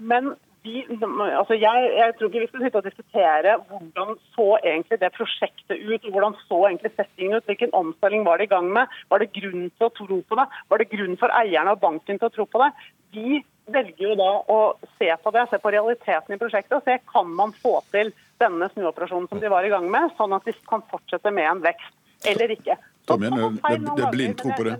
Men 0.00 0.32
vi, 0.66 0.82
altså 0.90 1.54
jeg, 1.54 1.88
jeg, 1.96 2.14
tror 2.18 2.28
ikke 2.28 2.42
vi 2.42 2.48
skal 2.50 2.64
sitte 2.64 2.80
og 2.80 2.86
diskutere 2.86 3.56
hvordan 3.70 4.14
så 4.34 4.46
egentlig 4.58 4.98
det 5.00 5.12
prosjektet 5.14 5.82
ut, 5.86 6.08
hvordan 6.12 6.36
så 6.44 6.60
egentlig 6.68 6.92
settingen 6.96 7.38
ut. 7.38 7.48
Hvilken 7.48 7.74
omstilling 7.80 8.26
var 8.26 8.38
det 8.38 8.48
i 8.48 8.52
gang 8.54 8.70
med? 8.74 8.94
Var 9.12 9.22
det 9.22 9.32
grunn 9.36 9.68
til 9.70 9.88
å 9.88 9.92
tro 9.98 10.18
på 10.20 10.38
det? 10.40 10.46
Var 10.72 10.82
det 10.82 10.88
grunn 10.94 11.18
for 11.20 11.34
eierne 11.40 11.76
og 11.76 11.82
banken 11.84 12.18
til 12.18 12.28
å 12.28 12.34
tro 12.34 12.48
på 12.50 12.62
det? 12.64 12.70
Vi 13.16 13.42
velger 13.72 14.10
jo 14.10 14.16
da 14.18 14.30
å 14.52 14.58
se 14.98 15.10
på 15.22 15.32
det, 15.34 15.46
se 15.50 15.60
på 15.62 15.72
realiteten 15.74 16.34
i 16.34 16.40
prosjektet 16.40 16.76
og 16.78 16.86
se 16.86 16.98
kan 17.10 17.30
man 17.38 17.54
få 17.62 17.78
til 17.94 18.12
denne 18.42 18.68
snuoperasjonen 18.74 19.30
som 19.30 19.40
de 19.42 19.50
var 19.50 19.66
i 19.66 19.72
gang 19.72 19.88
med, 19.90 20.12
sånn 20.18 20.34
at 20.36 20.44
de 20.46 20.54
kan 20.68 20.84
fortsette 20.90 21.32
med 21.34 21.48
en 21.50 21.64
vekst 21.64 22.28
eller 22.30 22.52
ikke. 22.54 22.76
Så, 23.06 23.16
det, 23.22 23.30
det 23.30 24.04
er 24.04 24.12
blind 24.12 24.38
tro 24.38 24.52
på 24.54 24.68
det? 24.68 24.76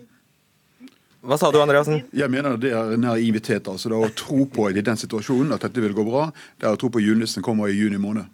Hva 1.26 1.34
sa 1.40 1.48
du, 1.50 1.58
Andreassen? 1.58 2.04
Jeg 2.14 2.30
mener 2.30 2.54
det 2.62 2.70
er 2.70 2.92
naivitet. 3.02 3.66
altså 3.66 3.90
det 3.90 3.96
er 3.96 4.06
Å 4.06 4.14
tro 4.14 4.44
på 4.46 4.68
i 4.70 4.82
den 4.88 4.98
situasjonen 5.00 5.56
at 5.56 5.64
dette 5.66 5.82
vil 5.82 5.94
gå 5.96 6.04
bra, 6.06 6.28
det 6.60 6.68
er 6.68 6.76
å 6.76 6.78
tro 6.78 6.90
på 6.92 7.02
julenissen 7.02 7.42
kommer 7.42 7.66
i 7.66 7.74
juni 7.74 7.98
måned. 7.98 8.30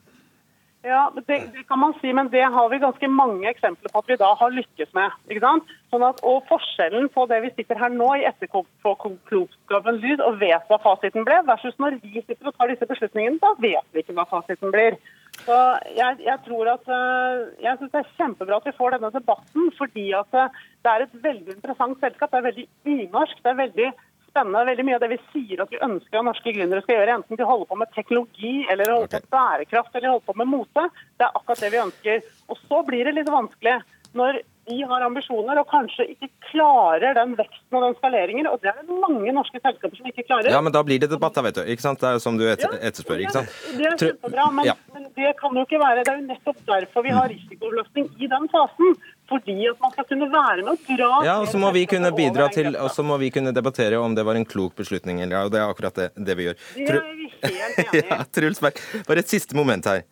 Ja, 0.85 1.07
det, 1.14 1.22
det, 1.26 1.62
kan 1.70 1.78
man 1.78 1.94
si, 2.00 2.12
men 2.12 2.28
det 2.28 2.42
har 2.42 2.68
vi 2.68 2.81
ganske 2.83 3.09
mange 3.09 3.46
eksempler 3.48 3.92
på 3.92 4.02
at 4.02 4.09
vi 4.11 4.18
da 4.20 4.33
har 4.35 4.50
lykkes 4.52 4.90
med. 4.98 5.14
ikke 5.31 5.44
sant? 5.44 5.72
Sånn 5.94 6.05
at, 6.05 6.20
og 6.26 6.42
Forskjellen 6.50 7.07
på 7.14 7.24
det 7.31 7.38
vi 7.44 7.52
sitter 7.55 7.78
her 7.78 7.92
nå 7.94 8.09
i 8.18 8.26
etterpåklokskapens 8.28 10.02
lyd 10.02 10.24
og 10.26 10.40
vet 10.42 10.66
hva 10.68 10.81
fasiten 10.83 11.24
ble, 11.28 11.38
versus 11.48 11.78
når 11.78 12.00
vi 12.02 12.24
sitter 12.26 12.50
og 12.50 12.59
tar 12.59 12.72
disse 12.74 12.88
beslutningene, 12.90 13.38
da 13.40 13.55
vet 13.62 13.87
vi 13.94 14.02
ikke 14.02 14.18
hva 14.18 14.26
fasiten 14.35 14.74
blir. 14.74 14.98
Så 15.40 15.57
jeg, 15.97 16.18
jeg 16.23 16.38
tror 16.45 16.68
at 16.71 16.88
eh, 16.92 17.38
jeg 17.64 17.79
synes 17.79 17.92
Det 17.92 18.01
er 18.03 18.14
kjempebra 18.18 18.59
at 18.61 18.66
vi 18.68 18.77
får 18.77 18.95
denne 18.95 19.11
debatten, 19.14 19.71
fordi 19.79 20.07
at 20.14 20.38
eh, 20.38 20.61
det 20.85 20.92
er 20.92 21.05
et 21.05 21.21
veldig 21.25 21.57
interessant 21.57 21.99
selskap. 22.03 22.31
Det 22.31 22.40
er 22.40 22.49
veldig 22.51 22.66
nynorsk. 22.88 23.40
Det 23.42 23.51
er 23.51 23.62
veldig 23.62 23.88
spennende. 24.29 24.66
Veldig 24.68 24.87
mye 24.88 24.99
av 24.99 25.05
det 25.05 25.11
vi 25.14 25.21
sier 25.33 25.64
at 25.64 25.73
vi 25.73 25.83
ønsker 25.85 26.21
at 26.21 26.29
norske 26.29 26.55
gründere 26.57 26.85
skal 26.85 27.01
gjøre, 27.01 27.18
enten 27.18 27.40
de 27.40 27.49
holder 27.49 27.71
på 27.73 27.81
med 27.81 27.92
teknologi 27.97 28.55
eller 28.73 28.95
holder 28.95 29.12
på 29.12 29.21
med 29.21 29.35
bærekraft 29.35 29.99
eller 29.99 30.14
holder 30.14 30.29
på 30.29 30.38
med 30.40 30.51
mote, 30.53 30.87
det 31.18 31.27
er 31.27 31.37
akkurat 31.40 31.64
det 31.64 31.73
vi 31.75 31.83
ønsker. 31.83 32.31
Og 32.49 32.62
så 32.68 32.83
blir 32.88 33.09
det 33.09 33.16
litt 33.18 33.33
vanskelig 33.33 33.77
når 34.18 34.42
de 34.70 34.79
har 34.87 35.03
ambisjoner 35.03 35.59
og 35.59 35.66
kanskje 35.70 36.05
ikke 36.12 36.29
klarer 36.53 37.16
den 37.18 37.33
veksten 37.38 37.79
og 37.79 37.87
den 37.87 37.96
skaleringen. 37.98 38.46
Og 38.46 38.61
det 38.62 38.70
er 38.70 38.79
det 38.79 38.98
mange 39.03 39.33
norske 39.35 39.59
selskaper 39.59 39.98
som 39.98 40.11
ikke 40.11 40.25
klarer. 40.29 40.53
Ja, 40.55 40.61
men 40.62 40.75
da 40.75 40.85
blir 40.87 41.01
det 41.03 41.09
debatt, 41.11 41.35
da, 41.35 41.42
vet 41.48 41.59
du. 41.59 41.62
Ikke 41.75 41.83
sant? 41.83 41.98
Det 42.03 42.11
er 42.11 42.18
jo 42.18 42.22
som 42.22 42.38
du 42.38 42.44
etter, 42.46 42.77
etterspør. 42.79 43.25
ikke 43.25 43.35
sant? 43.40 43.57
Det 43.75 43.88
er 43.88 43.96
kjempebra, 43.98 44.46
men, 44.55 44.68
ja. 44.70 44.77
men, 44.94 45.09
det 45.18 45.33
kan 45.40 45.59
jo 45.59 45.64
ikke 45.66 45.81
være 45.83 46.05
Det 46.07 46.12
er 46.12 46.20
jo 46.20 46.29
nettopp 46.29 46.61
derfor 46.68 47.07
vi 47.09 47.16
har 47.16 47.27
risikoavlastning 47.33 48.07
i 48.22 48.31
den 48.31 48.46
fasen. 48.55 49.03
Fordi 49.33 49.57
at 49.70 49.83
man 49.83 49.94
skal 49.94 50.07
kunne 50.12 50.29
være 50.31 50.62
med 50.62 50.70
og 50.75 50.88
dra 50.92 51.11
Ja, 51.25 51.35
og 51.40 51.48
så 51.48 51.59
må 51.59 51.72
vi 51.75 51.87
kunne 51.88 52.11
bidra 52.14 52.48
til, 52.53 52.75
og 52.77 52.90
så 52.92 53.05
må 53.07 53.16
vi 53.22 53.31
kunne 53.35 53.55
debattere 53.55 53.98
om 53.98 54.14
det 54.14 54.27
var 54.29 54.38
en 54.38 54.44
klok 54.46 54.77
beslutning 54.77 55.22
eller 55.22 55.38
ja, 55.38 55.42
og 55.46 55.55
det 55.55 55.62
er 55.62 55.72
akkurat 55.72 55.98
det, 55.98 56.09
det 56.27 56.37
vi 56.37 56.51
gjør. 56.51 56.59
Det 56.77 56.88
er 56.98 57.05
vi 57.16 57.29
helt 57.33 57.79
enig 57.87 58.03
i. 58.03 58.07
ja, 58.11 58.18
Truls 58.35 58.61
Berg, 58.61 58.83
bare 59.09 59.25
et 59.25 59.33
siste 59.33 59.57
moment 59.57 59.88
her. 59.88 60.05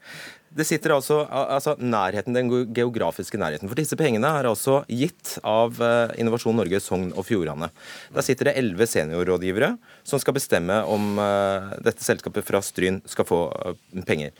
Det 0.50 0.64
sitter 0.66 0.96
altså, 0.96 1.20
altså 1.30 1.76
nærheten, 1.78 2.34
Den 2.34 2.50
geografiske 2.74 3.38
nærheten. 3.38 3.68
For 3.70 3.78
disse 3.78 3.96
pengene 3.96 4.26
er 4.26 4.48
altså 4.50 4.80
gitt 4.90 5.36
av 5.46 5.78
eh, 5.78 6.16
Innovasjon 6.18 6.58
Norge 6.58 6.80
Sogn 6.82 7.12
og 7.14 7.28
Fjordane. 7.28 7.70
Der 8.10 8.26
sitter 8.26 8.50
det 8.50 8.56
elleve 8.58 8.88
seniorrådgivere 8.90 9.76
som 10.02 10.18
skal 10.18 10.34
bestemme 10.34 10.80
om 10.90 11.14
uh, 11.22 11.70
dette 11.78 12.02
selskapet 12.02 12.46
fra 12.46 12.58
Stryn 12.66 12.98
skal 13.06 13.28
få 13.28 13.40
uh, 13.54 14.02
penger. 14.08 14.34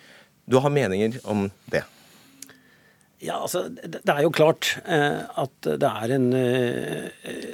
Du 0.50 0.58
har 0.58 0.74
meninger 0.74 1.20
om 1.30 1.46
det? 1.70 1.84
Ja, 3.20 3.34
altså, 3.44 3.66
Det 3.68 4.00
er 4.08 4.22
jo 4.24 4.30
klart 4.32 4.70
eh, 4.88 5.20
at 5.42 5.66
det 5.66 5.88
er, 5.88 6.12
en, 6.14 6.30
eh, 6.32 7.10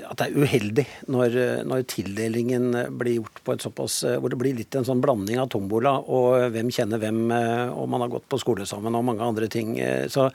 at 0.06 0.20
det 0.20 0.28
er 0.28 0.36
uheldig 0.38 0.84
når, 1.10 1.34
når, 1.66 1.82
tildelingen 1.90 2.68
blir 3.00 3.16
gjort 3.16 3.40
på 3.42 3.56
et 3.56 3.64
såpass 3.66 3.96
eh, 4.06 4.14
Hvor 4.22 4.30
det 4.30 4.38
blir 4.38 4.54
litt 4.54 4.78
en 4.78 4.86
sånn 4.86 5.02
blanding 5.02 5.40
av 5.42 5.50
tombola 5.50 5.96
og 6.06 6.52
hvem 6.54 6.70
kjenner 6.70 7.02
hvem, 7.02 7.18
og 7.74 7.90
man 7.90 8.04
har 8.04 8.12
gått 8.14 8.28
på 8.30 8.38
skole 8.38 8.66
sammen 8.68 8.94
og 8.94 9.04
mange 9.08 9.26
andre 9.26 9.48
ting. 9.50 9.74
Så 10.12 10.28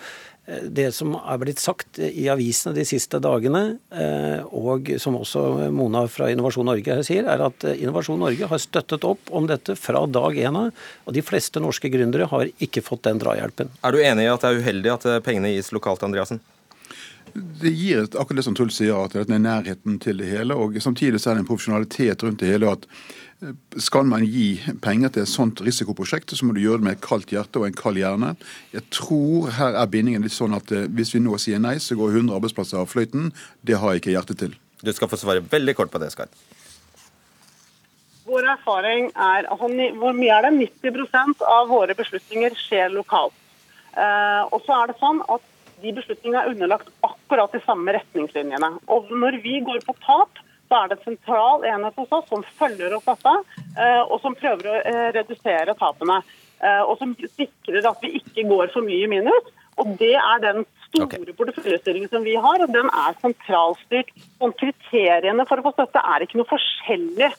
det 0.67 0.89
som 0.95 1.15
er 1.17 1.39
blitt 1.41 1.61
sagt 1.61 1.99
i 2.01 2.27
avisene 2.31 2.75
de 2.75 2.85
siste 2.87 3.19
dagene, 3.23 3.63
eh, 3.93 4.43
og 4.45 4.93
som 5.01 5.17
også 5.19 5.71
Mona 5.73 6.05
fra 6.11 6.29
Innovasjon 6.31 6.67
Norge 6.67 6.99
her 6.99 7.05
sier, 7.07 7.27
er 7.29 7.45
at 7.47 7.65
Innovasjon 7.73 8.21
Norge 8.21 8.49
har 8.51 8.61
støttet 8.61 9.07
opp 9.07 9.31
om 9.31 9.49
dette 9.49 9.77
fra 9.79 10.05
dag 10.07 10.37
én 10.37 10.57
av. 10.57 10.71
Og 11.05 11.15
de 11.15 11.25
fleste 11.25 11.63
norske 11.63 11.91
gründere 11.93 12.29
har 12.31 12.49
ikke 12.61 12.83
fått 12.85 13.05
den 13.07 13.21
drahjelpen. 13.21 13.71
Er 13.83 13.95
du 13.95 14.01
enig 14.01 14.27
i 14.27 14.31
at 14.31 14.43
det 14.43 14.51
er 14.51 14.63
uheldig 14.63 14.95
at 14.95 15.11
pengene 15.25 15.53
gis 15.55 15.71
lokalt, 15.75 16.03
Andreassen? 16.05 16.41
Det 17.33 17.71
gir 17.71 18.05
akkurat 18.05 18.39
det 18.41 18.45
som 18.47 18.55
Truls 18.57 18.77
sier, 18.79 18.97
at 18.97 19.15
det 19.15 19.29
er 19.29 19.41
nærheten 19.41 19.99
til 20.03 20.21
det 20.21 20.29
hele. 20.31 20.55
og 20.55 20.77
Samtidig 20.81 21.21
så 21.21 21.31
er 21.31 21.39
det 21.39 21.45
en 21.45 21.51
profesjonalitet 21.51 22.23
rundt 22.23 22.39
det 22.39 22.53
hele. 22.53 22.71
at 22.71 22.87
skal 23.81 24.05
man 24.05 24.23
gi 24.25 24.61
penger 24.83 25.09
til 25.09 25.23
et 25.23 25.31
sånt 25.31 25.61
risikoprosjekt, 25.65 26.33
så 26.37 26.45
må 26.45 26.53
du 26.53 26.61
gjøre 26.61 26.81
det 26.81 26.87
med 26.87 26.97
et 26.97 27.05
kaldt 27.05 27.33
hjerte 27.33 27.57
og 27.57 27.65
en 27.65 27.77
kald 27.77 27.97
hjerne. 27.97 28.35
Jeg 28.73 28.85
tror 28.93 29.49
her 29.57 29.77
er 29.81 29.89
bindingen 29.89 30.21
litt 30.25 30.35
sånn 30.35 30.53
at 30.53 30.69
eh, 30.75 30.85
hvis 30.85 31.15
vi 31.15 31.23
nå 31.25 31.39
sier 31.41 31.61
nei, 31.61 31.79
så 31.81 31.97
går 31.97 32.19
100 32.21 32.37
arbeidsplasser 32.37 32.83
av 32.83 32.91
fløyten. 32.91 33.31
Det 33.65 33.79
har 33.81 33.95
jeg 33.95 34.03
ikke 34.03 34.13
hjerte 34.13 34.37
til. 34.37 34.53
Du 34.81 34.93
skal 34.93 35.09
få 35.09 35.17
svare 35.17 35.41
veldig 35.41 35.75
kort 35.77 35.93
på 35.93 36.01
det, 36.01 36.11
Skar. 36.13 36.29
Vår 38.29 38.45
erfaring 38.53 39.09
er 39.17 39.49
altså, 39.49 39.67
Hvor 39.97 40.13
mye 40.13 40.37
er 40.37 40.45
det? 40.45 40.69
90% 40.85 41.41
av 41.41 41.71
våre 41.71 41.97
beslutninger 41.97 42.53
skjer 42.61 42.93
lokalt. 42.93 43.33
Eh, 43.97 44.43
og 44.53 44.61
så 44.67 44.83
er 44.83 44.91
det 44.91 45.01
sånn 45.01 45.25
at 45.25 45.50
de 45.81 45.93
beslutningene 45.97 46.43
er 46.43 46.53
underlagt 46.53 46.91
akkurat 47.05 47.53
de 47.55 47.61
samme 47.65 47.93
retningslinjene. 47.95 48.71
Og 48.91 49.11
når 49.11 49.39
vi 49.43 49.59
går 49.65 49.81
på 49.85 49.95
tap, 50.05 50.41
så 50.71 50.79
er 50.79 50.91
det 50.91 50.99
en 50.99 51.09
sentral 51.09 51.65
enhet 51.67 51.97
hos 51.99 52.13
oss 52.15 52.29
som 52.31 52.45
følger 52.59 52.93
opp 52.95 53.09
dette, 53.09 53.33
eh, 53.75 54.01
og 54.05 54.21
som 54.23 54.37
prøver 54.39 54.69
å 54.71 54.77
eh, 54.79 55.07
redusere 55.17 55.75
tapene. 55.79 56.21
Eh, 56.61 56.83
og 56.85 56.95
som 57.01 57.15
sikrer 57.17 57.89
at 57.89 58.05
vi 58.05 58.13
ikke 58.21 58.45
går 58.47 58.71
for 58.75 58.85
mye 58.87 59.03
i 59.03 59.11
minus. 59.11 59.51
Og 59.81 59.95
det 59.99 60.13
er 60.19 60.43
den 60.43 60.65
store 60.91 61.07
okay. 61.07 61.35
porteføljestyringen 61.37 62.11
som 62.11 62.23
vi 62.27 62.35
har, 62.39 62.63
og 62.63 62.73
den 62.75 62.87
er 62.87 63.17
sentralstyrt. 63.23 64.11
Og 64.39 64.55
kriteriene 64.59 65.47
for 65.49 65.59
å 65.59 65.65
få 65.67 65.73
støtte 65.75 66.03
er 66.13 66.25
ikke 66.25 66.39
noe 66.39 66.51
forskjellig 66.51 67.31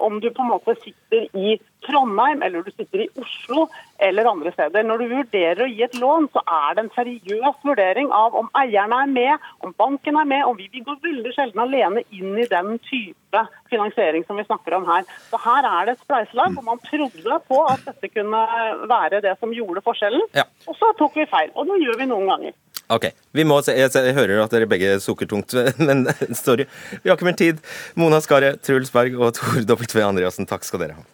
om 0.00 0.20
du 0.22 0.28
på 0.30 0.44
en 0.44 0.52
måte 0.52 0.76
sitter 0.78 1.24
i 1.34 1.56
Trondheim 1.86 2.42
eller 2.42 2.62
du 2.62 2.70
sitter 2.70 3.04
i 3.04 3.08
Oslo 3.18 3.66
eller 3.98 4.28
andre 4.30 4.52
steder. 4.52 4.84
Når 4.86 5.02
du 5.02 5.06
vurderer 5.10 5.62
å 5.64 5.68
gi 5.70 5.82
et 5.86 5.96
lån, 5.98 6.28
så 6.34 6.42
er 6.46 6.76
det 6.76 6.84
en 6.84 6.92
seriøs 6.94 7.62
vurdering 7.64 8.10
av 8.14 8.36
om 8.38 8.50
eierne 8.58 9.00
er 9.04 9.12
med, 9.12 9.46
om 9.64 9.74
banken 9.78 10.18
er 10.20 10.28
med. 10.28 10.44
og 10.46 10.58
Vi, 10.60 10.68
vi 10.72 10.84
går 10.86 11.00
veldig 11.04 11.32
sjelden 11.34 11.62
alene 11.64 12.04
inn 12.14 12.36
i 12.38 12.48
den 12.50 12.76
type 12.86 13.44
finansiering 13.70 14.26
som 14.26 14.38
vi 14.38 14.46
snakker 14.46 14.76
om 14.78 14.86
her. 14.88 15.06
Så 15.30 15.40
Her 15.42 15.66
er 15.70 15.88
det 15.88 15.96
et 15.96 16.04
spleiselag, 16.04 16.58
og 16.58 16.66
man 16.66 16.82
trodde 16.84 17.40
på 17.48 17.62
at 17.70 17.82
dette 17.88 18.12
kunne 18.12 18.44
være 18.90 19.22
det 19.24 19.36
som 19.40 19.54
gjorde 19.54 19.84
forskjellen. 19.86 20.26
Ja. 20.36 20.46
Og 20.66 20.78
så 20.78 20.92
tok 20.98 21.18
vi 21.18 21.28
feil, 21.30 21.52
og 21.54 21.70
det 21.70 21.82
gjør 21.84 22.00
vi 22.02 22.10
noen 22.12 22.30
ganger. 22.34 22.56
Ok, 22.86 23.08
vi 23.34 23.42
må 23.42 23.58
se, 23.66 23.74
jeg, 23.74 24.14
hører 24.14 24.44
at 24.44 24.52
dere 24.54 24.68
begge 24.70 24.92
sukker 25.02 25.26
tungt, 25.26 25.56
men 25.88 26.04
sorry. 26.38 26.68
Vi 27.02 27.10
har 27.10 27.18
ikke 27.18 27.26
mer 27.26 27.38
tid. 27.38 27.58
Mona 27.98 28.20
Skaret, 28.22 28.62
Truls 28.62 28.94
Berg 28.94 29.18
og 29.18 29.34
Tor 29.34 29.58
W. 29.66 30.02
Andreassen, 30.06 30.46
takk 30.46 30.66
skal 30.66 30.84
dere 30.84 31.00
ha. 31.00 31.06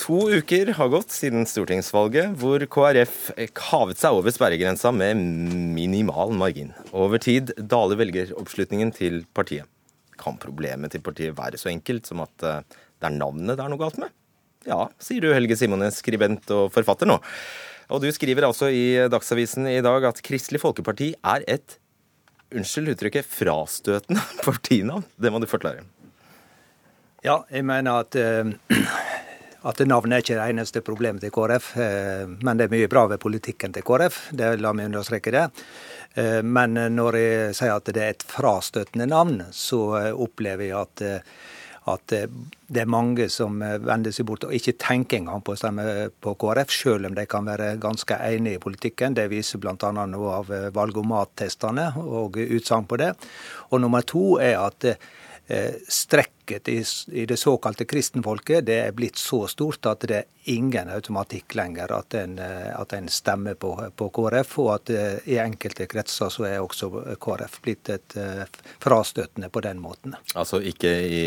To 0.00 0.24
uker 0.34 0.72
har 0.74 0.90
gått 0.90 1.14
siden 1.14 1.46
stortingsvalget, 1.46 2.32
hvor 2.40 2.58
KrF 2.74 3.30
kavet 3.54 4.00
seg 4.00 4.18
over 4.18 4.34
sperregrensa 4.34 4.90
med 4.90 5.20
minimal 5.76 6.34
margin. 6.34 6.72
Over 6.90 7.22
tid 7.22 7.52
daler 7.54 8.00
velgeroppslutningen 8.00 8.90
til 8.96 9.22
partiet. 9.36 9.70
Kan 10.18 10.40
problemet 10.42 10.96
til 10.96 11.04
partiet 11.06 11.38
være 11.38 11.60
så 11.60 11.70
enkelt 11.70 12.10
som 12.10 12.24
at 12.26 12.42
eh, 12.42 12.64
det 12.98 13.06
er 13.06 13.20
navnet 13.20 13.54
det 13.54 13.62
er 13.62 13.70
noe 13.70 13.80
galt 13.80 14.00
med? 14.02 14.10
Ja, 14.68 14.90
sier 15.00 15.24
du 15.24 15.30
Helge 15.32 15.56
Simones, 15.56 16.02
skribent 16.02 16.50
og 16.52 16.68
forfatter 16.74 17.08
nå. 17.08 17.16
Og 17.90 18.02
du 18.02 18.10
skriver 18.12 18.44
altså 18.46 18.68
i 18.70 19.08
Dagsavisen 19.10 19.66
i 19.70 19.80
dag 19.82 20.04
at 20.10 20.20
Kristelig 20.24 20.60
Folkeparti 20.62 21.14
er 21.16 21.46
et 21.50 21.78
unnskyld 22.54 22.92
uttrykket, 22.94 23.26
frastøtende 23.26 24.22
partinavn. 24.44 25.06
Det 25.16 25.32
må 25.32 25.40
du 25.40 25.48
forklare. 25.50 25.86
Ja, 27.24 27.42
jeg 27.52 27.64
mener 27.68 28.04
at, 28.04 28.16
uh, 28.16 28.84
at 29.70 29.80
navnet 29.88 30.18
er 30.18 30.24
ikke 30.24 30.38
det 30.38 30.48
eneste 30.52 30.82
problemet 30.84 31.24
til 31.24 31.32
KrF. 31.34 31.70
Eh, 31.76 32.24
men 32.40 32.60
det 32.60 32.66
er 32.66 32.72
mye 32.72 32.88
bra 32.88 33.06
ved 33.10 33.20
politikken 33.20 33.74
til 33.76 33.84
KrF. 33.84 34.22
Det 34.36 34.54
La 34.60 34.72
meg 34.76 34.88
understreke 34.88 35.34
det. 35.34 35.46
Uh, 36.16 36.40
men 36.44 36.76
når 36.96 37.18
jeg 37.20 37.56
sier 37.58 37.74
at 37.76 37.92
det 37.92 38.04
er 38.04 38.14
et 38.14 38.28
frastøtende 38.28 39.08
navn, 39.10 39.42
så 39.52 40.12
opplever 40.12 40.68
jeg 40.70 40.80
at 40.80 41.04
at 41.94 42.14
eh, 42.16 42.26
det 42.70 42.82
er 42.82 42.90
mange 42.90 43.28
som 43.32 43.60
eh, 43.62 43.78
vender 43.82 44.14
seg 44.14 44.26
bort 44.28 44.46
og 44.46 44.54
ikke 44.56 44.76
tenker 44.80 45.20
engang 45.20 45.42
på 45.44 45.54
å 45.54 45.60
stemme 45.60 45.84
på 46.22 46.34
KrF, 46.40 46.74
selv 46.74 47.10
om 47.10 47.16
de 47.16 47.26
kan 47.30 47.48
være 47.48 47.72
ganske 47.82 48.18
enige 48.26 48.58
i 48.58 48.62
politikken. 48.62 49.16
Det 49.18 49.28
viser 49.32 49.62
bl.a. 49.62 49.76
noe 49.76 50.34
av 50.38 50.52
eh, 50.54 50.68
valgomattestene 50.76 51.90
og 52.02 52.40
utsagn 52.40 52.88
på 52.90 53.00
det. 53.00 53.14
Og 53.70 53.82
nummer 53.82 54.06
to 54.06 54.38
er 54.42 54.60
at 54.62 54.92
strekk 55.90 56.39
trykket 56.50 56.68
i, 56.68 56.84
i, 57.12 57.26
det 57.26 57.36
såkalte 57.36 57.84
kristenfolket 57.84 58.66
det 58.66 58.80
er 58.86 58.92
blitt 58.92 59.16
så 59.16 59.46
stort 59.46 59.86
at 59.86 60.00
det 60.08 60.16
er 60.16 60.24
ingen 60.44 60.88
automatikk 60.88 61.54
lenger 61.54 61.92
at 61.92 62.14
en, 62.14 62.38
eh, 62.38 62.80
at 62.80 62.92
en 62.92 63.08
stemmer 63.08 63.54
på, 63.54 63.74
på, 63.96 64.08
KrF, 64.08 64.58
og 64.58 64.70
at 64.74 64.90
uh, 64.90 65.28
i 65.28 65.36
enkelte 65.38 65.86
kretser 65.86 66.30
så 66.32 66.46
er 66.48 66.62
også 66.62 66.88
KrF 67.20 67.58
blitt 67.62 67.90
et 67.92 68.16
uh, 68.16 68.42
frastøtende 68.80 69.50
på 69.52 69.60
den 69.60 69.78
måten. 69.78 70.16
Altså 70.34 70.60
ikke 70.64 70.90
i 70.90 71.20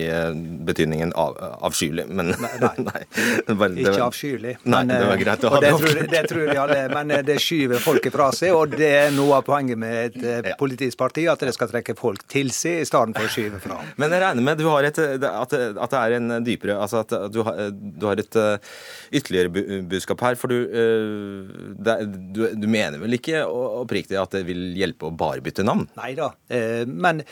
betydningen 0.65 1.13
av, 1.13 1.37
avskyelig, 1.69 2.07
men 2.09 2.33
Nei, 2.33 2.71
nei. 2.81 3.03
Var, 3.47 3.77
ikke 3.77 4.07
avskyelig. 4.07 4.55
Men, 4.63 4.89
Nei, 4.89 4.97
det 4.97 5.07
var 5.07 5.21
greit 5.21 5.45
å 5.45 5.53
ha 5.53 5.61
det. 5.61 5.71
Tror, 5.83 6.01
det 6.09 6.23
tror 6.31 6.49
vi 6.49 6.57
alle, 6.63 6.81
men 6.91 7.13
det 7.27 7.37
skyver 7.41 7.83
folket 7.83 8.15
fra 8.15 8.31
seg, 8.35 8.55
og 8.57 8.73
det 8.73 8.89
er 8.97 9.13
noe 9.15 9.39
av 9.39 9.47
poenget 9.47 9.79
med 9.79 10.17
et 10.23 10.51
politisk 10.59 10.99
parti, 10.99 11.27
at 11.31 11.45
det 11.45 11.53
skal 11.55 11.69
trekke 11.71 11.95
folk 11.99 12.25
til 12.31 12.51
seg 12.55 12.81
i 12.81 12.89
stedet 12.89 13.15
for 13.15 13.29
å 13.29 13.31
skyve 13.31 13.61
fra. 13.63 13.79
Men 14.01 14.17
jeg 14.17 14.25
regner 14.25 14.49
med 14.49 14.59
du 14.59 14.67
har 14.71 14.89
et 14.89 14.99
at, 15.17 15.53
at, 15.53 15.93
det 15.93 15.99
er 15.99 16.15
en 16.17 16.45
dypere 16.45 16.77
Altså 16.79 17.03
at 17.03 17.13
du 17.33 17.41
har, 17.45 17.69
du 17.71 18.07
har 18.09 18.21
et 18.21 18.39
uh, 18.39 18.71
ytterligere 19.13 19.83
budskap 19.89 20.23
her. 20.25 20.39
For 20.39 20.51
du, 20.51 20.63
uh, 20.69 21.73
det, 21.77 21.97
du, 22.35 22.45
du, 22.57 22.67
mener 22.69 23.01
vel 23.01 23.19
ikke 23.19 23.43
oppriktig 23.47 24.19
at 24.19 24.33
det 24.35 24.45
vil 24.49 24.71
hjelpe 24.79 25.09
å 25.09 25.15
bare 25.17 25.43
bytte 25.45 25.65
navn? 25.67 25.87
Nei 25.99 26.13
da. 26.19 26.33
Uh, 26.51 26.83
men 26.89 27.23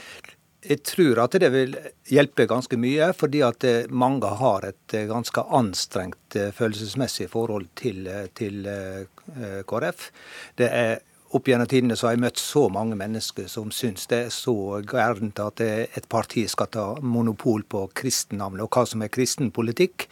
jeg 0.62 0.84
tror 0.86 1.24
at 1.24 1.40
det 1.42 1.50
vil 1.56 1.72
hjelpe 2.12 2.46
ganske 2.46 2.78
mye, 2.78 3.08
fordi 3.18 3.40
at 3.42 3.66
mange 3.90 4.30
har 4.38 4.68
et 4.68 4.94
ganske 5.10 5.42
anstrengt 5.58 6.38
følelsesmessig 6.54 7.32
forhold 7.32 7.66
til, 7.82 8.06
til 8.38 8.68
KrF. 9.66 10.04
Det 10.62 10.70
er 10.70 11.00
opp 11.36 11.48
gjennom 11.48 11.68
tidene 11.70 11.96
så 11.98 12.08
har 12.08 12.16
jeg 12.16 12.24
møtt 12.26 12.42
så 12.42 12.66
mange 12.74 12.98
mennesker 13.00 13.48
som 13.52 13.72
syns 13.76 14.08
det 14.12 14.20
er 14.26 14.34
så 14.36 14.56
gærent 14.88 15.40
at 15.40 15.64
et 15.64 16.08
parti 16.12 16.44
skal 16.52 16.70
ta 16.74 16.86
monopol 17.02 17.64
på 17.64 17.86
kristennavnet 17.98 18.66
og 18.66 18.72
hva 18.76 18.86
som 18.90 19.06
er 19.06 19.14
kristen 19.14 19.52
politikk. 19.56 20.10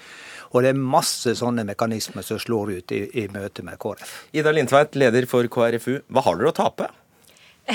Og 0.53 0.63
det 0.63 0.71
er 0.71 0.79
masse 0.79 1.35
sånne 1.37 1.65
mekanismer 1.67 2.25
som 2.25 2.39
slår 2.41 2.73
ut 2.79 2.95
i, 2.95 3.03
i 3.21 3.27
møte 3.33 3.65
med 3.65 3.77
KrF. 3.81 4.15
Ida 4.33 4.53
Lindtveit, 4.55 4.97
leder 4.97 5.27
for 5.29 5.45
KrFU. 5.51 5.99
Hva 6.09 6.25
har 6.25 6.39
dere 6.39 6.53
å 6.53 6.57
tape? 6.63 6.89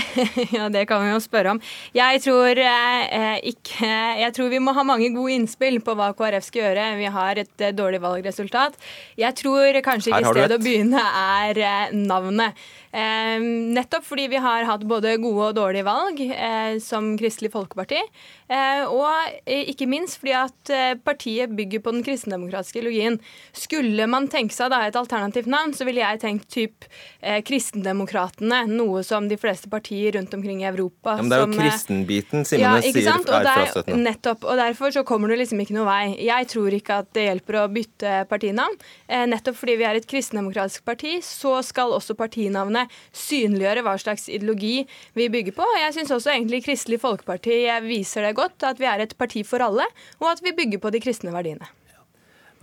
ja, 0.57 0.69
det 0.73 0.85
kan 0.91 1.03
vi 1.05 1.13
jo 1.13 1.21
spørre 1.23 1.55
om. 1.55 1.61
Jeg 1.95 2.23
tror, 2.25 2.59
eh, 2.59 3.37
ikke, 3.51 3.91
jeg 4.21 4.35
tror 4.37 4.51
vi 4.53 4.63
må 4.63 4.75
ha 4.77 4.85
mange 4.87 5.11
gode 5.15 5.37
innspill 5.39 5.81
på 5.85 5.97
hva 5.99 6.13
KrF 6.17 6.49
skal 6.49 6.65
gjøre. 6.65 6.87
Vi 7.01 7.11
har 7.17 7.43
et 7.43 7.67
eh, 7.67 7.75
dårlig 7.77 8.03
valgresultat. 8.05 8.79
Jeg 9.21 9.39
tror 9.41 9.81
kanskje 9.87 10.15
ikke 10.15 10.35
stedet 10.35 10.59
å 10.59 10.63
begynne 10.63 11.05
er 11.25 11.63
eh, 11.63 11.95
navnet. 11.95 12.65
Eh, 12.95 13.43
nettopp 13.75 14.05
fordi 14.07 14.29
vi 14.31 14.39
har 14.39 14.67
hatt 14.69 14.85
både 14.87 15.17
gode 15.19 15.49
og 15.49 15.57
dårlige 15.57 15.87
valg, 15.87 16.21
eh, 16.23 16.77
som 16.79 17.17
Kristelig 17.19 17.51
Folkeparti. 17.51 17.99
Eh, 18.47 18.85
og 18.87 19.51
ikke 19.51 19.89
minst 19.91 20.21
fordi 20.21 20.35
at 20.39 20.73
partiet 21.03 21.51
bygger 21.57 21.83
på 21.83 21.95
den 21.97 22.05
kristendemokratiske 22.07 22.85
logien. 22.85 23.19
Skulle 23.57 24.07
man 24.07 24.29
tenke 24.31 24.55
seg 24.55 24.71
da 24.71 24.85
et 24.87 24.99
alternativt 24.99 25.51
navn, 25.51 25.75
så 25.75 25.87
ville 25.89 26.05
jeg 26.05 26.23
tenkt 26.23 26.49
typ 26.53 26.87
Kristendemokratene. 27.21 28.65
Noe 28.69 29.03
som 29.03 29.27
de 29.29 29.39
fleste 29.41 29.71
partier 29.73 29.84
rundt 29.93 30.35
omkring 30.35 30.63
i 30.63 30.67
Europa 30.69 31.17
ja, 31.17 31.23
Men 31.23 31.31
det 31.31 31.37
er 31.37 31.43
jo 31.43 31.49
som, 31.49 31.61
kristenbiten 31.61 32.47
Simene 32.49 32.81
ja, 32.81 32.93
sier 32.95 33.11
er 33.11 33.49
frastøtende. 33.49 33.99
Nettopp. 34.05 34.47
Og 34.49 34.59
derfor 34.61 34.95
så 34.95 35.05
kommer 35.07 35.29
du 35.31 35.37
liksom 35.37 35.61
ikke 35.61 35.77
noe 35.77 35.87
vei. 35.89 36.15
Jeg 36.25 36.49
tror 36.53 36.77
ikke 36.77 36.99
at 37.03 37.11
det 37.17 37.27
hjelper 37.29 37.61
å 37.61 37.67
bytte 37.73 38.17
partinavn. 38.31 38.79
nettopp 39.33 39.59
fordi 39.61 39.77
vi 39.81 39.89
er 39.89 40.01
et 40.01 40.09
kristendemokratisk 40.11 40.85
parti, 40.89 41.19
så 41.25 41.59
skal 41.67 41.95
også 41.97 42.17
partinavnet 42.19 42.93
synliggjøre 43.13 43.85
hva 43.87 43.97
slags 44.01 44.29
ideologi 44.29 44.85
vi 45.15 45.31
bygger 45.33 45.57
på. 45.57 45.69
Jeg 45.83 45.97
syns 45.99 46.15
også 46.15 46.35
egentlig 46.35 46.65
Kristelig 46.65 47.01
Folkeparti 47.03 47.63
viser 47.85 48.27
det 48.29 48.35
godt, 48.39 48.63
at 48.65 48.81
vi 48.81 48.89
er 48.91 49.05
et 49.05 49.17
parti 49.19 49.45
for 49.47 49.63
alle, 49.65 49.87
og 50.23 50.31
at 50.33 50.45
vi 50.45 50.57
bygger 50.57 50.83
på 50.83 50.95
de 50.95 51.03
kristne 51.05 51.35
verdiene. 51.35 51.69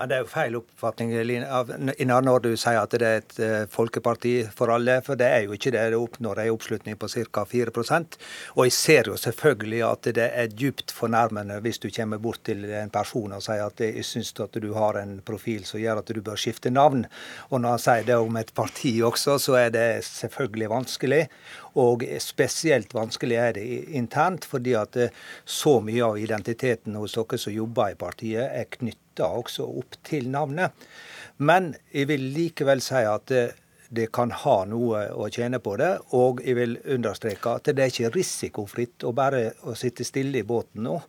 Men 0.01 0.09
det 0.09 0.15
er 0.17 0.23
jo 0.23 0.29
feil 0.31 0.55
oppfatning 0.57 1.11
Ina, 1.13 2.15
når 2.25 2.39
du 2.41 2.47
sier 2.57 2.79
at 2.81 2.93
det 2.97 3.05
er 3.05 3.19
et 3.19 3.35
uh, 3.37 3.67
folkeparti 3.69 4.31
for 4.57 4.73
alle. 4.73 4.95
For 5.05 5.19
det 5.19 5.27
er 5.29 5.43
jo 5.45 5.53
ikke 5.53 5.69
det. 5.75 5.83
Det 5.93 5.99
oppnår 6.01 6.41
en 6.41 6.55
oppslutning 6.55 6.97
på 6.97 7.09
ca. 7.11 7.43
4 7.45 7.69
Og 8.55 8.63
jeg 8.65 8.73
ser 8.73 9.11
jo 9.11 9.17
selvfølgelig 9.17 9.83
at 9.85 10.09
det 10.17 10.25
er 10.25 10.47
djupt 10.49 10.91
fornærmende 10.91 11.59
hvis 11.61 11.77
du 11.77 11.89
kommer 11.93 12.17
bort 12.17 12.41
til 12.43 12.65
en 12.65 12.89
person 12.89 13.31
og 13.31 13.43
sier 13.45 13.61
at 13.67 13.79
jeg 13.79 14.05
syns 14.05 14.33
at 14.41 14.57
du 14.57 14.73
har 14.73 14.97
en 14.97 15.19
profil 15.21 15.65
som 15.69 15.79
gjør 15.79 16.01
at 16.01 16.09
du 16.09 16.21
bør 16.21 16.35
skifte 16.35 16.73
navn. 16.73 17.05
Og 17.51 17.61
når 17.61 17.77
han 17.77 17.85
sier 17.85 18.09
det 18.09 18.17
om 18.17 18.41
et 18.41 18.53
parti 18.57 18.95
også, 19.05 19.37
så 19.37 19.59
er 19.67 19.69
det 19.69 20.03
selvfølgelig 20.07 20.69
vanskelig. 20.69 21.27
Og 21.79 22.03
spesielt 22.19 22.93
vanskelig 22.93 23.37
er 23.39 23.53
det 23.55 23.65
internt, 23.95 24.45
fordi 24.45 24.73
at 24.75 24.97
eh, 24.99 25.13
så 25.45 25.77
mye 25.83 26.03
av 26.03 26.19
identiteten 26.19 26.97
hos 26.99 27.15
dere 27.15 27.39
som 27.39 27.55
jobber 27.55 27.93
i 27.93 27.99
partiet, 27.99 28.49
er 28.51 28.67
knytta 28.75 29.29
også 29.39 29.67
opp 29.79 29.95
til 30.07 30.27
navnet. 30.33 30.75
Men 31.39 31.71
jeg 31.93 32.09
vil 32.11 32.27
likevel 32.35 32.83
si 32.83 33.05
at 33.07 33.31
eh, 33.31 33.55
det 33.91 34.07
kan 34.15 34.31
ha 34.43 34.57
noe 34.67 35.05
å 35.11 35.27
tjene 35.31 35.59
på 35.63 35.75
det. 35.79 35.93
Og 36.15 36.43
jeg 36.45 36.57
vil 36.59 36.77
understreke 36.95 37.57
at 37.57 37.71
det 37.71 37.83
er 37.83 37.91
ikke 37.91 38.13
risikofritt 38.15 39.07
å 39.07 39.11
bare 39.15 39.49
å 39.67 39.75
sitte 39.75 40.07
stille 40.07 40.39
i 40.39 40.47
båten 40.47 40.85
nå. 40.87 40.99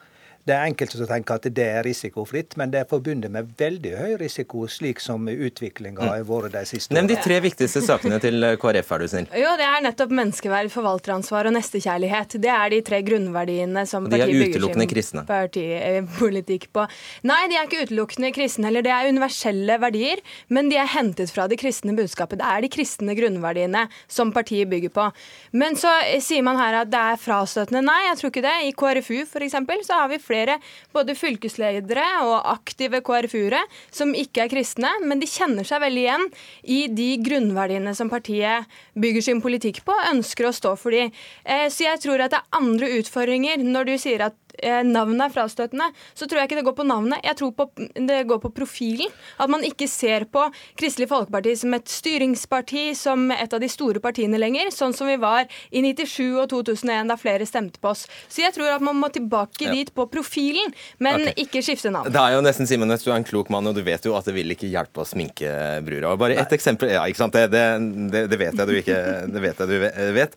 Det 0.43 0.55
er 0.57 0.65
enkelte 0.67 0.99
som 0.99 1.07
tenker 1.07 1.39
at 1.39 1.45
det 1.55 1.65
er 1.71 1.85
risikofritt, 1.87 2.57
men 2.59 2.73
det 2.73 2.81
er 2.81 2.87
forbundet 2.91 3.31
med 3.31 3.53
veldig 3.61 3.93
høy 3.95 4.15
risiko, 4.19 4.65
slik 4.67 4.99
som 4.99 5.29
utviklinga 5.31 6.03
har 6.03 6.25
vært 6.27 6.57
de 6.57 6.63
siste 6.67 6.91
årene. 6.91 6.99
Nevn 6.99 7.11
de 7.13 7.19
tre 7.23 7.37
viktigste 7.45 7.83
sakene 7.87 8.19
til 8.23 8.43
KrF, 8.59 8.91
er 8.97 9.05
du 9.05 9.11
snill. 9.13 9.29
Jo, 9.39 9.53
det 9.61 9.69
er 9.69 9.85
nettopp 9.87 10.15
menneskeverd, 10.19 10.71
forvalteransvar 10.75 11.47
og 11.47 11.55
nestekjærlighet. 11.55 12.35
Det 12.43 12.51
er 12.51 12.75
de 12.75 12.81
tre 12.89 12.99
grunnverdiene 13.07 13.85
som 13.87 14.09
partiet 14.11 14.35
bygger 14.35 14.99
sin 15.07 15.23
partipolitikk 15.29 16.67
på. 16.75 16.89
Nei, 17.31 17.39
de 17.47 17.61
er 17.61 17.71
ikke 17.71 17.87
utelukkende 17.87 18.33
kristne 18.35 18.67
heller. 18.67 18.83
Det 18.83 18.95
er 18.97 19.13
universelle 19.15 19.79
verdier, 19.87 20.25
men 20.51 20.73
de 20.75 20.81
er 20.83 20.91
hentet 20.91 21.31
fra 21.31 21.47
det 21.47 21.61
kristne 21.63 21.95
budskapet. 21.95 22.43
Det 22.43 22.51
er 22.51 22.67
de 22.67 22.73
kristne 22.81 23.15
grunnverdiene 23.15 23.85
som 24.11 24.35
partiet 24.35 24.67
bygger 24.75 24.91
på. 24.99 25.07
Men 25.55 25.79
så 25.79 25.95
sier 26.19 26.43
man 26.43 26.59
her 26.59 26.83
at 26.83 26.91
det 26.91 27.07
er 27.15 27.23
frastøtende. 27.29 27.87
Nei, 27.87 28.01
jeg 28.09 28.19
tror 28.19 28.35
ikke 28.35 28.47
det. 28.51 28.59
I 28.67 28.75
KrFU 28.75 29.23
f.eks. 29.23 29.59
så 29.87 30.03
har 30.03 30.11
vi 30.11 30.19
flere 30.19 30.32
flere 30.33 30.59
både 30.97 31.17
fylkesledere 31.19 32.07
og 32.25 32.49
aktive 32.55 33.03
KrFU-ere 33.05 33.63
som 33.93 34.15
ikke 34.17 34.47
er 34.47 34.53
kristne, 34.53 34.91
men 35.05 35.21
de 35.23 35.29
kjenner 35.31 35.69
seg 35.69 35.83
veldig 35.85 36.03
igjen 36.07 36.27
i 36.65 36.81
de 36.93 37.11
grunnverdiene 37.23 37.95
som 37.97 38.11
partiet 38.13 38.69
bygger 38.99 39.29
sin 39.29 39.43
politikk 39.45 39.83
på, 39.87 39.97
ønsker 40.11 40.49
å 40.49 40.55
stå 40.57 40.75
for 40.81 40.95
de. 40.95 41.09
Eh, 41.45 41.69
så 41.73 41.87
jeg 41.87 42.03
tror 42.05 42.25
at 42.25 42.35
det 42.35 42.41
er 42.41 42.61
andre 42.63 42.91
utfordringer 42.99 43.63
når 43.63 43.93
du 43.93 43.95
sier 44.01 44.27
at 44.27 44.37
navnet 44.87 45.27
er 45.27 45.35
frastøtende, 45.35 45.89
så 46.15 46.29
tror 46.29 46.43
jeg 46.43 46.51
ikke 46.51 46.61
det 46.61 46.67
går 46.67 46.77
på 46.79 46.87
navnet. 46.87 47.23
Jeg 47.25 47.39
tror 47.39 47.53
på, 47.57 47.69
det 47.79 48.21
går 48.29 48.41
på 48.43 48.53
profilen. 48.55 49.13
At 49.43 49.51
man 49.53 49.65
ikke 49.67 49.89
ser 49.91 50.27
på 50.31 50.45
Kristelig 50.79 51.09
Folkeparti 51.11 51.55
som 51.59 51.75
et 51.77 51.89
styringsparti, 51.91 52.85
som 52.99 53.31
et 53.35 53.53
av 53.53 53.63
de 53.63 53.71
store 53.71 54.03
partiene 54.03 54.41
lenger, 54.41 54.71
sånn 54.75 54.95
som 54.97 55.11
vi 55.11 55.19
var 55.21 55.49
i 55.71 55.83
97 55.85 56.39
og 56.43 56.49
2001, 56.53 57.11
da 57.11 57.19
flere 57.21 57.49
stemte 57.49 57.83
på 57.83 57.93
oss. 57.93 58.07
Så 58.29 58.45
jeg 58.45 58.55
tror 58.57 58.75
at 58.77 58.85
man 58.85 58.99
må 59.01 59.11
tilbake 59.13 59.69
ja. 59.69 59.75
dit 59.75 59.93
på 59.95 60.07
profilen, 60.13 60.75
men 61.03 61.27
okay. 61.27 61.47
ikke 61.47 61.65
skifte 61.65 61.93
navn. 61.93 62.13
Det 62.13 62.23
er 62.23 62.37
jo 62.37 62.45
nesten 62.45 62.69
Simen, 62.69 62.93
du 62.93 63.11
er 63.11 63.19
en 63.19 63.27
klok 63.27 63.51
mann, 63.53 63.67
og 63.69 63.77
du 63.77 63.83
vet 63.87 64.05
jo 64.07 64.17
at 64.19 64.29
det 64.29 64.37
vil 64.37 64.55
ikke 64.55 64.71
hjelpe 64.71 65.03
å 65.03 65.09
sminke 65.09 65.53
brura. 65.85 66.15
Bare 66.21 66.39
ett 66.41 66.53
eksempel. 66.55 66.93
Ja, 66.93 67.07
ikke 67.09 67.25
sant. 67.25 67.37
Det, 67.37 67.49
det, 67.53 68.27
det, 68.31 68.39
vet 68.41 68.59
jeg 68.59 68.69
du 68.69 68.77
ikke 68.77 68.99
Det 69.33 69.43
vet 69.43 69.63
jeg 69.63 69.71
du 69.73 70.15
vet. 70.17 70.37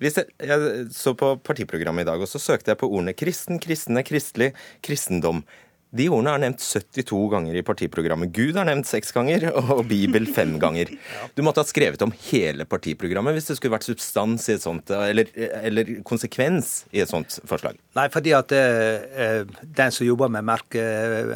Jeg, 0.00 0.30
jeg, 0.40 0.86
så 0.96 1.12
på 1.12 1.34
partiprogrammet 1.44 2.06
i 2.06 2.08
dag, 2.08 2.22
og 2.22 2.28
så 2.30 2.40
søkte 2.40 2.72
jeg 2.72 2.80
på 2.80 2.88
ordene 2.88 3.12
kristen, 3.12 3.60
kristne, 3.60 4.04
kristelig, 4.06 4.54
kristendom. 4.86 5.42
De 5.90 6.06
ordene 6.06 6.36
er 6.36 6.42
nevnt 6.44 6.62
72 6.62 7.18
ganger 7.32 7.56
i 7.58 7.64
partiprogrammet. 7.66 8.30
Gud 8.34 8.58
er 8.60 8.68
nevnt 8.68 8.86
seks 8.86 9.10
ganger, 9.14 9.48
og 9.58 9.82
Bibel 9.90 10.28
fem 10.30 10.54
ganger. 10.62 10.92
Du 11.34 11.42
måtte 11.46 11.62
ha 11.62 11.66
skrevet 11.66 12.02
om 12.04 12.12
hele 12.28 12.66
partiprogrammet 12.68 13.34
hvis 13.36 13.48
det 13.48 13.56
skulle 13.56 13.74
vært 13.74 13.86
substans 13.86 14.46
i 14.50 14.54
et 14.56 14.62
sånt, 14.62 14.90
eller, 14.92 15.30
eller 15.60 15.90
konsekvens 16.06 16.84
i 16.94 17.00
et 17.02 17.10
sånt 17.10 17.38
forslag. 17.48 17.78
Nei, 17.96 18.06
fordi 18.12 18.34
at 18.36 18.52
eh, 18.54 19.42
den 19.62 19.94
som 19.94 20.06
jobber 20.06 20.30
med, 20.32 20.46
merke, 20.46 20.84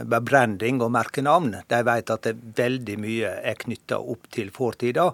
med 0.03 0.27
branding 0.27 0.83
og 0.85 0.93
merkenavn, 0.95 1.55
de 1.71 1.81
vet 1.89 2.13
at 2.15 2.29
det 2.29 2.35
veldig 2.59 2.99
mye 3.03 3.33
er 3.43 3.59
knytta 3.61 3.99
opp 3.99 4.29
til 4.35 4.53
fortida. 4.55 5.09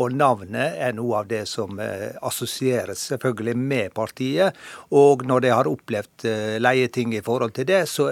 Og 0.00 0.14
navnet 0.16 0.78
er 0.86 0.96
noe 0.96 1.22
av 1.22 1.30
det 1.32 1.44
som 1.50 1.80
eh, 1.82 2.12
assosieres 2.24 3.08
selvfølgelig 3.12 3.56
med 3.60 3.96
partiet. 3.96 4.56
Og 4.96 5.26
når 5.26 5.46
de 5.46 5.54
har 5.56 5.72
opplevd 5.72 6.26
leieting 6.26 6.64
leie 6.66 6.88
ting 6.92 7.14
i 7.14 7.22
forhold 7.24 7.54
til 7.56 7.66
det, 7.68 7.84
så 7.88 8.10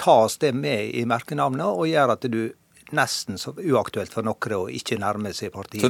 tas 0.00 0.38
det 0.42 0.52
med 0.56 0.94
i 0.94 1.04
merkenavnet 1.08 1.66
og 1.66 1.88
gjør 1.88 2.14
at 2.16 2.28
du 2.30 2.42
nesten 2.94 3.38
så 3.40 3.52
uaktuelt 3.56 4.12
for 4.12 4.26
noen 4.26 4.54
å 4.56 4.64
ikke 4.72 4.98
nærme 5.00 5.32
seg 5.36 5.52
partiet. 5.54 5.84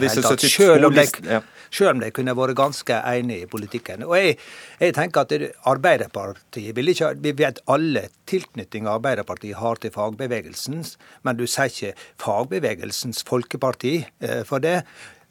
Selv 0.45 0.89
om, 0.89 0.95
de, 0.95 1.41
selv 1.75 1.95
om 1.95 2.03
de 2.03 2.11
kunne 2.15 2.35
vært 2.39 2.57
ganske 2.59 2.99
enige 3.11 3.47
i 3.47 3.51
politikken. 3.51 4.05
Og 4.07 4.17
jeg, 4.19 4.37
jeg 4.81 4.97
tenker 4.97 5.25
at 5.25 5.35
Arbeiderpartiet 5.71 6.77
vil 6.77 6.93
ikke, 6.93 7.15
Vi 7.25 7.35
vet 7.39 7.61
alle 7.71 8.07
tilknytning 8.31 8.89
Arbeiderpartiet 8.91 9.59
har 9.61 9.81
til 9.81 9.93
fagbevegelsens, 9.95 10.97
men 11.27 11.41
du 11.41 11.47
sier 11.47 11.73
ikke 11.73 12.07
fagbevegelsens 12.23 13.25
folkeparti 13.29 13.97
eh, 14.21 14.43
for 14.49 14.63
det. 14.65 14.83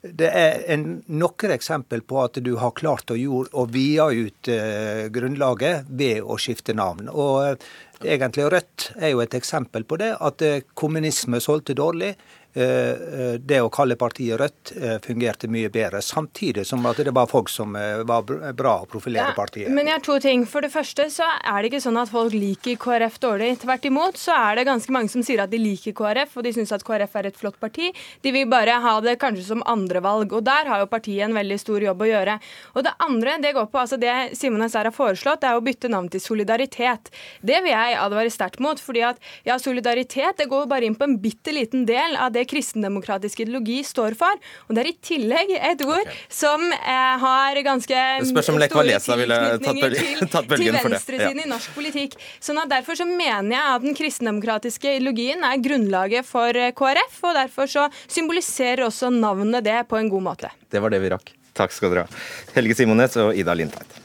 Det 0.04 0.28
er 0.28 0.58
en, 0.74 0.98
noen 1.08 1.52
eksempel 1.54 2.02
på 2.04 2.18
at 2.20 2.36
du 2.44 2.52
har 2.60 2.74
klart 2.76 3.08
å, 3.08 3.16
gjøre, 3.16 3.48
å 3.56 3.64
via 3.72 4.10
ut 4.12 4.50
eh, 4.52 5.06
grunnlaget 5.12 5.88
ved 5.88 6.20
å 6.20 6.36
skifte 6.40 6.74
navn. 6.76 7.08
Og 7.08 7.38
eh, 7.46 7.68
egentlig 8.16 8.50
Rødt 8.52 8.90
er 8.98 9.14
jo 9.14 9.22
et 9.24 9.36
eksempel 9.38 9.86
på 9.88 9.96
det. 10.02 10.12
At 10.20 10.44
eh, 10.44 10.60
kommunisme 10.76 11.40
solgte 11.40 11.76
dårlig. 11.78 12.12
Eh, 12.54 12.62
eh, 12.62 13.34
det 13.42 13.58
å 13.64 13.70
kalle 13.72 13.96
partiet 13.98 14.38
Rødt 14.38 14.70
eh, 14.78 14.98
fungerte 15.02 15.48
mye 15.50 15.66
bedre, 15.74 15.98
samtidig 16.04 16.62
som 16.68 16.84
at 16.86 17.00
det 17.02 17.10
var 17.14 17.26
folk 17.26 17.48
som 17.50 17.74
var 17.74 18.28
bra 18.54 18.74
å 18.84 18.86
profilere 18.86 19.32
ja, 19.32 19.34
partiet. 19.34 19.72
Men 19.74 19.88
jeg 19.90 19.96
har 19.96 20.04
to 20.06 20.18
ting. 20.22 20.44
For 20.46 20.62
det 20.62 20.70
første 20.70 21.08
så 21.10 21.26
er 21.40 21.58
det 21.58 21.72
ikke 21.72 21.82
sånn 21.82 21.98
at 21.98 22.12
folk 22.12 22.34
liker 22.34 22.78
KrF 22.78 23.18
dårlig. 23.22 23.48
Tvert 23.64 23.88
imot 23.90 24.20
så 24.20 24.36
er 24.36 24.60
det 24.60 24.66
ganske 24.68 24.94
mange 24.94 25.10
som 25.10 25.24
sier 25.26 25.42
at 25.42 25.50
de 25.50 25.58
liker 25.58 25.96
KrF, 25.98 26.36
og 26.38 26.46
de 26.46 26.52
syns 26.54 26.70
at 26.76 26.84
KrF 26.86 27.16
er 27.18 27.30
et 27.30 27.40
flott 27.40 27.58
parti. 27.58 27.90
De 28.22 28.34
vil 28.34 28.46
bare 28.50 28.78
ha 28.84 28.94
det 29.02 29.16
kanskje 29.22 29.48
som 29.48 29.64
andrevalg. 29.70 30.30
Og 30.30 30.46
der 30.46 30.70
har 30.70 30.84
jo 30.84 30.90
partiet 30.92 31.26
en 31.26 31.34
veldig 31.34 31.58
stor 31.58 31.82
jobb 31.82 32.06
å 32.06 32.10
gjøre. 32.12 32.38
Og 32.78 32.86
det 32.86 32.94
andre, 33.02 33.36
det 33.42 33.54
går 33.58 33.66
på 33.72 33.82
altså 33.82 33.98
det 33.98 34.14
Simon 34.38 34.62
Hazar 34.62 34.86
har 34.86 34.94
foreslått, 34.94 35.42
det 35.42 35.50
er 35.50 35.58
å 35.58 35.64
bytte 35.64 35.90
navn 35.90 36.12
til 36.12 36.22
Solidaritet. 36.22 37.10
Det 37.42 37.58
vil 37.66 37.74
jeg 37.74 37.98
advare 37.98 38.30
sterkt 38.30 38.62
mot, 38.62 38.78
fordi 38.78 39.02
at 39.10 39.18
ja, 39.42 39.58
solidaritet 39.58 40.38
det 40.38 40.48
går 40.50 40.70
bare 40.70 40.86
inn 40.86 40.94
på 40.98 41.08
en 41.08 41.18
bitte 41.18 41.50
liten 41.54 41.82
del 41.88 42.14
av 42.14 42.30
det 42.34 42.43
kristendemokratisk 42.48 43.44
ideologi 43.44 43.80
står 43.86 44.16
for. 44.18 44.40
Og 44.68 44.76
det 44.76 44.84
er 44.84 44.90
i 44.90 44.96
tillegg 45.04 45.54
et 45.56 45.84
ord 45.86 46.00
okay. 46.00 46.20
som 46.32 46.64
eh, 46.72 47.14
har 47.24 47.60
ganske 47.66 48.02
store 48.28 48.68
tilknytninger 48.70 49.58
til, 49.60 50.56
til 50.64 50.72
venstresiden 50.78 51.42
ja. 51.42 51.46
i 51.46 51.50
norsk 51.50 51.76
politikk. 51.76 52.18
Sånn 52.42 52.60
at 52.62 52.72
Derfor 52.74 52.98
så 52.98 53.06
mener 53.06 53.52
jeg 53.54 53.62
at 53.62 53.84
den 53.84 53.94
kristendemokratiske 53.96 54.96
ideologien 54.96 55.44
er 55.46 55.60
grunnlaget 55.62 56.26
for 56.26 56.56
eh, 56.58 56.72
KrF, 56.76 57.20
og 57.22 57.38
derfor 57.38 57.70
så 57.70 57.86
symboliserer 58.06 58.86
også 58.88 59.12
navnet 59.14 59.64
det 59.66 59.80
på 59.90 60.00
en 60.00 60.10
god 60.12 60.28
måte. 60.32 60.52
Det 60.70 60.82
var 60.82 60.94
det 60.94 61.02
vi 61.04 61.12
rakk. 61.14 61.34
Takk 61.54 61.74
skal 61.74 61.94
dere 61.94 62.08
ha. 62.08 62.22
Helge 62.56 62.74
Simones 62.80 63.14
og 63.22 63.36
Ida 63.38 63.54
Lindtveit. 63.54 64.00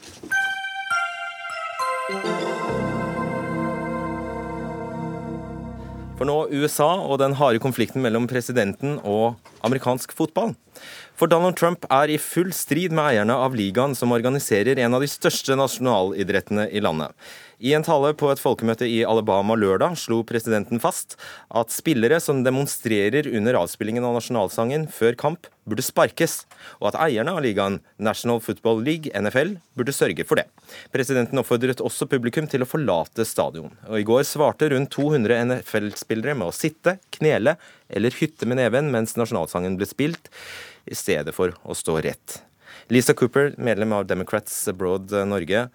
For 6.20 6.28
nå 6.28 6.50
USA 6.52 6.98
og 7.00 7.16
den 7.22 7.32
harde 7.38 7.62
konflikten 7.64 8.02
mellom 8.04 8.26
presidenten 8.28 8.98
og 9.08 9.38
amerikansk 9.64 10.10
fotball. 10.12 10.50
For 11.20 11.28
Donald 11.28 11.58
Trump 11.60 11.82
er 11.92 12.08
i 12.08 12.14
full 12.16 12.48
strid 12.56 12.94
med 12.96 13.10
eierne 13.10 13.34
av 13.44 13.52
ligaen 13.52 13.92
som 13.92 14.14
organiserer 14.16 14.78
en 14.80 14.96
av 14.96 15.02
de 15.04 15.08
største 15.10 15.52
nasjonalidrettene 15.52 16.64
i 16.72 16.80
landet. 16.80 17.12
I 17.60 17.74
en 17.76 17.84
tale 17.84 18.14
på 18.16 18.30
et 18.32 18.40
folkemøte 18.40 18.86
i 18.88 19.02
Alabama 19.04 19.52
lørdag 19.52 19.98
slo 20.00 20.22
presidenten 20.24 20.80
fast 20.80 21.18
at 21.52 21.74
spillere 21.74 22.16
som 22.24 22.40
demonstrerer 22.40 23.28
under 23.36 23.58
avspillingen 23.60 24.06
av 24.08 24.16
nasjonalsangen 24.16 24.86
før 24.88 25.18
kamp, 25.20 25.50
burde 25.68 25.84
sparkes, 25.84 26.46
og 26.80 26.88
at 26.88 26.96
eierne 27.04 27.36
av 27.36 27.42
ligaen, 27.44 27.76
National 28.00 28.40
Football 28.40 28.80
League, 28.86 29.12
NFL, 29.12 29.58
burde 29.76 29.92
sørge 29.92 30.24
for 30.24 30.40
det. 30.40 30.46
Presidenten 30.88 31.44
oppfordret 31.44 31.84
også 31.84 32.08
publikum 32.08 32.48
til 32.48 32.64
å 32.64 32.70
forlate 32.70 33.28
stadion. 33.28 33.76
Og 33.92 34.00
I 34.00 34.08
går 34.08 34.24
svarte 34.24 34.72
rundt 34.72 34.94
200 34.96 35.44
NFL-spillere 35.50 36.38
med 36.40 36.48
å 36.48 36.56
sitte, 36.56 36.96
knele 37.12 37.58
eller 37.92 38.16
hytte 38.22 38.48
med 38.48 38.62
neven 38.62 38.88
mens 38.94 39.18
nasjonalsangen 39.20 39.76
ble 39.76 39.88
spilt, 39.90 40.32
i 40.86 40.96
stedet 40.98 41.34
for 41.36 41.54
å 41.64 41.76
stå 41.76 41.98
rett. 42.04 42.40
Lisa 42.90 43.14
Cooper, 43.14 43.54
medlem 43.58 43.92
av 43.92 44.06
Democrats 44.06 44.68
Abroad 44.70 45.12
Norge. 45.26 45.68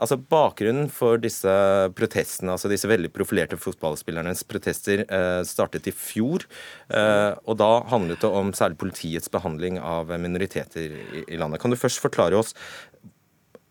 Altså 0.00 0.16
Bakgrunnen 0.16 0.88
for 0.92 1.20
disse 1.20 1.52
protestene, 1.96 2.54
altså 2.54 2.70
disse 2.72 2.88
veldig 2.88 3.10
profilerte 3.12 3.58
fotballspillernes 3.60 4.46
protester, 4.48 5.04
eh, 5.04 5.40
startet 5.44 5.90
i 5.90 5.92
fjor. 5.92 6.46
Eh, 6.88 7.36
og 7.44 7.58
Da 7.60 7.84
handlet 7.84 8.20
det 8.20 8.30
om 8.30 8.52
særlig 8.52 8.78
politiets 8.78 9.28
behandling 9.28 9.78
av 9.78 10.08
minoriteter 10.08 10.96
i 11.28 11.36
landet. 11.36 11.60
Kan 11.60 11.70
du 11.70 11.76
først 11.76 12.00
forklare 12.00 12.38
oss 12.38 12.54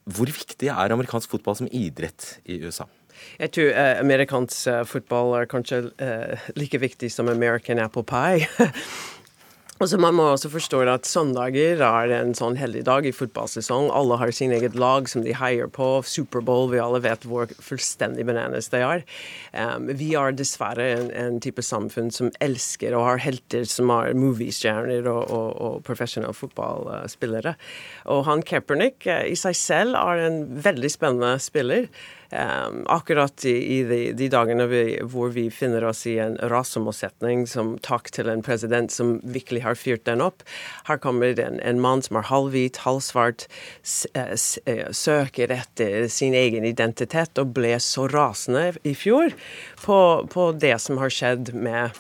hvor 0.10 0.26
viktig 0.26 0.70
er 0.70 0.94
amerikansk 0.94 1.30
fotball 1.30 1.56
som 1.56 1.68
idrett 1.68 2.40
i 2.46 2.62
USA? 2.62 2.86
Jeg 3.40 3.52
tror 3.52 3.74
eh, 3.74 4.00
amerikansk 4.00 4.86
fotball 4.86 5.34
er 5.42 5.50
kanskje 5.50 5.92
like 6.56 6.78
viktig 6.78 7.12
som 7.12 7.28
American 7.28 7.80
apple 7.80 8.04
pie. 8.04 8.48
Og 9.80 9.88
så 9.88 9.96
Man 9.96 10.18
må 10.18 10.26
også 10.28 10.50
forstå 10.52 10.82
at 10.92 11.08
søndager 11.08 11.80
er 11.80 12.12
en 12.12 12.34
sånn 12.36 12.58
heldig 12.60 12.82
dag 12.84 13.06
i 13.08 13.14
fotballsesong. 13.16 13.88
Alle 13.96 14.18
har 14.20 14.34
sin 14.36 14.52
eget 14.52 14.76
lag 14.76 15.08
som 15.08 15.24
de 15.24 15.32
heier 15.32 15.72
på. 15.72 16.02
Superbowl, 16.04 16.68
vi 16.74 16.82
alle 16.84 17.00
vet 17.00 17.24
hvor 17.24 17.48
fullstendig 17.64 18.26
bananas 18.28 18.68
det 18.74 18.82
er. 18.84 19.06
Um, 19.56 19.88
vi 19.96 20.12
er 20.20 20.36
dessverre 20.36 20.84
en, 20.98 21.08
en, 21.16 21.40
type 21.40 21.64
samfunn 21.64 22.12
som 22.12 22.28
elsker 22.44 22.92
og 22.92 23.08
har 23.08 23.24
helter 23.24 23.64
som 23.72 23.88
er 23.96 24.12
moviestjerner 24.20 25.08
og, 25.08 25.32
og, 25.32 25.50
og 25.56 25.82
professionelle 25.88 26.36
fotballspillere. 26.36 27.56
Og 28.12 28.26
han 28.28 28.44
Kaepernick 28.44 29.08
uh, 29.08 29.24
i 29.32 29.40
seg 29.40 29.56
selv 29.56 29.96
er 29.96 30.28
en 30.28 30.42
veldig 30.60 30.92
spennende 30.92 31.38
spiller. 31.40 31.88
Um, 32.30 32.84
akkurat 32.86 33.46
i, 33.46 33.80
i 33.80 33.84
de, 33.84 34.00
de, 34.14 34.28
dagene 34.30 34.68
vi, 34.70 34.84
hvor 35.10 35.32
vi 35.34 35.48
finner 35.50 35.82
oss 35.90 36.04
i 36.06 36.20
en 36.22 36.36
rasemotsetning 36.52 37.48
som 37.50 37.72
takk 37.82 38.12
til 38.14 38.30
en 38.30 38.44
president 38.46 38.94
som 38.94 39.16
virkelig 39.26 39.64
har 39.64 39.80
fyrt 39.80 40.06
den 40.06 40.22
opp. 40.22 40.46
Her 40.86 41.02
kommer 41.02 41.34
en, 41.42 41.58
en 41.66 41.82
mann 41.82 42.04
som 42.06 42.20
er 42.20 42.28
halvhvit, 42.30 42.84
halvsvart, 42.86 43.48
eh, 44.14 44.36
eh, 44.70 44.86
søker 44.94 45.56
etter 45.58 46.06
sin 46.14 46.38
egen 46.38 46.70
identitet 46.70 47.42
og 47.42 47.56
ble 47.58 47.74
så 47.82 48.06
rasende 48.14 48.76
i 48.86 48.94
fjor 48.94 49.34
på, 49.82 50.00
på 50.30 50.52
det 50.54 50.76
som 50.86 51.02
har 51.02 51.10
skjedd 51.10 51.56
med 51.58 51.98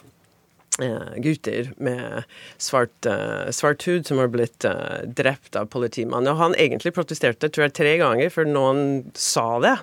gutter 1.24 1.72
med 1.78 2.24
svart, 2.58 3.06
uh, 3.06 3.52
svart, 3.52 3.84
hud 3.88 4.08
som 4.08 4.18
har 4.22 4.30
blitt 4.32 4.66
uh, 4.66 5.04
drept 5.06 5.56
av 5.60 5.70
politimannen. 5.74 6.32
Og 6.34 6.40
han 6.40 6.56
egentlig 6.60 6.94
protesterte 6.96 7.50
tror 7.50 7.68
jeg, 7.68 7.76
tre 7.80 7.96
ganger 8.02 8.32
før 8.34 8.50
noen 8.50 8.84
sa 9.18 9.46
det. 9.64 9.76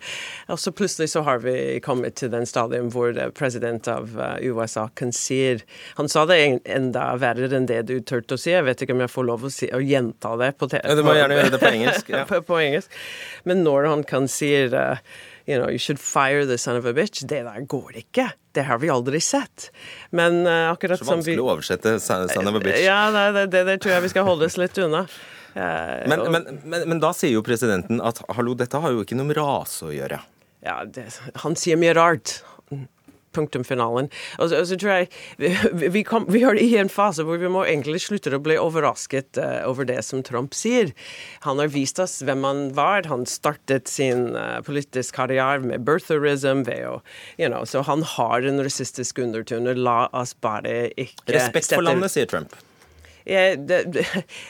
og 0.52 0.60
så 0.60 0.74
plutselig 0.76 1.10
så 1.14 1.24
har 1.26 1.42
vi 1.44 1.56
kommet 1.84 2.18
til 2.20 2.32
den 2.32 2.46
stadium 2.48 2.90
hvor 2.94 3.16
president 3.36 3.88
av 3.90 4.14
uh, 4.18 4.36
USA 4.42 4.88
concede 4.98 5.64
Han 5.98 6.08
sa 6.10 6.24
det 6.28 6.38
en, 6.40 6.60
enda 6.64 7.10
verre 7.20 7.48
enn 7.54 7.68
det 7.70 7.84
du 7.90 7.98
turte 8.00 8.38
å 8.38 8.40
si. 8.40 8.52
Jeg 8.54 8.66
vet 8.66 8.84
ikke 8.84 8.96
om 8.96 9.04
jeg 9.04 9.12
får 9.12 9.28
lov 9.30 9.48
å, 9.48 9.52
si, 9.52 9.70
å 9.74 9.82
gjenta 9.82 10.34
det 10.40 10.54
på, 10.58 10.70
ja, 10.74 10.96
Du 10.96 11.04
må 11.06 11.16
gjerne 11.16 11.40
gjøre 11.40 11.56
det 11.56 11.62
på 11.62 11.72
engelsk. 11.72 12.10
Ja. 12.14 12.22
på, 12.28 12.38
på, 12.46 12.58
engelsk. 12.60 12.92
Men 13.48 13.64
når 13.64 13.88
han 13.88 14.02
kan 14.06 14.28
si 14.30 14.52
you 15.46 15.58
know, 15.58 15.68
you 15.68 15.78
should 15.78 15.98
fire 15.98 16.44
the 16.46 16.58
son 16.58 16.76
of 16.76 16.84
a 16.84 16.92
bitch. 16.92 17.20
Det 17.20 17.42
der 17.44 17.66
går 17.66 18.04
ikke. 18.04 18.30
Det 18.54 18.62
har 18.68 18.78
vi 18.78 18.90
aldri 18.92 19.20
sett. 19.20 19.70
Men 20.14 20.44
uh, 20.46 20.70
akkurat 20.70 21.00
som 21.00 21.08
Så 21.08 21.16
vanskelig 21.16 21.42
å 21.42 21.48
oversette 21.56 21.96
Sanna 22.02 22.54
bitch. 22.58 22.84
Ja, 22.84 23.08
det, 23.14 23.48
det, 23.50 23.64
det, 23.66 23.78
tror 23.82 23.96
jeg 23.96 24.04
vi 24.06 24.12
skal 24.14 24.28
holde 24.28 24.46
oss 24.46 24.58
litt 24.60 24.78
unna. 24.78 25.04
Uh, 25.54 25.60
men, 26.10 26.22
men, 26.30 26.46
men, 26.62 26.86
men, 26.92 27.02
da 27.02 27.10
sier 27.16 27.34
jo 27.34 27.42
presidenten 27.46 28.02
at 28.04 28.22
hallo, 28.36 28.54
dette 28.58 28.78
har 28.78 28.94
jo 28.94 29.02
ikke 29.02 29.18
noe 29.18 29.30
med 29.32 29.40
rase 29.40 29.90
å 29.90 29.92
gjøre. 29.94 30.22
Ja, 30.64 30.78
han 31.42 31.58
sier 31.60 31.76
mye 31.76 31.92
rart 31.98 32.38
punktumfinalen. 33.34 34.10
Og 34.38 34.50
så, 34.50 34.62
og 34.62 34.68
så 34.70 34.78
tror 34.80 34.92
jeg 35.00 35.08
vi, 35.94 36.04
kom, 36.06 36.26
vi, 36.30 36.44
er 36.46 36.60
i 36.60 36.70
en 36.80 36.92
fase 36.92 37.26
hvor 37.26 37.40
vi 37.42 37.50
må 37.50 37.64
egentlig 37.68 38.04
slutte 38.06 38.34
å 38.34 38.42
bli 38.42 38.56
overrasket 38.60 39.40
uh, 39.40 39.62
over 39.68 39.88
det 39.88 40.00
som 40.06 40.22
Trump 40.26 40.56
sier. 40.56 40.94
Han 41.46 41.62
har 41.62 41.72
vist 41.74 42.00
oss 42.02 42.20
hvem 42.24 42.46
han 42.46 42.64
var. 42.76 43.08
Han 43.10 43.26
startet 43.28 43.90
sin 43.90 44.32
uh, 44.36 44.60
politiske 44.66 45.16
karriere 45.16 45.64
med 45.64 45.86
birtherism. 45.86 46.64
Ved 46.68 46.86
å, 46.88 46.98
you 47.38 47.50
know, 47.50 47.64
så 47.68 47.84
han 47.86 48.04
har 48.16 48.46
en 48.46 48.62
rasistisk 48.64 49.20
undertone. 49.22 49.76
La 49.78 50.04
oss 50.14 50.34
bare 50.34 50.88
ikke 50.94 51.34
Respekt 51.36 51.74
for 51.74 51.84
landet, 51.84 52.14
sier 52.14 52.30
Trump. 52.30 52.54
Ja, 53.24 53.54
det, 53.56 53.84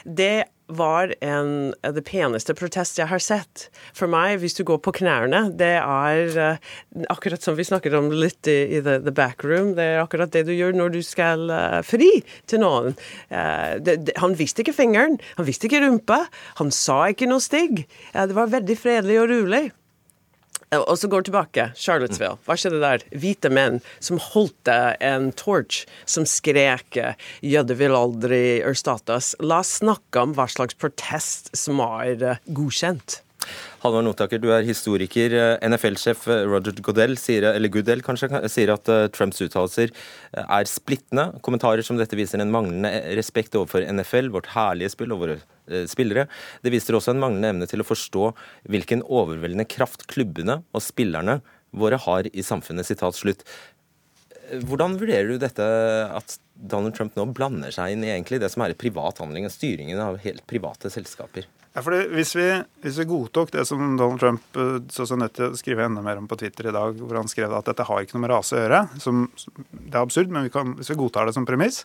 det, 0.03 0.31
var 0.67 1.13
en, 1.21 1.73
det 1.81 2.03
peneste 2.07 2.55
protest 2.57 2.97
jeg 2.99 3.09
har 3.11 3.21
sett. 3.21 3.67
For 3.95 4.09
meg, 4.11 4.39
hvis 4.41 4.57
du 4.57 4.63
går 4.67 4.79
på 4.83 4.95
knærne, 4.99 5.45
det 5.57 5.75
er 5.77 6.37
uh, 6.39 6.73
akkurat 7.13 7.43
som 7.43 7.57
vi 7.57 7.67
snakket 7.67 7.95
om 7.97 8.09
litt 8.13 8.49
i, 8.49 8.57
i 8.77 8.81
the, 8.81 8.97
the, 9.05 9.13
backroom, 9.15 9.75
det 9.77 9.85
er 9.93 10.01
akkurat 10.03 10.33
det 10.33 10.45
du 10.49 10.53
gjør 10.55 10.75
når 10.77 10.97
du 10.97 11.01
skal 11.05 11.47
uh, 11.53 11.79
fri 11.85 12.09
til 12.49 12.63
noen. 12.65 12.97
Uh, 13.29 13.77
det, 13.77 13.99
det, 14.09 14.17
han 14.21 14.37
visste 14.39 14.65
ikke 14.65 14.75
fingeren, 14.75 15.19
han 15.37 15.49
visste 15.49 15.69
ikke 15.69 15.83
rumpa, 15.85 16.25
han 16.59 16.73
sa 16.73 17.05
ikke 17.13 17.29
noe 17.29 17.43
stygg. 17.43 17.85
det 18.15 18.37
var 18.37 18.53
veldig 18.53 18.79
fredelig 18.79 19.21
og 19.21 19.33
rolig. 19.35 19.65
Og 20.75 20.97
så 20.99 21.07
går 21.07 21.23
vi 21.23 21.29
tilbake. 21.29 21.65
Charlottesville. 21.79 22.39
Hva 22.45 22.57
skjedde 22.59 22.81
der? 22.83 23.03
Hvite 23.15 23.51
menn 23.53 23.81
som 24.03 24.19
holdt 24.21 24.71
en 24.71 25.29
torch, 25.37 25.83
som 26.05 26.25
skrek 26.27 26.97
'jøder 27.45 27.79
vil 27.79 27.95
aldri 27.95 28.61
erstattes'. 28.65 29.35
La 29.39 29.61
oss 29.63 29.77
snakke 29.81 30.23
om 30.23 30.33
hva 30.35 30.47
slags 30.51 30.75
protest 30.75 31.53
som 31.55 31.79
er 31.79 32.23
eh, 32.23 32.41
godkjent. 32.47 33.21
Halvard 33.83 34.07
Notaker, 34.07 34.41
du 34.41 34.49
er 34.53 34.65
historiker. 34.65 35.33
NFL-sjef 35.65 36.25
Roger 36.49 36.79
Goodell 36.85 37.17
sier, 37.21 37.45
eller 37.51 37.71
Goodell 37.73 38.01
kanskje, 38.05 38.29
sier 38.51 38.73
at 38.73 38.89
eh, 38.91 39.07
Trumps 39.13 39.43
uttalelser 39.45 39.91
eh, 39.91 40.41
er 40.43 40.69
splittende. 40.69 41.27
Kommentarer 41.45 41.85
som 41.85 41.99
dette 41.99 42.17
viser 42.17 42.41
en 42.41 42.53
manglende 42.53 42.91
respekt 43.17 43.57
overfor 43.57 43.85
NFL, 43.85 44.31
vårt 44.33 44.49
herlige 44.55 44.93
spill 44.95 45.13
og 45.15 45.21
våre 45.25 45.37
eh, 45.37 45.85
spillere. 45.91 46.25
Det 46.65 46.73
viser 46.73 46.97
også 46.97 47.13
en 47.13 47.21
manglende 47.21 47.53
evne 47.53 47.69
til 47.69 47.83
å 47.83 47.87
forstå 47.87 48.31
hvilken 48.73 49.05
overveldende 49.05 49.67
kraft 49.69 50.07
klubbene 50.11 50.61
og 50.73 50.85
spillerne 50.85 51.39
våre 51.75 51.99
har 52.01 52.29
i 52.31 52.45
samfunnet. 52.45 52.87
Sitat 52.87 53.17
slutt. 53.17 53.45
Hvordan 54.65 54.97
vurderer 55.01 55.31
du 55.33 55.41
dette 55.41 55.65
at 56.13 56.37
Donald 56.55 56.95
Trump 56.97 57.15
nå 57.17 57.25
blander 57.35 57.73
seg 57.73 57.95
inn 57.95 58.05
i 58.05 58.11
egentlig 58.13 58.39
det 58.43 58.51
som 58.53 58.63
er 58.63 58.73
et 58.73 58.81
privat 58.81 59.19
handling, 59.21 59.47
styringen 59.51 60.01
av 60.01 60.19
helt 60.23 60.45
private 60.49 60.91
selskaper? 60.93 61.47
Ja, 61.75 61.81
fordi 61.83 62.05
hvis 62.15 62.29
vi, 62.37 62.47
hvis 62.85 62.97
vi, 63.01 63.07
godtok 63.09 63.49
det 63.51 63.65
som 63.67 63.97
Donald 63.99 64.21
Trump 64.21 64.59
eh, 64.59 64.77
så 64.95 65.03
så 65.09 65.17
nødt 65.19 65.35
til 65.35 65.49
å 65.49 65.57
skrive 65.59 65.83
enda 65.83 66.03
mer 66.03 66.21
om 66.21 66.27
på 66.31 66.37
Twitter 66.39 66.69
i 66.69 66.75
dag, 66.75 66.95
hvor 66.95 67.19
han 67.19 67.27
skrev 67.27 67.51
at 67.51 67.67
dette 67.67 67.83
har 67.89 68.03
ikke 68.03 68.15
noe 68.15 68.23
med 68.23 68.31
rase 68.31 68.55
å 68.55 68.61
gjøre, 68.61 68.79
som, 69.03 69.25
det 69.73 69.91
er 69.91 70.03
absurd, 70.05 70.31
men 70.31 70.47
vi 70.47 70.53
kan, 70.53 70.71
hvis 70.79 70.93
vi 70.93 70.99
godtar 71.01 71.27
det 71.27 71.35
som 71.35 71.47
premiss, 71.47 71.83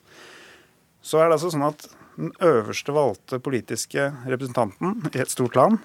så 1.02 1.18
er 1.18 1.26
det 1.26 1.40
altså 1.40 1.50
sånn 1.50 1.66
at 1.66 1.88
den 2.20 2.30
øverste 2.44 2.94
valgte 2.94 3.40
politiske 3.42 4.06
representanten 4.28 5.10
i 5.10 5.24
et 5.24 5.32
stort 5.32 5.58
land 5.58 5.80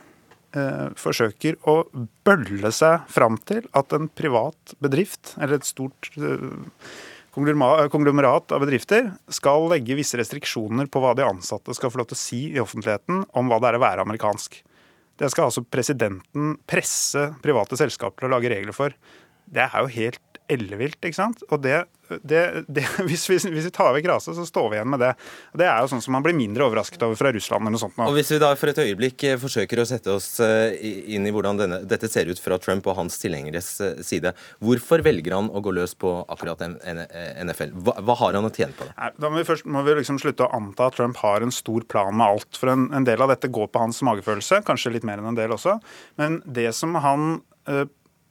eh, 0.54 0.94
forsøker 1.02 1.58
å 1.66 1.80
bølle 2.28 2.72
seg 2.76 3.10
fram 3.10 3.40
til 3.50 3.66
at 3.74 3.96
en 3.96 4.12
privat 4.14 4.78
bedrift, 4.86 5.34
eller 5.40 5.58
et 5.58 5.70
stort 5.70 6.12
eh, 6.20 6.52
konglomerat 7.36 8.54
av 8.56 8.64
bedrifter 8.64 9.10
skal 9.34 9.68
legge 9.72 9.98
visse 9.98 10.18
restriksjoner 10.20 10.88
på 10.92 11.02
hva 11.04 11.12
de 11.18 11.26
ansatte 11.28 11.76
skal 11.76 11.92
få 11.92 12.00
lov 12.02 12.10
til 12.10 12.18
å 12.18 12.22
si 12.22 12.42
i 12.54 12.62
offentligheten 12.64 13.26
om 13.36 13.52
hva 13.52 13.60
det 13.60 13.74
er 13.74 13.80
å 13.80 13.84
være 13.84 14.06
amerikansk. 14.08 14.62
Det 15.20 15.30
skal 15.32 15.50
altså 15.50 15.64
presidenten 15.64 16.56
presse 16.68 17.30
private 17.44 17.80
selskaper 17.80 18.24
til 18.24 18.30
å 18.30 18.36
lage 18.36 18.52
regler 18.52 18.76
for. 18.76 18.96
Det 19.46 19.68
er 19.68 19.76
jo 19.84 19.94
helt 19.96 20.22
ellevilt, 20.52 21.00
ikke 21.02 21.18
sant. 21.18 21.42
Og 21.50 21.62
det, 21.64 21.84
det, 22.22 22.42
det 22.68 22.84
hvis, 23.08 23.26
vi, 23.30 23.38
hvis, 23.38 23.66
vi, 23.68 23.72
tar 23.74 23.94
vekk 23.96 24.10
rase, 24.12 24.36
så 24.38 24.46
står 24.48 24.70
vi 24.72 24.78
igjen 24.78 24.92
med 24.92 25.02
det. 25.02 25.12
Det 25.58 25.68
er 25.68 25.82
jo 25.82 25.90
sånn 25.92 26.04
som 26.06 26.16
man 26.16 26.26
blir 26.26 26.36
mindre 26.38 26.68
overrasket 26.68 27.04
over 27.08 27.18
fra 27.20 27.32
Russland 27.36 27.66
eller 27.66 27.76
noe 27.76 27.82
sånt. 27.82 27.98
Nå. 27.98 28.08
Og 28.10 28.18
Hvis 28.18 28.32
vi 28.34 28.40
da 28.42 28.52
for 28.60 28.72
et 28.72 28.82
øyeblikk 28.84 29.26
eh, 29.28 29.40
forsøker 29.42 29.82
å 29.82 29.88
sette 29.90 30.14
oss 30.14 30.30
eh, 30.44 30.78
inn 31.16 31.28
i 31.28 31.34
hvordan 31.34 31.62
denne, 31.62 31.82
dette 31.90 32.10
ser 32.12 32.30
ut 32.30 32.42
fra 32.42 32.60
Trump 32.62 32.88
og 32.92 33.00
hans 33.00 33.18
tilhengeres 33.22 33.72
eh, 33.84 34.00
side, 34.06 34.36
hvorfor 34.64 35.04
velger 35.06 35.38
han 35.38 35.50
å 35.50 35.64
gå 35.66 35.74
løs 35.76 35.98
på 36.00 36.14
akkurat 36.32 36.62
NFL? 36.66 37.76
Hva, 37.86 37.98
hva 38.06 38.20
har 38.22 38.40
han 38.40 38.50
å 38.50 38.54
tjene 38.54 38.78
på 38.78 38.88
det? 38.88 38.96
Nei, 39.00 39.12
da 39.18 39.32
må 39.32 39.42
vi 39.42 39.48
først 39.50 39.70
må 39.70 39.84
vi 39.88 39.98
liksom 40.00 40.22
slutte 40.22 40.48
å 40.48 40.54
anta 40.56 40.90
at 40.90 41.00
Trump 41.00 41.20
har 41.24 41.46
en 41.46 41.54
stor 41.54 41.86
plan 41.90 42.14
med 42.16 42.38
alt. 42.38 42.60
For 42.60 42.72
en, 42.72 42.90
en 42.96 43.08
del 43.08 43.22
av 43.24 43.34
dette 43.34 43.52
går 43.54 43.72
på 43.74 43.82
hans 43.82 44.02
magefølelse, 44.06 44.62
kanskje 44.68 44.94
litt 44.98 45.08
mer 45.08 45.22
enn 45.22 45.34
en 45.34 45.38
del 45.38 45.56
også. 45.56 45.80
Men 46.22 46.42
det 46.46 46.70
som 46.78 46.94
han 47.02 47.40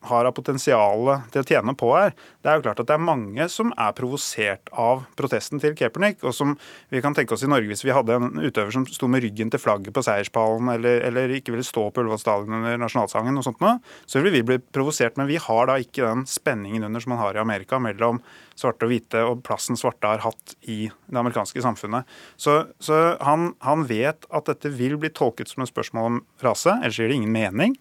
har 0.09 0.29
av 0.29 0.35
potensial 0.37 1.11
til 1.33 1.43
å 1.43 1.47
tjene 1.49 1.75
på 1.79 1.91
her. 1.95 2.15
Det 2.45 2.51
er 2.51 2.59
jo 2.59 2.65
klart 2.67 2.81
at 2.83 2.89
det 2.91 2.97
er 2.97 3.05
mange 3.05 3.47
som 3.53 3.73
er 3.81 3.95
provosert 3.97 4.71
av 4.71 5.05
protesten 5.19 5.63
til 5.63 5.77
Kaepernick. 5.79 6.23
Og 6.25 6.35
som 6.37 6.55
vi 6.93 7.03
kan 7.05 7.17
tenke 7.17 7.37
oss 7.37 7.45
i 7.47 7.51
Norge 7.51 7.71
hvis 7.71 7.85
vi 7.87 7.95
hadde 7.95 8.19
en 8.19 8.43
utøver 8.43 8.73
som 8.75 8.87
sto 8.89 9.09
med 9.11 9.25
ryggen 9.25 9.53
til 9.53 9.63
flagget 9.63 9.95
på 9.97 10.05
seierspallen, 10.05 10.71
eller, 10.77 11.03
eller 11.09 11.37
ikke 11.39 11.55
ville 11.55 11.67
stå 11.67 11.89
på 11.89 12.05
Ullevål 12.05 12.23
stadion 12.23 12.59
under 12.61 12.81
nasjonalsangen 12.81 13.41
og 13.41 13.47
sånt 13.47 13.63
noe, 13.65 13.79
så 14.07 14.21
ville 14.21 14.35
vi 14.39 14.47
bli 14.53 14.61
provosert. 14.75 15.19
Men 15.21 15.31
vi 15.31 15.41
har 15.41 15.71
da 15.71 15.79
ikke 15.81 16.05
den 16.07 16.27
spenningen 16.31 16.87
under 16.89 17.05
som 17.05 17.15
man 17.15 17.23
har 17.23 17.39
i 17.39 17.43
Amerika 17.43 17.81
mellom 17.83 18.21
svarte 18.59 18.87
og 18.87 18.93
hvite, 18.93 19.25
og 19.27 19.43
plassen 19.47 19.79
svarte 19.79 20.09
har 20.09 20.23
hatt 20.25 20.57
i 20.71 20.87
det 20.89 21.19
amerikanske 21.19 21.63
samfunnet. 21.65 22.09
Så, 22.37 22.61
så 22.83 23.17
han, 23.25 23.53
han 23.65 23.87
vet 23.91 24.29
at 24.31 24.51
dette 24.51 24.73
vil 24.75 24.99
bli 25.01 25.11
tolket 25.15 25.51
som 25.51 25.65
et 25.65 25.73
spørsmål 25.73 26.11
om 26.11 26.23
rase, 26.45 26.77
ellers 26.81 27.01
gir 27.01 27.11
det 27.11 27.19
ingen 27.19 27.35
mening. 27.35 27.79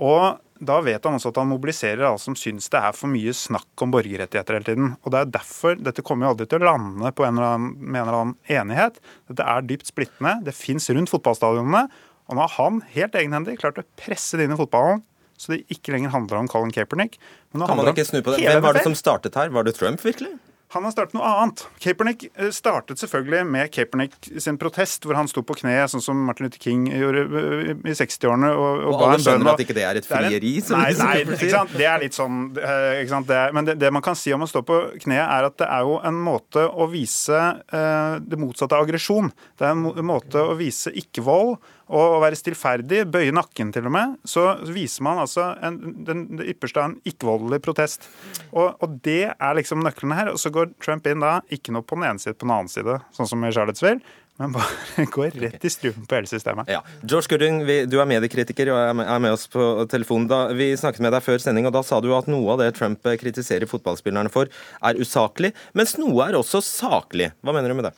Og 0.00 0.40
da 0.60 0.76
vet 0.84 1.06
han 1.06 1.16
også 1.16 1.32
at 1.32 1.38
han 1.40 1.48
mobiliserer 1.48 2.04
alle 2.04 2.20
som 2.20 2.36
syns 2.36 2.68
det 2.72 2.80
er 2.80 2.96
for 2.96 3.08
mye 3.12 3.32
snakk 3.36 3.84
om 3.84 3.92
borgerrettigheter 3.94 4.58
hele 4.58 4.68
tiden. 4.68 4.90
Og 5.00 5.14
det 5.14 5.22
er 5.22 5.34
derfor 5.38 5.78
Dette 5.80 6.04
kommer 6.04 6.26
jo 6.26 6.34
aldri 6.34 6.46
til 6.50 6.60
å 6.60 6.68
lande 6.68 7.12
på 7.16 7.24
en 7.24 7.38
eller 7.38 7.56
annen, 7.56 7.76
med 7.80 8.00
en 8.00 8.04
eller 8.04 8.18
annen 8.18 8.36
enighet. 8.60 9.00
Dette 9.30 9.46
er 9.54 9.68
dypt 9.68 9.88
splittende. 9.88 10.36
Det 10.44 10.56
fins 10.56 10.90
rundt 10.92 11.12
fotballstadionene. 11.12 11.86
Og 12.30 12.36
nå 12.36 12.44
har 12.44 12.56
han 12.58 12.82
helt 12.92 13.16
egenhendig 13.16 13.56
klart 13.62 13.80
å 13.80 13.86
presse 13.98 14.38
det 14.38 14.46
inn 14.46 14.54
i 14.54 14.60
fotballen 14.60 15.00
så 15.40 15.54
det 15.54 15.62
ikke 15.72 15.94
lenger 15.94 16.12
handler 16.12 16.42
om 16.42 16.48
Colin 16.52 16.72
Kaepernick. 16.74 17.16
Men 17.54 17.64
kan 17.64 17.78
man 17.80 17.88
ikke 17.94 18.04
snu 18.04 18.20
på 18.20 18.34
det? 18.34 18.44
Hvem 18.44 18.60
var 18.60 18.76
det 18.76 18.84
som 18.84 18.96
startet 18.98 19.38
her? 19.40 19.48
Var 19.54 19.64
det 19.64 19.72
Trump, 19.78 20.02
virkelig? 20.04 20.34
Han 20.70 20.84
har 20.86 20.92
startet 20.94 21.16
noe 21.16 21.26
annet. 21.26 21.64
Kaepernick 21.82 22.28
eh, 22.30 22.50
startet 22.54 23.00
selvfølgelig 23.02 23.42
med 23.50 23.72
Kaepernick 23.74 24.28
sin 24.38 24.58
protest, 24.58 25.02
hvor 25.02 25.18
han 25.18 25.26
sto 25.30 25.42
på 25.42 25.56
kne, 25.58 25.74
sånn 25.90 26.04
som 26.04 26.20
Martin 26.28 26.46
Luther 26.46 26.62
King 26.62 26.84
gjorde 26.92 27.24
eh, 27.26 27.72
i 27.74 27.94
60-årene. 27.98 28.52
Og, 28.54 28.84
og, 28.84 28.92
og 28.92 29.02
alle 29.08 29.24
skjønner 29.24 29.50
at 29.50 29.64
ikke 29.64 29.74
det 29.74 29.86
er 29.88 29.98
et 29.98 30.06
frieri? 30.06 30.52
Er 30.62 30.70
en, 30.70 30.76
nei, 30.78 30.92
nei 31.00 31.16
ikke 31.24 31.50
sant? 31.56 31.74
det 31.74 31.88
er 31.90 32.04
litt 32.04 32.14
sånn 32.14 32.38
eh, 32.54 33.00
ikke 33.00 33.14
sant? 33.16 33.30
Det 33.32 33.40
Men 33.56 33.66
det, 33.66 33.76
det, 33.82 33.90
man 33.98 34.06
kan 34.06 34.18
si 34.18 34.30
om 34.36 34.46
å 34.46 34.50
stå 34.50 34.62
på 34.68 34.78
kne, 35.02 35.18
er 35.24 35.48
at 35.50 35.58
det 35.58 35.66
er 35.66 35.90
jo 35.90 35.98
en 36.06 36.22
måte 36.30 36.62
å 36.70 36.86
vise 36.92 37.42
det 37.70 38.38
motsatte 38.38 38.76
av 38.76 38.86
aggresjon. 38.86 39.30
Det 39.58 39.66
er 39.66 39.74
en 39.74 40.06
måte 40.06 40.42
å 40.42 40.54
vise 40.58 40.92
ikke-vold 41.02 41.58
og 41.90 42.16
å 42.16 42.22
være 42.22 42.38
stillferdig, 42.38 43.02
bøye 43.10 43.34
nakken 43.34 43.72
til 43.74 43.88
og 43.90 43.94
med, 43.96 44.14
så 44.28 44.52
viser 44.70 45.04
man 45.06 45.20
altså 45.24 45.50
en, 45.66 45.80
den, 46.06 46.24
det 46.38 46.46
ypperste 46.54 46.82
av 46.82 46.90
en 46.92 46.96
ikke-voldelig 47.08 47.60
protest. 47.64 48.06
Og, 48.52 48.76
og, 48.78 48.98
det 49.04 49.32
er 49.32 49.58
liksom 49.58 49.82
nøkkelen 49.82 50.14
her. 50.14 50.30
Og 50.30 50.38
så 50.38 50.52
går 50.54 50.70
Trump 50.82 51.06
inn 51.10 51.24
da, 51.24 51.40
ikke 51.50 51.74
noe 51.74 51.86
på 51.86 51.98
den 51.98 52.06
ene 52.12 52.22
side, 52.22 52.38
på 52.38 52.46
den 52.46 52.54
annen 52.54 52.70
side, 52.70 53.00
sånn 53.16 53.30
som 53.30 53.46
i 53.46 53.52
Charlottesville. 53.54 54.02
Men 54.40 54.54
bare 54.54 55.04
går 55.16 55.34
rett 55.42 55.64
i 55.66 55.70
strupen 55.72 56.06
på 56.08 56.16
hele 56.16 56.30
systemet. 56.30 56.70
Ja. 56.72 56.80
George 57.02 57.28
Gooding, 57.28 57.60
vi, 57.68 57.82
du 57.90 57.98
er 58.00 58.08
mediekritiker 58.08 58.70
og 58.72 58.78
er 58.80 58.94
med, 58.96 59.10
er 59.10 59.24
med 59.26 59.34
oss 59.36 59.48
på 59.52 59.66
telefonen. 59.90 60.30
Da, 60.30 60.44
vi 60.56 60.70
snakket 60.80 61.04
med 61.04 61.12
deg 61.16 61.26
før 61.26 61.42
sending, 61.42 61.68
og 61.68 61.74
da 61.76 61.82
sa 61.84 61.98
du 62.00 62.08
at 62.16 62.30
noe 62.30 62.54
av 62.54 62.62
det 62.62 62.70
Trump 62.78 63.04
kritiserer 63.20 63.68
fotballspillerne 63.68 64.32
for, 64.32 64.48
er 64.80 65.02
usaklig, 65.02 65.52
mens 65.76 65.98
noe 66.00 66.30
er 66.30 66.38
også 66.38 66.62
saklig. 66.64 67.32
Hva 67.44 67.56
mener 67.56 67.74
du 67.74 67.80
med 67.82 67.90
det? 67.90 67.96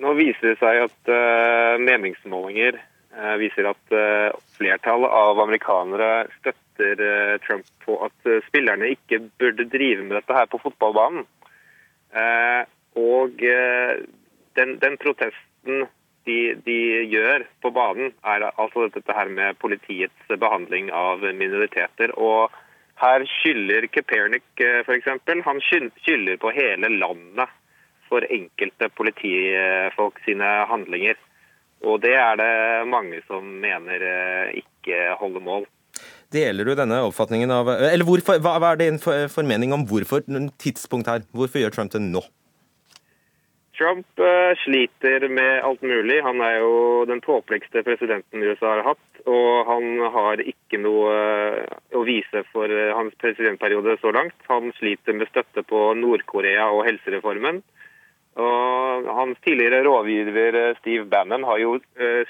Nå 0.00 0.14
viser 0.16 0.52
det 0.52 0.58
seg 0.60 0.86
at 0.86 1.10
uh, 1.12 1.76
meningsmålinger 1.82 2.78
uh, 2.78 3.36
viser 3.40 3.68
at 3.68 3.92
uh, 3.92 4.32
flertallet 4.56 5.12
av 5.12 5.42
amerikanere 5.44 6.10
støtter 6.38 7.02
Trump 7.44 7.66
på 7.84 7.98
at 8.06 8.28
spillerne 8.46 8.88
ikke 8.94 9.18
burde 9.36 9.66
drive 9.68 10.00
med 10.00 10.14
dette 10.16 10.32
her 10.32 10.46
på 10.48 10.62
fotballbanen. 10.62 11.26
og 12.96 13.42
den, 14.56 14.72
den, 14.80 14.96
protesten 15.02 15.84
de, 16.24 16.38
de, 16.64 16.78
gjør 17.12 17.44
på 17.60 17.72
banen, 17.76 18.14
er 18.24 18.46
altså 18.48 18.88
dette 18.94 19.12
her 19.12 19.28
med 19.28 19.60
politiets 19.60 20.32
behandling 20.40 20.88
av 20.88 21.20
minoriteter. 21.20 22.16
og 22.16 22.48
her 23.04 23.28
skylder 23.28 23.90
Kepernik 23.92 24.64
f.eks. 24.86 25.12
Han 25.44 25.60
skylder 25.68 26.40
på 26.40 26.56
hele 26.56 26.88
landet 26.96 27.59
for 28.10 28.26
enkelte 28.26 28.90
politifolk 28.98 30.20
sine 30.26 30.48
handlinger. 30.70 31.18
Og 31.86 32.02
det 32.04 32.12
er 32.18 32.36
det 32.36 32.54
mange 32.92 33.22
som 33.28 33.46
mener 33.62 34.02
eh, 34.04 34.58
ikke 34.60 35.14
holder 35.20 35.44
mål. 35.44 35.68
Deler 36.30 36.68
du 36.68 36.76
denne 36.78 37.00
oppfatningen 37.02 37.50
av 37.50 37.68
Eller 37.72 38.06
hvorfor, 38.06 38.38
hva, 38.38 38.58
hva 38.62 38.74
er 38.74 38.82
din 38.84 39.00
formening 39.02 39.72
om 39.74 39.86
hvorfor 39.88 40.22
tidspunkt 40.62 41.10
her? 41.10 41.24
Hvorfor 41.34 41.62
gjør 41.62 41.74
Trump 41.74 41.96
det 41.96 42.02
nå? 42.04 42.22
Trump 43.80 44.20
uh, 44.20 44.52
sliter 44.60 45.24
med 45.32 45.64
alt 45.64 45.82
mulig. 45.82 46.20
Han 46.22 46.42
er 46.44 46.60
jo 46.60 46.72
den 47.08 47.22
tåpeligste 47.24 47.82
presidenten 47.86 48.44
USA 48.44 48.76
har 48.76 48.92
hatt. 48.92 49.06
Og 49.24 49.66
han 49.66 50.04
har 50.14 50.42
ikke 50.44 50.78
noe 50.84 51.10
uh, 51.16 51.78
å 51.96 52.04
vise 52.06 52.44
for 52.52 52.68
hans 52.68 53.16
presidentperiode 53.18 53.96
så 54.04 54.12
langt. 54.14 54.36
Han 54.52 54.70
sliter 54.78 55.16
med 55.16 55.32
støtte 55.32 55.64
på 55.64 55.82
Nord-Korea 55.98 56.68
og 56.76 56.84
helsereformen. 56.90 57.64
Og 58.38 59.08
hans 59.10 59.38
tidligere 59.44 59.82
rådgiver 59.84 60.76
Steve 60.78 61.04
Bannon 61.10 61.42
har 61.48 61.58
jo 61.58 61.72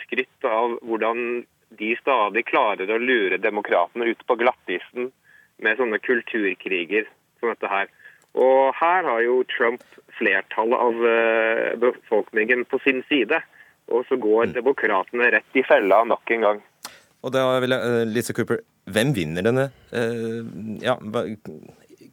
skrytt 0.00 0.46
av 0.48 0.78
hvordan 0.86 1.42
de 1.78 1.94
stadig 2.00 2.44
klarer 2.48 2.90
å 2.90 2.98
lure 2.98 3.38
demokratene 3.38 4.10
ut 4.10 4.22
på 4.26 4.36
glattisen 4.40 5.10
med 5.62 5.78
sånne 5.78 6.00
kulturkriger 6.02 7.06
som 7.38 7.52
dette 7.52 7.70
her. 7.70 7.90
Og 8.38 8.70
her 8.78 9.06
har 9.06 9.22
jo 9.24 9.40
Trump 9.50 9.82
flertallet 10.18 10.78
av 10.78 11.06
eh, 11.12 11.70
befolkningen 11.82 12.64
på 12.70 12.80
sin 12.84 13.02
side. 13.08 13.40
Og 13.90 14.04
så 14.08 14.18
går 14.20 14.50
mm. 14.50 14.56
demokratene 14.58 15.30
rett 15.34 15.58
i 15.58 15.64
fella 15.66 16.02
nok 16.06 16.30
en 16.30 16.46
gang. 16.46 16.60
Og 17.26 17.34
da 17.34 17.42
vil 17.60 17.74
jeg, 17.74 18.04
Lisa 18.14 18.34
Cooper, 18.36 18.62
hvem 18.90 19.10
vinner 19.16 19.44
denne 19.44 19.66
ja, 20.80 20.94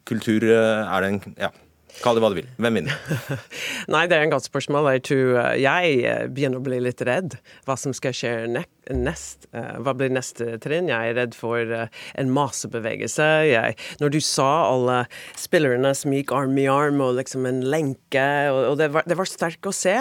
kultur... 0.10 0.44
er 0.44 1.06
det 1.06 1.12
en 1.14 1.38
ja, 1.38 1.52
Kall 1.98 2.18
det 2.18 2.22
hva 2.22 2.30
du 2.30 2.38
vil. 2.38 2.50
Hvem 2.62 2.78
vinner? 2.78 2.98
Nei, 3.94 4.04
det 4.10 4.18
er 4.18 4.26
en 4.26 4.34
godt 4.34 4.46
spørsmål. 4.46 4.90
Jeg 4.98 5.04
tror 5.08 5.38
eh, 5.42 5.54
jeg 5.64 5.94
eh, 6.06 6.26
begynner 6.30 6.60
å 6.60 6.66
bli 6.66 6.78
litt 6.84 7.02
redd 7.08 7.38
hva 7.66 7.78
som 7.80 7.96
skal 7.96 8.14
skje 8.14 8.34
nest. 8.52 9.48
Eh, 9.56 9.80
hva 9.82 9.96
blir 9.98 10.14
neste 10.14 10.60
trinn? 10.62 10.92
Jeg 10.92 11.14
er 11.14 11.18
redd 11.18 11.38
for 11.38 11.58
en 11.58 12.34
massebevegelse. 12.36 13.28
Jeg, 13.50 13.80
når 14.04 14.14
du 14.14 14.20
sa 14.22 14.50
alle 14.68 15.00
spillerne 15.40 15.96
som 15.98 16.14
gikk 16.14 16.36
arm 16.38 16.60
i 16.62 16.68
arm 16.70 17.02
og 17.02 17.18
liksom 17.18 17.50
en 17.50 17.64
lenke, 17.66 18.28
og, 18.52 18.78
det, 18.82 18.92
var, 18.94 19.08
det 19.10 19.18
var 19.18 19.32
sterkt 19.32 19.72
å 19.72 19.76
se. 19.76 19.96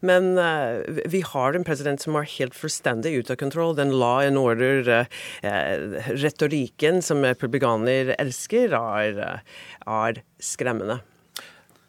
Men 0.00 0.32
vi 1.10 1.24
har 1.26 1.58
en 1.58 1.68
president 1.68 2.00
som 2.00 2.16
er 2.16 2.30
helt 2.38 2.56
fullstendig 2.56 3.16
ute 3.18 3.36
av 3.36 3.42
kontroll. 3.42 3.76
Den 3.76 3.92
la 4.00 4.14
en 4.24 4.40
order. 4.40 5.08
Retorikken 6.22 7.02
som 7.04 7.24
republikaner 7.26 8.14
elsker, 8.16 8.72
er, 8.72 9.42
er 9.84 10.22
skremmende. 10.42 11.02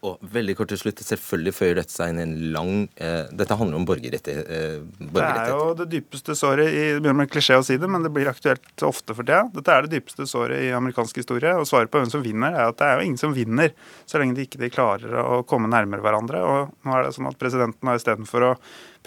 Og 0.04 0.20
veldig 0.34 0.56
kort 0.60 0.68
til 0.74 0.80
slutt, 0.82 1.00
selvfølgelig 1.06 1.54
føyer 1.56 1.78
dette 1.80 1.94
seg 1.94 2.12
inn 2.12 2.20
i 2.20 2.24
en 2.26 2.34
lang 2.52 2.72
eh, 3.00 3.30
Dette 3.32 3.56
handler 3.56 3.80
om 3.80 3.86
borgerrettighet. 3.88 4.50
Eh, 4.52 4.82
det 5.00 5.24
er 5.24 5.52
jo 5.54 5.70
det 5.80 5.88
dypeste 5.94 6.36
såret 6.36 6.68
i 6.68 6.82
Det 6.90 6.98
begynner 6.98 7.22
med 7.22 7.32
klisjé 7.32 7.56
å 7.56 7.64
si 7.64 7.78
det, 7.80 7.88
men 7.88 8.04
det 8.04 8.12
blir 8.12 8.28
aktuelt 8.28 8.84
ofte 8.84 9.16
for 9.16 9.24
tida. 9.24 9.46
Dette 9.56 9.72
er 9.72 9.88
det 9.88 9.94
dypeste 9.96 10.28
såret 10.28 10.60
i 10.66 10.74
amerikansk 10.76 11.22
historie. 11.22 11.54
Og 11.56 11.70
svaret 11.70 11.92
på 11.94 12.02
hvem 12.02 12.12
som 12.12 12.26
vinner, 12.26 12.52
er 12.52 12.74
at 12.74 12.82
det 12.82 12.90
er 12.90 13.00
jo 13.00 13.08
ingen 13.08 13.22
som 13.22 13.36
vinner 13.36 13.72
så 14.04 14.20
lenge 14.20 14.36
de 14.36 14.48
ikke 14.48 14.60
de 14.60 14.74
klarer 14.74 15.16
å 15.24 15.42
komme 15.48 15.72
nærmere 15.72 16.04
hverandre. 16.04 16.44
Og 16.44 16.76
nå 16.84 16.98
er 16.98 17.08
det 17.08 17.16
sånn 17.16 17.32
at 17.32 17.40
presidenten 17.40 17.88
har 17.88 18.02
istedenfor 18.02 18.50
å 18.50 18.54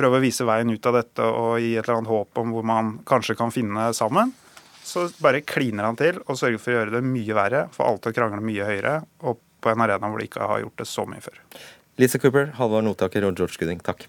prøve 0.00 0.16
å 0.16 0.24
vise 0.24 0.48
veien 0.48 0.72
ut 0.72 0.88
av 0.88 0.96
dette 0.96 1.28
og 1.28 1.58
gi 1.60 1.74
et 1.76 1.84
eller 1.84 2.00
annet 2.00 2.12
håp 2.14 2.40
om 2.40 2.56
hvor 2.56 2.64
man 2.68 2.96
kanskje 3.08 3.36
kan 3.36 3.52
finne 3.52 3.90
sammen, 3.96 4.32
så 4.86 5.08
bare 5.20 5.42
kliner 5.42 5.88
han 5.88 5.98
til 5.98 6.20
og 6.24 6.38
sørger 6.38 6.60
for 6.62 6.72
å 6.72 6.78
gjøre 6.78 6.94
det 6.94 7.04
mye 7.04 7.36
verre, 7.36 7.66
få 7.74 7.84
alle 7.84 8.00
til 8.00 8.12
å 8.12 8.16
krangle 8.20 8.44
mye 8.44 8.68
høyere. 8.68 9.00
og 9.26 9.42
på 9.66 9.74
en 9.74 9.82
arena 9.86 10.10
hvor 10.12 10.22
de 10.22 10.28
ikke 10.30 10.46
har 10.46 10.62
gjort 10.62 10.78
det 10.84 10.88
så 10.90 11.06
mye 11.10 11.24
før. 11.24 11.42
Lise 11.98 12.20
Cooper, 12.22 12.52
Halvard 12.58 12.86
Notaker 12.86 13.26
og 13.26 13.36
George 13.36 13.58
Gooding, 13.58 13.82
takk. 13.82 14.06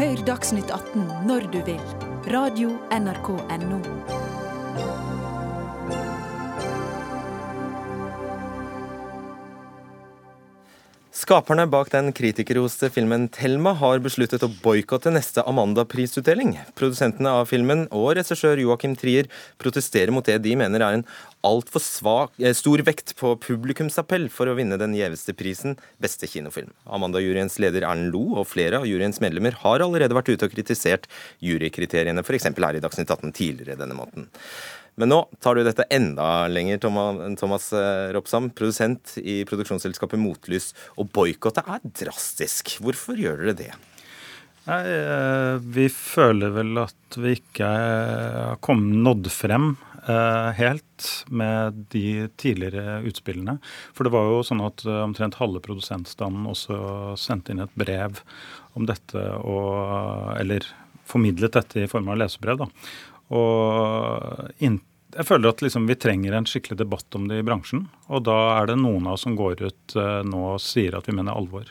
Hør 0.00 0.24
Dagsnytt 0.24 0.72
18 0.72 1.04
når 1.28 1.50
du 1.52 1.60
vil. 1.66 1.82
Radio 2.32 2.76
NRK 2.94 3.34
Radio.nrk.no. 3.36 4.29
Skaperne 11.10 11.64
bak 11.66 11.88
den 11.90 12.12
kritikerroste 12.14 12.86
filmen 12.94 13.24
'Thelma' 13.34 13.72
har 13.80 13.98
besluttet 13.98 14.44
å 14.46 14.48
boikotte 14.62 15.10
neste 15.10 15.42
Amanda-prisutdeling. 15.42 16.52
Produsentene 16.78 17.32
av 17.34 17.48
filmen 17.50 17.88
og 17.90 18.12
regissør 18.14 18.62
Joakim 18.62 18.94
Trier 18.94 19.26
protesterer 19.58 20.14
mot 20.14 20.22
det 20.22 20.38
de 20.44 20.54
mener 20.54 20.78
er 20.86 21.00
en 21.00 21.04
altfor 21.42 21.82
eh, 22.38 22.54
stor 22.54 22.86
vekt 22.86 23.16
på 23.18 23.34
publikumsappell 23.42 24.28
for 24.30 24.46
å 24.46 24.54
vinne 24.54 24.78
den 24.78 24.94
gjeveste 24.94 25.34
prisen, 25.34 25.74
beste 25.98 26.30
kinofilm. 26.30 26.70
Amanda-juryens 26.86 27.58
leder 27.58 27.82
Erlend 27.82 28.14
Lo 28.14 28.38
og 28.38 28.46
flere 28.46 28.78
av 28.78 28.86
juryens 28.86 29.18
medlemmer 29.18 29.58
har 29.66 29.82
allerede 29.82 30.14
vært 30.14 30.30
ute 30.30 30.46
og 30.46 30.54
kritisert 30.54 31.10
jurykriteriene, 31.42 32.22
f.eks. 32.22 32.52
her 32.54 32.78
i 32.78 32.86
Dagsnytt 32.86 33.10
18 33.10 33.34
tidligere 33.34 33.82
denne 33.82 33.98
måneden. 33.98 34.30
Men 34.98 35.12
nå 35.12 35.20
tar 35.40 35.56
du 35.56 35.64
dette 35.64 35.86
enda 35.92 36.48
lenger, 36.50 36.80
Thomas 37.38 37.70
eh, 37.76 38.10
Ropsam, 38.14 38.50
produsent 38.56 39.16
i 39.22 39.42
produksjonsselskapet 39.48 40.20
Motlys. 40.20 40.72
Og 40.98 41.10
boikottet 41.14 41.68
er 41.68 41.84
drastisk. 42.04 42.76
Hvorfor 42.82 43.20
gjør 43.20 43.44
dere 43.44 43.56
det? 43.62 43.70
Nei, 44.66 44.80
eh, 44.86 45.54
Vi 45.62 45.86
føler 45.94 46.52
vel 46.58 46.82
at 46.82 47.20
vi 47.20 47.36
ikke 47.38 47.70
har 47.70 48.58
kommet 48.64 49.00
nådd 49.06 49.30
frem 49.32 49.72
eh, 50.04 50.50
helt 50.58 51.08
med 51.30 51.86
de 51.94 52.28
tidligere 52.40 53.00
utspillene. 53.08 53.56
For 53.96 54.06
det 54.06 54.14
var 54.14 54.28
jo 54.28 54.44
sånn 54.46 54.64
at 54.66 54.84
omtrent 55.00 55.40
halve 55.40 55.62
produsentstanden 55.64 56.50
også 56.50 57.16
sendte 57.20 57.54
inn 57.54 57.64
et 57.64 57.78
brev 57.78 58.20
om 58.78 58.84
dette, 58.86 59.22
og, 59.42 60.36
eller 60.38 60.66
formidlet 61.10 61.56
dette 61.56 61.82
i 61.82 61.88
form 61.90 62.10
av 62.12 62.20
lesebrev. 62.20 62.60
da. 62.60 62.68
Og 63.30 64.50
jeg 64.60 65.26
føler 65.26 65.50
at 65.50 65.62
liksom 65.64 65.88
vi 65.90 65.98
trenger 65.98 66.34
en 66.36 66.46
skikkelig 66.48 66.80
debatt 66.82 67.18
om 67.18 67.28
det 67.30 67.40
i 67.40 67.46
bransjen. 67.46 67.86
Og 68.10 68.24
da 68.26 68.38
er 68.58 68.70
det 68.70 68.80
noen 68.80 69.08
av 69.08 69.18
oss 69.18 69.26
som 69.26 69.36
går 69.38 69.62
ut 69.62 69.96
uh, 69.98 70.20
nå 70.26 70.42
og 70.54 70.62
sier 70.62 70.96
at 70.98 71.08
vi 71.08 71.16
mener 71.16 71.36
alvor. 71.36 71.70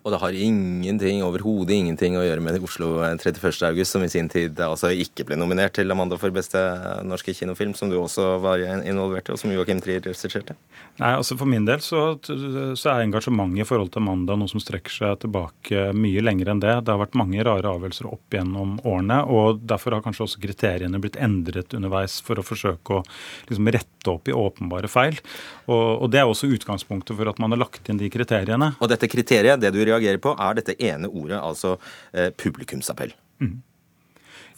Og 0.00 0.14
det 0.14 0.20
har 0.22 0.32
ingenting, 0.32 1.20
overhodet 1.26 1.76
ingenting 1.76 2.14
å 2.16 2.22
gjøre 2.24 2.40
med 2.40 2.56
Oslo 2.64 3.02
31.8, 3.04 3.84
som 3.84 4.04
i 4.04 4.08
sin 4.08 4.30
tid 4.32 4.56
altså 4.64 4.88
ikke 4.96 5.26
ble 5.28 5.36
nominert 5.36 5.74
til 5.76 5.92
Amanda 5.92 6.16
for 6.20 6.32
beste 6.32 6.60
norske 7.04 7.34
kinofilm, 7.36 7.74
som 7.76 7.90
du 7.92 7.98
også 8.00 8.38
var 8.40 8.62
involvert 8.80 9.28
i, 9.28 9.34
og 9.34 9.40
som 9.42 9.52
Joakim 9.52 9.82
Trier 9.84 10.00
regisserte? 10.00 10.56
Nei, 11.02 11.12
altså 11.18 11.36
For 11.36 11.48
min 11.48 11.68
del 11.68 11.82
så, 11.84 12.14
så 12.24 12.92
er 12.94 13.04
engasjementet 13.04 13.60
i 13.60 13.68
forhold 13.68 13.92
til 13.92 14.00
Amanda 14.00 14.38
noe 14.40 14.48
som 14.48 14.62
strekker 14.62 14.94
seg 14.94 15.20
tilbake 15.26 15.90
mye 15.92 16.24
lenger 16.24 16.54
enn 16.54 16.64
det. 16.64 16.78
Det 16.86 16.94
har 16.94 17.02
vært 17.02 17.20
mange 17.20 17.44
rare 17.44 17.68
avgjørelser 17.68 18.08
opp 18.08 18.38
gjennom 18.38 18.78
årene, 18.80 19.20
og 19.28 19.60
derfor 19.68 19.98
har 19.98 20.04
kanskje 20.06 20.24
også 20.24 20.40
kriteriene 20.40 21.02
blitt 21.02 21.20
endret 21.20 21.76
underveis 21.76 22.22
for 22.24 22.40
å 22.40 22.46
forsøke 22.46 23.02
å 23.02 23.04
liksom, 23.52 23.68
rette 23.68 24.08
opp 24.08 24.32
i 24.32 24.36
åpenbare 24.36 24.88
feil. 24.88 25.20
Og, 25.68 26.06
og 26.06 26.08
det 26.12 26.22
er 26.22 26.32
også 26.32 26.48
utgangspunktet 26.56 27.20
for 27.20 27.28
at 27.28 27.40
man 27.42 27.52
har 27.52 27.66
lagt 27.66 27.92
inn 27.92 28.00
de 28.00 28.08
kriteriene. 28.12 28.72
Og 28.80 28.88
dette 28.88 29.12
kriteriet, 29.12 29.60
det 29.60 29.74
du 29.76 29.80
reagerer 29.90 30.22
på, 30.22 30.36
er 30.38 30.60
dette 30.60 30.78
ene 30.78 31.10
ordet, 31.10 31.40
altså 31.40 31.76
eh, 32.12 32.30
publikumsappell. 32.30 33.12
Mm. 33.42 33.58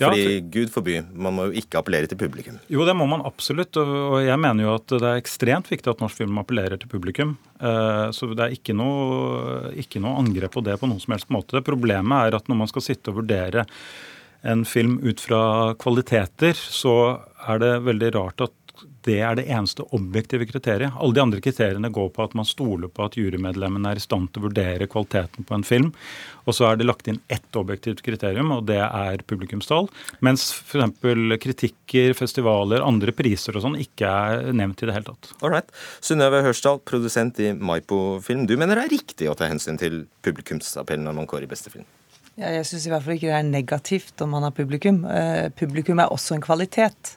Ja, 0.01 0.09
Fordi 0.09 0.23
for... 0.25 0.47
Gud 0.55 0.71
forby, 0.75 0.95
man 1.13 1.37
må 1.37 1.49
jo 1.49 1.59
ikke 1.63 1.81
appellere 1.81 2.09
til 2.11 2.19
publikum. 2.21 2.57
Jo, 2.73 2.87
det 2.89 2.95
må 2.99 3.07
man 3.11 3.25
absolutt. 3.29 3.77
Og 3.79 4.19
jeg 4.25 4.39
mener 4.41 4.67
jo 4.67 4.77
at 4.79 4.95
det 4.95 5.03
er 5.09 5.21
ekstremt 5.21 5.69
viktig 5.71 5.93
at 5.93 6.03
norsk 6.03 6.23
film 6.23 6.41
appellerer 6.41 6.81
til 6.81 6.91
publikum. 6.91 7.37
Eh, 7.61 8.07
så 8.15 8.31
det 8.33 8.47
er 8.47 8.57
ikke 8.57 8.77
noe, 8.79 9.75
ikke 9.79 10.03
noe 10.03 10.19
angrep 10.23 10.57
på 10.57 10.65
det 10.65 10.79
på 10.81 10.89
noen 10.91 11.03
som 11.03 11.15
helst 11.17 11.31
måte. 11.35 11.63
Problemet 11.67 12.33
er 12.33 12.39
at 12.39 12.51
når 12.51 12.65
man 12.65 12.73
skal 12.73 12.87
sitte 12.89 13.13
og 13.13 13.21
vurdere 13.23 13.67
en 14.43 14.65
film 14.67 14.97
ut 15.05 15.21
fra 15.23 15.43
kvaliteter, 15.79 16.57
så 16.57 16.97
er 17.47 17.63
det 17.63 17.73
veldig 17.87 18.11
rart 18.17 18.43
at 18.49 18.57
det 19.07 19.19
er 19.25 19.37
det 19.39 19.45
eneste 19.51 19.85
objektive 19.97 20.47
kriteriet. 20.47 20.95
Alle 20.95 21.17
de 21.17 21.23
andre 21.23 21.41
kriteriene 21.43 21.91
går 21.93 22.11
på 22.15 22.25
at 22.25 22.37
man 22.39 22.47
stoler 22.47 22.91
på 22.93 23.07
at 23.07 23.17
jurymedlemmene 23.19 23.93
er 23.93 24.01
i 24.01 24.05
stand 24.05 24.31
til 24.31 24.43
å 24.43 24.47
vurdere 24.49 24.89
kvaliteten 24.91 25.47
på 25.49 25.57
en 25.57 25.67
film. 25.67 25.91
Og 26.47 26.57
så 26.57 26.69
er 26.69 26.79
det 26.79 26.87
lagt 26.87 27.09
inn 27.11 27.21
ett 27.33 27.59
objektivt 27.59 28.03
kriterium, 28.07 28.53
og 28.55 28.67
det 28.71 28.81
er 28.83 29.25
publikumstall. 29.27 29.89
Mens 30.25 30.49
f.eks. 30.55 30.95
kritikker, 31.43 32.15
festivaler, 32.19 32.85
andre 32.87 33.15
priser 33.17 33.59
og 33.59 33.67
sånn 33.67 33.79
ikke 33.83 34.11
er 34.11 34.53
nevnt 34.57 34.83
i 34.83 34.91
det 34.91 34.97
hele 34.97 35.11
tatt. 35.11 35.33
Ålreit. 35.43 35.73
Synnøve 36.05 36.45
Hørsdal, 36.47 36.83
produsent 36.87 37.41
i 37.43 37.53
Maipo 37.55 38.21
Film. 38.25 38.47
Du 38.51 38.57
mener 38.57 38.79
det 38.79 38.87
er 38.87 38.97
riktig 38.99 39.31
å 39.31 39.39
ta 39.39 39.51
hensyn 39.51 39.81
til 39.81 40.05
publikumsappellen 40.27 41.07
når 41.09 41.19
man 41.23 41.31
kårer 41.31 41.51
beste 41.51 41.73
film? 41.73 41.89
Ja, 42.41 42.49
jeg 42.49 42.65
syns 42.65 42.87
i 42.87 42.93
hvert 42.93 43.05
fall 43.05 43.19
ikke 43.19 43.29
det 43.29 43.41
er 43.43 43.49
negativt 43.49 44.23
om 44.25 44.31
man 44.33 44.47
har 44.47 44.55
publikum. 44.57 45.03
Eh, 45.05 45.51
publikum 45.53 46.01
er 46.01 46.13
også 46.15 46.39
en 46.39 46.45
kvalitet. 46.45 47.17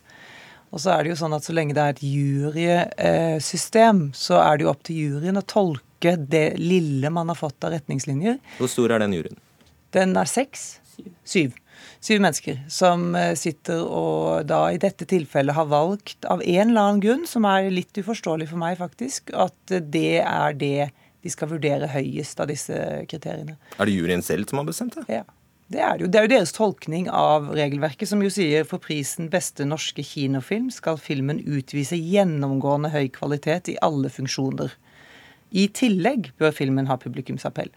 Og 0.76 0.82
så 0.84 0.92
er 0.92 1.06
det 1.06 1.14
jo 1.14 1.20
sånn 1.22 1.36
at 1.38 1.46
så 1.48 1.56
lenge 1.56 1.76
det 1.76 1.84
er 1.84 1.94
et 1.94 2.04
jurysystem, 2.04 4.10
så 4.12 4.42
er 4.44 4.58
det 4.58 4.66
jo 4.66 4.72
opp 4.74 4.82
til 4.84 4.98
juryen 5.06 5.40
å 5.40 5.46
tolke 5.48 6.18
det 6.20 6.50
lille 6.60 7.12
man 7.16 7.32
har 7.32 7.40
fått 7.40 7.64
av 7.64 7.72
retningslinjer. 7.78 8.42
Hvor 8.60 8.72
stor 8.72 8.92
er 8.92 9.06
den 9.06 9.16
juryen? 9.16 9.40
Den 9.96 10.12
er 10.20 10.28
seks. 10.28 10.74
Syv. 11.24 11.56
Syv 12.04 12.20
mennesker 12.22 12.60
som 12.72 13.16
eh, 13.16 13.34
sitter 13.40 13.82
og 13.84 14.46
da 14.48 14.68
i 14.72 14.80
dette 14.82 15.08
tilfellet 15.10 15.56
har 15.56 15.72
valgt 15.72 16.28
av 16.28 16.44
en 16.44 16.70
eller 16.70 16.82
annen 16.82 17.02
grunn, 17.04 17.24
som 17.28 17.48
er 17.48 17.72
litt 17.72 17.96
uforståelig 17.96 18.50
for 18.52 18.62
meg 18.62 18.78
faktisk, 18.80 19.32
at 19.32 19.56
det 19.72 20.22
er 20.22 20.60
det 20.60 20.90
de 21.26 21.34
skal 21.34 21.50
vurdere 21.56 21.90
høyest 21.90 22.44
av 22.44 22.52
disse 22.52 22.76
kriteriene. 23.10 23.56
Er 23.80 23.88
det 23.88 23.96
juryen 23.96 24.24
selv 24.26 24.52
som 24.52 24.62
har 24.62 24.68
bestemt 24.68 25.00
det? 25.00 25.08
Ja. 25.22 25.24
Det 25.74 25.82
er, 25.82 25.98
det 25.98 26.20
er 26.20 26.28
jo 26.28 26.30
deres 26.30 26.54
tolkning 26.54 27.08
av 27.10 27.48
regelverket, 27.58 28.06
som 28.10 28.22
jo 28.22 28.30
sier 28.30 28.68
for 28.70 28.82
prisen 28.84 29.32
beste 29.34 29.66
norske 29.66 30.04
kinofilm 30.06 30.68
skal 30.74 31.00
filmen 31.02 31.40
utvise 31.42 31.98
gjennomgående 31.98 32.92
høy 32.94 33.08
kvalitet 33.16 33.72
i 33.74 33.80
alle 33.86 34.12
funksjoner. 34.14 34.76
I 35.58 35.66
tillegg 35.74 36.30
bør 36.38 36.54
filmen 36.54 36.86
ha 36.90 37.00
publikumsappell. 37.02 37.72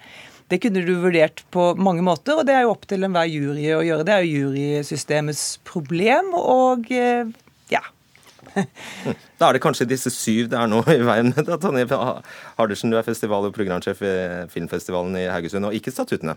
Det 0.53 0.59
kunne 0.61 0.83
du 0.85 0.95
vurdert 1.01 1.45
på 1.53 1.71
mange 1.81 2.05
måter, 2.05 2.37
og 2.37 2.49
det 2.49 2.59
er 2.59 2.67
jo 2.67 2.75
opp 2.75 2.85
til 2.89 3.05
enhver 3.09 3.29
jury 3.29 3.67
å 3.73 3.85
gjøre. 3.85 4.05
Det 4.05 4.15
er 4.15 4.25
jo 4.27 4.45
jurysystemets 4.45 5.47
problem, 5.69 6.33
og 6.37 6.93
eh, 6.93 7.33
ja. 7.73 7.83
Da 9.39 9.49
er 9.49 9.57
det 9.57 9.63
kanskje 9.65 9.89
disse 9.89 10.13
syv 10.13 10.49
det 10.53 10.61
er 10.61 10.69
nå 10.69 10.83
i 10.93 11.01
veien 11.09 11.33
med. 11.33 11.53
Tonje 11.63 11.89
Hardersen, 12.59 12.93
du 12.93 13.01
er 13.01 13.07
festival- 13.07 13.49
og 13.49 13.57
programsjef 13.57 14.01
ved 14.05 14.53
Filmfestivalen 14.53 15.17
i 15.21 15.29
Haugesund, 15.33 15.69
og 15.69 15.77
ikke 15.77 15.95
statuttene? 15.95 16.37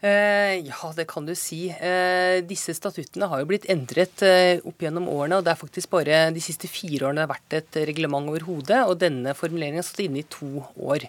Eh, 0.00 0.54
ja, 0.64 0.92
det 0.96 1.04
kan 1.10 1.26
du 1.28 1.34
si. 1.36 1.68
Eh, 1.68 2.40
disse 2.48 2.72
statuttene 2.76 3.28
har 3.28 3.42
jo 3.42 3.48
blitt 3.50 3.66
endret 3.68 4.22
eh, 4.24 4.62
opp 4.64 4.80
gjennom 4.80 5.10
årene. 5.12 5.40
og 5.40 5.44
Det 5.44 5.52
er 5.52 5.60
faktisk 5.60 5.92
bare 5.92 6.22
de 6.32 6.40
siste 6.44 6.70
fire 6.72 7.10
årene 7.10 7.20
det 7.20 7.26
har 7.26 7.34
vært 7.34 7.56
et 7.58 7.80
reglement 7.90 8.32
over 8.32 8.46
hodet. 8.48 8.80
Og 8.88 8.96
denne 9.02 9.36
formuleringen 9.36 9.82
har 9.82 9.88
stått 9.88 10.06
inne 10.06 10.22
i 10.22 10.28
to 10.32 10.64
år. 10.80 11.04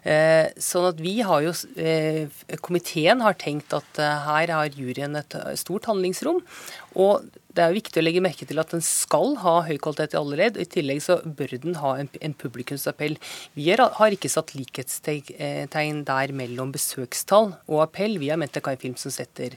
Sånn 0.00 0.86
at 0.88 1.00
vi 1.02 1.18
har 1.26 1.42
jo 1.44 1.50
Komiteen 2.64 3.20
har 3.20 3.36
tenkt 3.36 3.74
at 3.76 4.00
her 4.00 4.52
har 4.54 4.72
juryen 4.72 5.18
et 5.20 5.36
stort 5.60 5.90
handlingsrom. 5.90 6.40
Og 6.98 7.26
det 7.50 7.62
er 7.64 7.72
jo 7.72 7.80
viktig 7.80 7.98
å 7.98 8.04
legge 8.04 8.22
merke 8.22 8.46
til 8.46 8.60
at 8.62 8.70
den 8.70 8.82
skal 8.84 9.32
ha 9.42 9.56
høy 9.66 9.74
kvalitet 9.82 10.14
i 10.14 10.18
alle 10.20 10.36
ledd. 10.38 10.58
I 10.60 10.66
tillegg 10.70 11.00
så 11.02 11.16
bør 11.24 11.56
den 11.64 11.78
ha 11.80 11.96
en, 11.98 12.10
en 12.22 12.34
publikumsappell. 12.38 13.16
Vi 13.58 13.66
er, 13.74 13.82
har 13.96 14.14
ikke 14.14 14.30
satt 14.30 14.52
likhetstegn 14.54 16.04
der 16.06 16.34
mellom 16.36 16.70
besøkstall 16.74 17.50
og 17.66 17.82
appell. 17.82 18.20
Vi 18.22 18.30
har 18.30 18.38
ment 18.38 18.54
det 18.54 18.62
kan 18.62 18.76
være 18.76 18.78
en 18.78 18.84
film 18.84 18.98
som 19.02 19.14
setter 19.14 19.56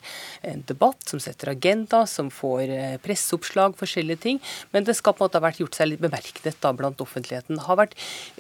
en 0.50 0.66
debatt, 0.70 1.06
som 1.10 1.22
setter 1.22 1.54
agenda, 1.54 2.04
som 2.10 2.32
får 2.34 2.74
eh, 2.74 2.98
presseoppslag, 3.04 3.78
forskjellige 3.78 4.24
ting. 4.26 4.42
Men 4.74 4.90
det 4.90 4.98
skal 4.98 5.14
på 5.14 5.22
en 5.22 5.28
måte 5.28 5.42
ha 5.42 5.46
vært 5.46 5.62
gjort 5.62 5.78
seg 5.78 5.92
litt 5.92 6.04
bemerket 6.04 6.50
da 6.66 6.74
blant 6.74 7.02
offentligheten. 7.04 7.62
Har 7.68 7.78
vært, 7.78 7.98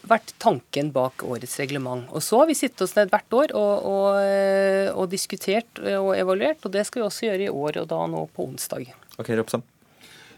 vært, 0.09 0.33
tanken 0.41 0.89
bak 0.95 1.21
årets 1.29 1.59
reglement. 1.61 1.92
Og 2.09 2.23
så 2.23 2.41
har 2.41 2.49
vi 2.49 2.57
sittet 2.57 2.85
oss 2.85 2.95
ned 2.97 3.11
hvert 3.13 3.37
år 3.37 3.53
og, 3.59 3.85
og, 3.89 4.07
eh, 4.21 4.89
og 4.93 5.11
diskutert 5.11 5.81
og 5.93 6.13
evaluert, 6.17 6.63
og 6.65 6.73
det 6.73 6.85
skal 6.87 7.03
vi 7.03 7.07
også 7.09 7.29
gjøre 7.29 7.47
i 7.47 7.53
år 7.53 7.83
og 7.83 7.87
da 7.91 8.01
nå 8.09 8.25
på 8.33 8.47
onsdag. 8.49 8.89
Ok, 9.19 9.31
Ropsam. 9.37 9.65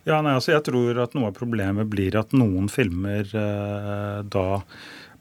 Ja, 0.05 0.19
nei, 0.21 0.35
altså 0.37 0.53
Jeg 0.53 0.67
tror 0.67 0.99
at 1.01 1.15
noe 1.17 1.31
av 1.31 1.37
problemet 1.37 1.89
blir 1.89 2.13
at 2.19 2.35
noen 2.37 2.69
filmer 2.69 3.25
eh, 3.25 4.21
da 4.21 4.47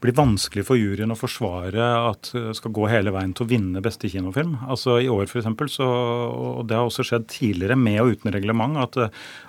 blir 0.03 0.13
vanskelig 0.13 0.65
for 0.67 0.77
juryen 0.77 1.13
å 1.13 1.17
forsvare 1.17 1.85
at 2.11 2.29
skal 2.57 2.73
gå 2.75 2.87
hele 2.91 3.13
veien 3.15 3.31
til 3.33 3.45
å 3.45 3.49
vinne 3.49 3.81
beste 3.81 4.09
kinofilm. 4.11 4.57
Altså 4.67 4.99
I 5.01 5.09
år 5.09 5.25
for 5.31 5.41
eksempel, 5.41 5.71
så, 5.71 5.87
og 5.87 6.67
det 6.69 6.77
har 6.77 6.85
også 6.85 7.05
skjedd 7.07 7.25
tidligere 7.31 7.77
med 7.79 8.01
og 8.03 8.13
uten 8.13 8.33
reglement, 8.35 8.77
at, 8.83 8.99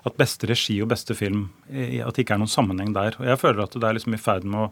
at 0.07 0.17
beste 0.17 0.49
regi 0.49 0.79
og 0.81 0.89
beste 0.95 1.17
film 1.19 1.49
at 1.67 2.15
det 2.17 2.25
ikke 2.25 2.39
er 2.39 2.43
noen 2.45 2.53
sammenheng 2.53 2.95
der. 2.97 3.19
Og 3.21 3.29
Jeg 3.29 3.43
føler 3.43 3.65
at 3.67 3.77
det 3.77 3.89
er 3.89 3.99
liksom 3.99 4.17
i 4.17 4.23
ferd 4.23 4.47
med 4.49 4.69
å 4.69 4.71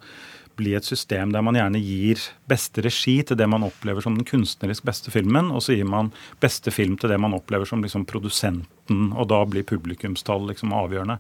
bli 0.58 0.74
et 0.78 0.86
system 0.86 1.32
der 1.34 1.44
man 1.44 1.58
gjerne 1.58 1.80
gir 1.82 2.20
beste 2.50 2.84
regi 2.84 3.18
til 3.26 3.38
det 3.40 3.48
man 3.50 3.66
opplever 3.66 4.04
som 4.04 4.16
den 4.18 4.26
kunstnerisk 4.28 4.84
beste 4.86 5.12
filmen, 5.14 5.50
og 5.54 5.64
så 5.64 5.76
gir 5.76 5.88
man 5.88 6.12
beste 6.42 6.72
film 6.74 6.98
til 7.00 7.12
det 7.12 7.18
man 7.20 7.36
opplever 7.36 7.68
som 7.68 7.84
liksom 7.84 8.06
produsenten, 8.10 9.12
og 9.12 9.28
da 9.32 9.42
blir 9.48 9.66
publikumstall 9.66 10.48
liksom 10.50 10.74
avgjørende. 10.76 11.18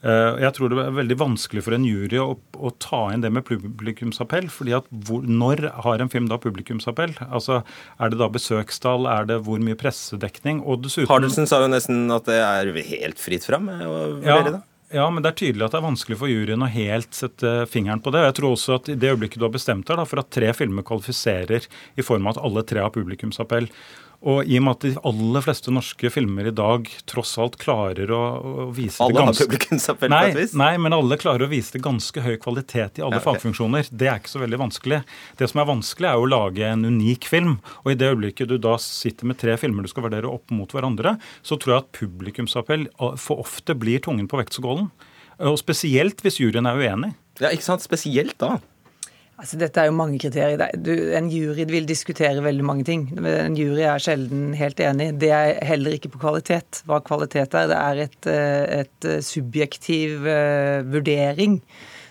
Eh, 0.00 0.38
jeg 0.40 0.54
tror 0.56 0.72
det 0.72 0.78
er 0.80 0.94
veldig 0.96 1.16
vanskelig 1.20 1.64
for 1.66 1.76
en 1.76 1.84
jury 1.84 2.20
å, 2.22 2.30
å 2.56 2.70
ta 2.80 3.02
inn 3.12 3.24
det 3.24 3.32
med 3.34 3.44
publikumsappell. 3.44 4.48
fordi 4.48 4.72
at 4.78 4.88
hvor, 4.88 5.26
Når 5.26 5.66
har 5.84 6.00
en 6.00 6.12
film 6.12 6.30
da 6.30 6.38
publikumsappell? 6.40 7.12
Altså, 7.28 7.62
Er 8.00 8.08
det 8.08 8.18
da 8.22 8.30
besøkstall? 8.32 9.06
Er 9.10 9.28
det 9.28 9.42
hvor 9.44 9.60
mye 9.60 9.76
pressedekning? 9.76 10.62
Og 10.64 10.86
dessuten 10.86 11.10
Hardelsen 11.10 11.46
sa 11.50 11.60
jo 11.60 11.68
nesten 11.68 12.08
at 12.14 12.24
det 12.24 12.40
er 12.40 12.72
helt 12.72 13.20
fritt 13.20 13.44
fram 13.44 13.68
å 13.68 13.94
vurdere 14.22 14.56
det. 14.56 14.64
Ja, 14.90 15.04
men 15.06 15.22
det 15.22 15.30
er 15.30 15.38
tydelig 15.38 15.62
at 15.62 15.74
det 15.74 15.78
er 15.78 15.84
vanskelig 15.86 16.16
for 16.18 16.30
juryen 16.30 16.64
å 16.66 16.68
helt 16.70 17.14
sette 17.14 17.50
fingeren 17.70 18.00
på 18.02 18.10
det. 18.10 18.24
Og 18.24 18.26
jeg 18.26 18.36
tror 18.40 18.54
også 18.56 18.76
at 18.80 18.88
i 18.90 18.96
det 18.98 19.12
øyeblikket 19.12 19.38
du 19.38 19.46
har 19.46 19.54
bestemt 19.54 19.86
deg 19.86 20.02
for 20.10 20.22
at 20.22 20.32
tre 20.34 20.48
filmer 20.58 20.86
kvalifiserer 20.86 21.68
i 21.94 22.06
form 22.06 22.26
av 22.26 22.34
at 22.34 22.48
alle 22.48 22.64
tre 22.66 22.82
har 22.82 22.90
publikumsappell, 22.94 23.68
og 24.20 24.44
i 24.44 24.58
og 24.58 24.64
med 24.66 24.74
at 24.74 24.84
de 24.84 24.90
aller 25.08 25.44
fleste 25.46 25.72
norske 25.72 26.10
filmer 26.12 26.50
i 26.50 26.52
dag 26.52 26.88
tross 27.08 27.32
alt 27.40 27.54
klarer 27.60 28.10
å, 28.12 28.20
å 28.20 28.66
vise 28.76 29.00
alle 29.00 29.16
det 29.16 29.24
ganske... 29.24 29.30
Alle 29.30 29.32
har 29.32 29.38
publikumsappell 29.40 30.12
på 30.12 30.18
et 30.26 30.36
vis? 30.36 30.52
Nei, 30.60 30.72
men 30.84 30.96
alle 30.96 31.16
klarer 31.20 31.46
å 31.46 31.48
vise 31.48 31.72
det 31.76 31.80
ganske 31.86 32.24
høy 32.26 32.34
kvalitet 32.42 33.00
i 33.00 33.04
alle 33.06 33.16
ja, 33.16 33.22
okay. 33.22 33.26
fagfunksjoner. 33.30 33.88
Det 33.88 34.10
er 34.12 34.20
ikke 34.20 34.32
så 34.34 34.42
veldig 34.42 34.60
vanskelig. 34.60 34.98
Det 35.40 35.48
som 35.48 35.62
er 35.62 35.70
vanskelig, 35.70 36.10
er 36.10 36.20
å 36.20 36.28
lage 36.28 36.68
en 36.68 36.84
unik 36.84 37.30
film. 37.32 37.56
Og 37.80 37.94
i 37.94 37.96
det 37.96 38.10
øyeblikket 38.12 38.52
du 38.52 38.58
da 38.60 38.76
sitter 38.84 39.30
med 39.30 39.40
tre 39.40 39.56
filmer 39.60 39.88
du 39.88 39.92
skal 39.92 40.04
vurdere 40.04 40.28
opp 40.28 40.52
mot 40.52 40.76
hverandre, 40.76 41.16
så 41.40 41.56
tror 41.56 41.78
jeg 41.78 41.84
at 41.86 41.92
publikumsappell 42.02 42.90
for 43.16 43.40
ofte 43.40 43.78
blir 43.78 44.04
tungen 44.04 44.28
på 44.28 44.42
vektskålen. 44.42 44.92
Og 45.48 45.56
spesielt 45.56 46.20
hvis 46.20 46.42
juryen 46.42 46.68
er 46.68 46.76
uenig. 46.76 47.14
Ja, 47.40 47.48
ikke 47.48 47.70
sant? 47.70 47.88
Spesielt 47.88 48.36
da. 48.42 48.58
Altså, 49.40 49.56
dette 49.56 49.80
er 49.80 49.88
jo 49.88 49.96
mange 49.96 50.18
kriterier. 50.20 50.60
Du, 50.76 50.92
en 51.16 51.30
jury 51.32 51.64
vil 51.70 51.86
diskutere 51.88 52.42
veldig 52.44 52.64
mange 52.66 52.84
ting. 52.84 53.06
En 53.16 53.54
jury 53.56 53.86
er 53.88 54.02
sjelden 54.02 54.50
helt 54.58 54.80
enig. 54.84 55.14
Det 55.22 55.30
er 55.32 55.54
heller 55.64 55.96
ikke 55.96 56.10
på 56.12 56.20
kvalitet. 56.20 56.82
Hva 56.88 56.98
kvalitet 57.06 57.56
er, 57.56 57.70
det 57.70 57.78
er 57.78 58.02
et, 58.04 58.18
eh, 58.28 58.82
et 58.82 59.08
eh, 59.08 59.22
subjektiv 59.24 60.28
uh, 60.28 60.84
vurdering. 60.92 61.56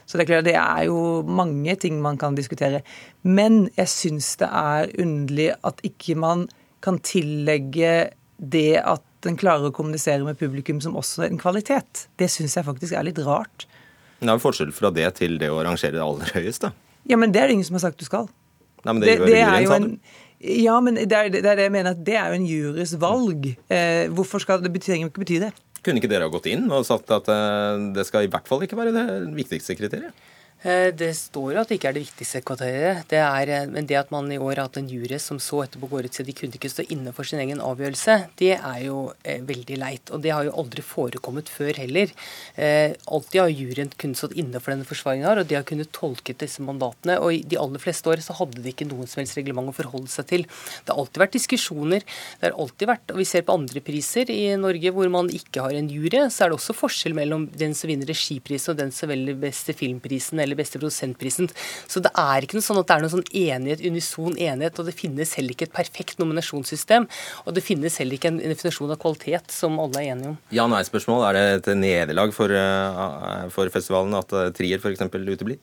Så 0.10 0.18
det 0.18 0.26
er 0.26 0.32
klart, 0.32 0.48
det 0.48 0.56
er 0.58 0.88
jo 0.90 1.22
mange 1.22 1.76
ting 1.78 2.02
man 2.02 2.18
kan 2.18 2.34
diskutere. 2.34 2.82
Men 3.22 3.68
jeg 3.78 3.94
syns 3.94 4.32
det 4.42 4.50
er 4.50 4.90
underlig 4.98 5.52
at 5.70 5.86
ikke 5.86 6.18
man 6.18 6.48
kan 6.82 6.98
tillegge 7.06 8.10
det 8.42 8.82
at 8.82 9.06
den 9.22 9.38
klarer 9.38 9.70
å 9.70 9.76
kommunisere 9.76 10.26
med 10.26 10.40
publikum 10.40 10.82
som 10.82 10.98
også 10.98 11.28
en 11.28 11.38
kvalitet. 11.38 12.08
Det 12.18 12.32
syns 12.32 12.58
jeg 12.58 12.66
faktisk 12.66 12.98
er 12.98 13.06
litt 13.06 13.22
rart. 13.22 13.68
Det 14.18 14.26
er 14.26 14.34
jo 14.34 14.48
forskjell 14.50 14.74
fra 14.74 14.90
det 14.92 15.12
til 15.22 15.38
det 15.38 15.54
å 15.54 15.62
rangere 15.62 16.00
det 16.00 16.08
aller 16.10 16.40
høyeste. 16.40 16.74
Ja, 17.08 17.20
men 17.20 17.32
det 17.32 17.42
er 17.42 17.50
det 17.50 17.58
ingen 17.58 17.68
som 17.68 17.78
har 17.80 17.88
sagt 17.88 18.02
du 18.02 18.08
skal. 18.08 18.28
Nei, 18.84 18.94
men 18.94 19.04
det, 19.04 19.20
det, 19.20 19.30
det 19.32 19.40
juryen, 19.40 19.70
sa 19.70 19.80
du. 19.84 20.18
Ja, 20.40 20.78
men 20.80 20.96
det 20.96 21.12
er, 21.12 21.32
det 21.32 21.44
er, 21.44 21.58
det 21.60 21.66
jeg 21.68 21.74
mener 21.74 21.96
at 21.96 22.04
det 22.08 22.16
er 22.16 22.32
jo 22.32 22.40
en 22.40 22.48
jurys 22.48 22.94
valg. 23.00 23.50
Eh, 23.68 24.06
hvorfor 24.16 24.40
skal 24.44 24.64
det 24.64 24.72
trenger 24.80 25.12
ikke 25.12 25.26
bety 25.26 25.40
det? 25.44 25.52
Kunne 25.84 26.00
ikke 26.00 26.12
dere 26.12 26.28
ha 26.28 26.32
gått 26.32 26.48
inn 26.52 26.68
og 26.72 26.86
sagt 26.88 27.12
at 27.16 27.28
eh, 27.32 27.88
det 27.96 28.06
skal 28.08 28.28
i 28.28 28.32
hvert 28.32 28.48
fall 28.48 28.64
ikke 28.64 28.80
være 28.80 28.96
det 28.96 29.06
viktigste 29.36 29.76
kriteriet? 29.80 30.28
Eh, 30.62 30.90
det 30.92 31.14
står 31.16 31.54
jo 31.54 31.60
at 31.62 31.70
det 31.72 31.78
ikke 31.80 31.88
er 31.88 31.96
det 31.96 32.02
viktigste 32.04 32.42
kriteriet. 32.44 33.06
Det 33.08 33.20
er, 33.24 33.48
eh, 33.48 33.68
men 33.72 33.86
det 33.88 33.96
at 33.96 34.10
man 34.12 34.28
i 34.32 34.38
år 34.38 34.58
har 34.58 34.68
hatt 34.68 34.80
en 34.82 34.90
jury 34.92 35.16
som 35.20 35.40
så 35.40 35.62
etterpå 35.64 35.88
går 35.88 36.10
ut 36.10 36.12
til 36.12 36.26
de 36.28 36.36
kunne 36.36 36.52
ikke 36.58 36.72
stå 36.72 36.84
inne 36.92 37.14
for 37.16 37.24
sin 37.24 37.40
egen 37.40 37.62
avgjørelse, 37.64 38.16
det 38.36 38.58
er 38.58 38.80
jo 38.84 39.14
eh, 39.24 39.40
veldig 39.40 39.78
leit. 39.80 40.12
Og 40.12 40.20
det 40.22 40.34
har 40.36 40.44
jo 40.44 40.56
aldri 40.60 40.84
forekommet 40.84 41.48
før 41.48 41.80
heller. 41.80 42.12
Eh, 42.60 42.92
alltid 43.08 43.40
har 43.40 43.54
juryen 43.54 43.94
kunnet 43.96 44.20
stått 44.20 44.36
inne 44.36 44.60
for 44.60 44.74
denne 44.74 44.88
forsvaringen 44.90 45.30
her, 45.30 45.40
og 45.40 45.48
de 45.48 45.56
har 45.56 45.64
kunnet 45.64 45.94
tolket 45.96 46.44
disse 46.44 46.60
mandatene. 46.60 47.16
Og 47.24 47.38
i 47.38 47.40
de 47.48 47.60
aller 47.62 47.80
fleste 47.80 48.12
år 48.12 48.20
så 48.26 48.36
hadde 48.42 48.60
de 48.60 48.74
ikke 48.74 48.90
noen 48.90 49.08
som 49.08 49.24
helst 49.24 49.40
reglement 49.40 49.72
å 49.72 49.78
forholde 49.80 50.12
seg 50.12 50.28
til. 50.28 50.44
Det 50.84 50.92
har 50.92 51.00
alltid 51.00 51.24
vært 51.24 51.40
diskusjoner. 51.40 52.04
Det 52.04 52.50
har 52.50 52.60
alltid 52.60 52.92
vært, 52.92 53.16
og 53.16 53.24
vi 53.24 53.30
ser 53.32 53.48
på 53.48 53.56
andre 53.56 53.80
priser 53.80 54.28
i 54.28 54.42
Norge 54.60 54.92
hvor 54.92 55.08
man 55.14 55.32
ikke 55.32 55.64
har 55.64 55.80
en 55.80 55.88
jury, 55.88 56.26
så 56.28 56.46
er 56.46 56.52
det 56.52 56.60
også 56.60 56.76
forskjell 56.76 57.16
mellom 57.16 57.48
den 57.56 57.72
som 57.78 57.88
vinner 57.88 58.12
regiprisen 58.12 58.74
og 58.74 58.84
den 58.84 58.92
som 58.92 59.08
velger 59.08 59.40
beste 59.40 59.72
filmprisen 59.78 60.49
eller 60.50 60.60
beste 60.60 60.82
produsentprisen. 60.82 61.50
Så 61.88 62.02
det 62.04 62.12
er 62.18 62.46
ikke 62.46 62.60
noe 62.60 62.66
sånn 62.66 62.82
at 62.82 62.90
det 62.90 62.98
er 62.98 63.06
noen 63.06 63.16
sånn 63.16 63.28
enighet, 63.30 63.86
unison 63.86 64.36
enighet, 64.36 64.82
og 64.82 64.90
det 64.90 64.98
finnes 64.98 65.34
heller 65.38 65.56
ikke 65.56 65.70
et 65.70 65.76
perfekt 65.76 66.22
nominasjonssystem. 66.22 67.08
Og 67.46 67.56
det 67.56 67.66
finnes 67.66 67.98
heller 68.02 68.18
ikke 68.18 68.34
en 68.34 68.42
definisjon 68.44 68.94
av 68.94 69.02
kvalitet 69.02 69.54
som 69.54 69.80
alle 69.82 70.04
er 70.04 70.14
enige 70.16 70.34
om. 70.34 70.38
Ja, 70.56 70.68
nei-spørsmål. 70.72 71.28
Er 71.30 71.38
det 71.38 71.46
et 71.60 71.74
nederlag 71.80 72.34
for, 72.36 72.52
eh, 72.52 73.50
for 73.54 73.70
festivalen 73.74 74.18
at 74.18 74.34
eh, 74.34 74.52
Trier 74.58 74.82
f.eks. 74.82 75.06
uteblir? 75.06 75.62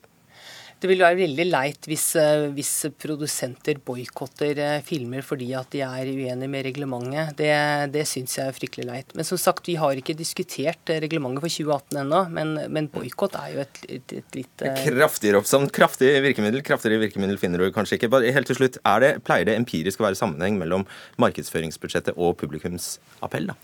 Det 0.77 0.89
vil 0.91 1.01
være 1.01 1.17
veldig 1.17 1.45
leit 1.49 1.87
hvis, 1.89 2.05
eh, 2.21 2.47
hvis 2.53 2.71
produsenter 3.01 3.79
boikotter 3.81 4.59
eh, 4.61 4.81
filmer 4.85 5.23
fordi 5.25 5.49
at 5.57 5.71
de 5.73 5.81
er 5.81 6.11
uenige 6.11 6.49
med 6.53 6.65
reglementet. 6.67 7.33
Det, 7.39 7.49
det 7.95 8.03
syns 8.09 8.37
jeg 8.37 8.45
er 8.45 8.53
fryktelig 8.53 8.85
leit. 8.85 9.15
Men 9.17 9.25
som 9.25 9.39
sagt, 9.41 9.65
vi 9.65 9.77
har 9.81 9.97
ikke 9.97 10.13
diskutert 10.17 10.93
eh, 10.93 11.01
reglementet 11.01 11.41
for 11.41 11.53
2018 11.53 12.01
ennå. 12.03 12.21
Men, 12.35 12.53
men 12.73 12.89
boikott 12.93 13.39
er 13.41 13.55
jo 13.55 13.63
et, 13.65 13.81
et, 13.97 14.17
et 14.21 14.37
litt 14.37 14.65
Kraftigere 14.83 15.41
oppsam, 15.41 15.65
kraftig 15.73 16.11
virkemiddel. 16.25 16.61
Kraftigere 16.67 17.01
virkemiddel 17.07 17.41
finner 17.41 17.63
du 17.63 17.71
kanskje 17.73 17.97
ikke. 17.97 18.11
Bare 18.13 18.35
helt 18.35 18.51
til 18.51 18.59
slutt, 18.59 18.77
det, 19.01 19.15
Pleier 19.25 19.49
det 19.49 19.57
empirisk 19.57 20.03
å 20.03 20.09
være 20.09 20.19
sammenheng 20.19 20.61
mellom 20.61 20.85
markedsføringsbudsjettet 21.21 22.21
og 22.21 22.37
publikumsappell? 22.37 23.49
da? 23.49 23.57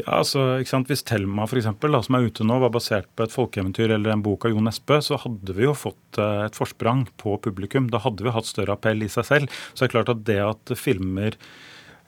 Ja, 0.00 0.20
altså, 0.20 0.42
ikke 0.60 0.72
sant? 0.72 0.90
Hvis 0.90 1.04
Thelma 1.06 1.46
for 1.50 1.60
eksempel, 1.60 1.94
da, 1.94 2.02
som 2.04 2.16
er 2.18 2.28
ute 2.28 2.46
nå, 2.46 2.58
var 2.62 2.72
basert 2.74 3.08
på 3.16 3.26
et 3.26 3.34
folkeeventyr 3.34 3.94
eller 3.96 4.14
en 4.14 4.24
bok 4.24 4.46
av 4.46 4.54
Jo 4.54 4.62
Nesbø, 4.64 5.00
så 5.04 5.18
hadde 5.20 5.56
vi 5.56 5.66
jo 5.66 5.74
fått 5.76 6.20
uh, 6.20 6.44
et 6.46 6.58
forsprang 6.58 7.06
på 7.20 7.36
publikum. 7.44 7.90
Da 7.92 8.02
hadde 8.04 8.26
vi 8.26 8.34
hatt 8.34 8.48
større 8.48 8.76
appell 8.76 9.04
i 9.06 9.10
seg 9.12 9.28
selv. 9.28 9.58
Så 9.72 9.84
det 9.84 9.90
er 9.90 9.96
klart 9.98 10.14
at 10.14 10.22
det 10.28 10.38
at 10.44 10.72
filmer 10.78 11.36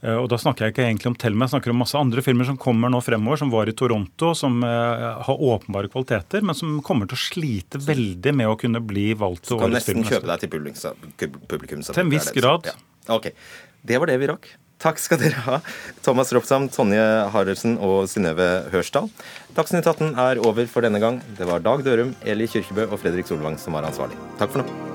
uh, 0.03 0.16
og 0.18 0.30
da 0.32 0.38
snakker 0.40 0.66
jeg 0.66 0.74
ikke 0.74 0.86
egentlig 0.88 1.12
om 1.12 1.18
Thelma, 1.24 1.47
jeg 1.47 1.55
snakker 1.57 1.74
om 1.74 1.82
masse 1.84 1.99
andre 1.99 2.24
filmer 2.26 2.49
som 2.49 2.61
kommer 2.61 2.93
nå 2.93 3.03
fremover, 3.05 3.43
som 3.43 3.53
var 3.53 3.70
i 3.70 3.76
Toronto, 3.78 4.32
som 4.38 4.62
uh, 4.66 5.20
har 5.28 5.45
åpenbare 5.53 5.93
kvaliteter, 5.93 6.43
men 6.47 6.59
som 6.59 6.80
kommer 6.86 7.11
til 7.11 7.18
å 7.18 7.24
slite 7.26 7.82
veldig 7.82 8.34
med 8.40 8.51
å 8.51 8.57
kunne 8.61 8.82
bli 8.82 9.12
valgt 9.18 9.47
til 9.51 9.61
årets 9.61 9.90
film. 9.90 10.03
Så 10.03 10.09
kan 10.09 10.09
nesten 10.09 10.11
kjøpe 10.16 10.32
deg 10.32 10.43
til 10.43 10.55
publikum. 11.53 11.86
Til 11.86 12.05
en 12.07 12.16
viss 12.16 12.32
grad. 12.36 12.72
Ja. 12.72 12.78
Ok. 13.14 13.32
Det 13.82 13.99
var 13.99 14.11
det 14.11 14.20
vi 14.22 14.30
rakk. 14.30 14.53
Takk 14.83 14.99
skal 14.99 15.20
dere 15.20 15.43
ha, 15.47 15.61
Thomas 16.03 16.33
Ropsam, 16.35 16.66
Tonje 16.72 17.03
Haraldsen 17.30 17.76
og 17.78 18.09
Synnøve 18.11 18.49
Hørsdal. 18.72 19.11
Dagsnytt 19.55 19.87
18 19.87 20.16
er 20.18 20.43
over 20.43 20.66
for 20.70 20.83
denne 20.83 20.99
gang. 21.03 21.20
Det 21.39 21.47
var 21.47 21.62
Dag 21.62 21.85
Dørum, 21.87 22.16
Eli 22.26 22.51
Kyrkjebø 22.51 22.89
og 22.91 22.99
Fredrik 23.05 23.30
Solvang 23.30 23.61
som 23.62 23.78
var 23.78 23.87
ansvarlig. 23.87 24.18
Takk 24.43 24.57
for 24.57 24.64
nå. 24.64 24.91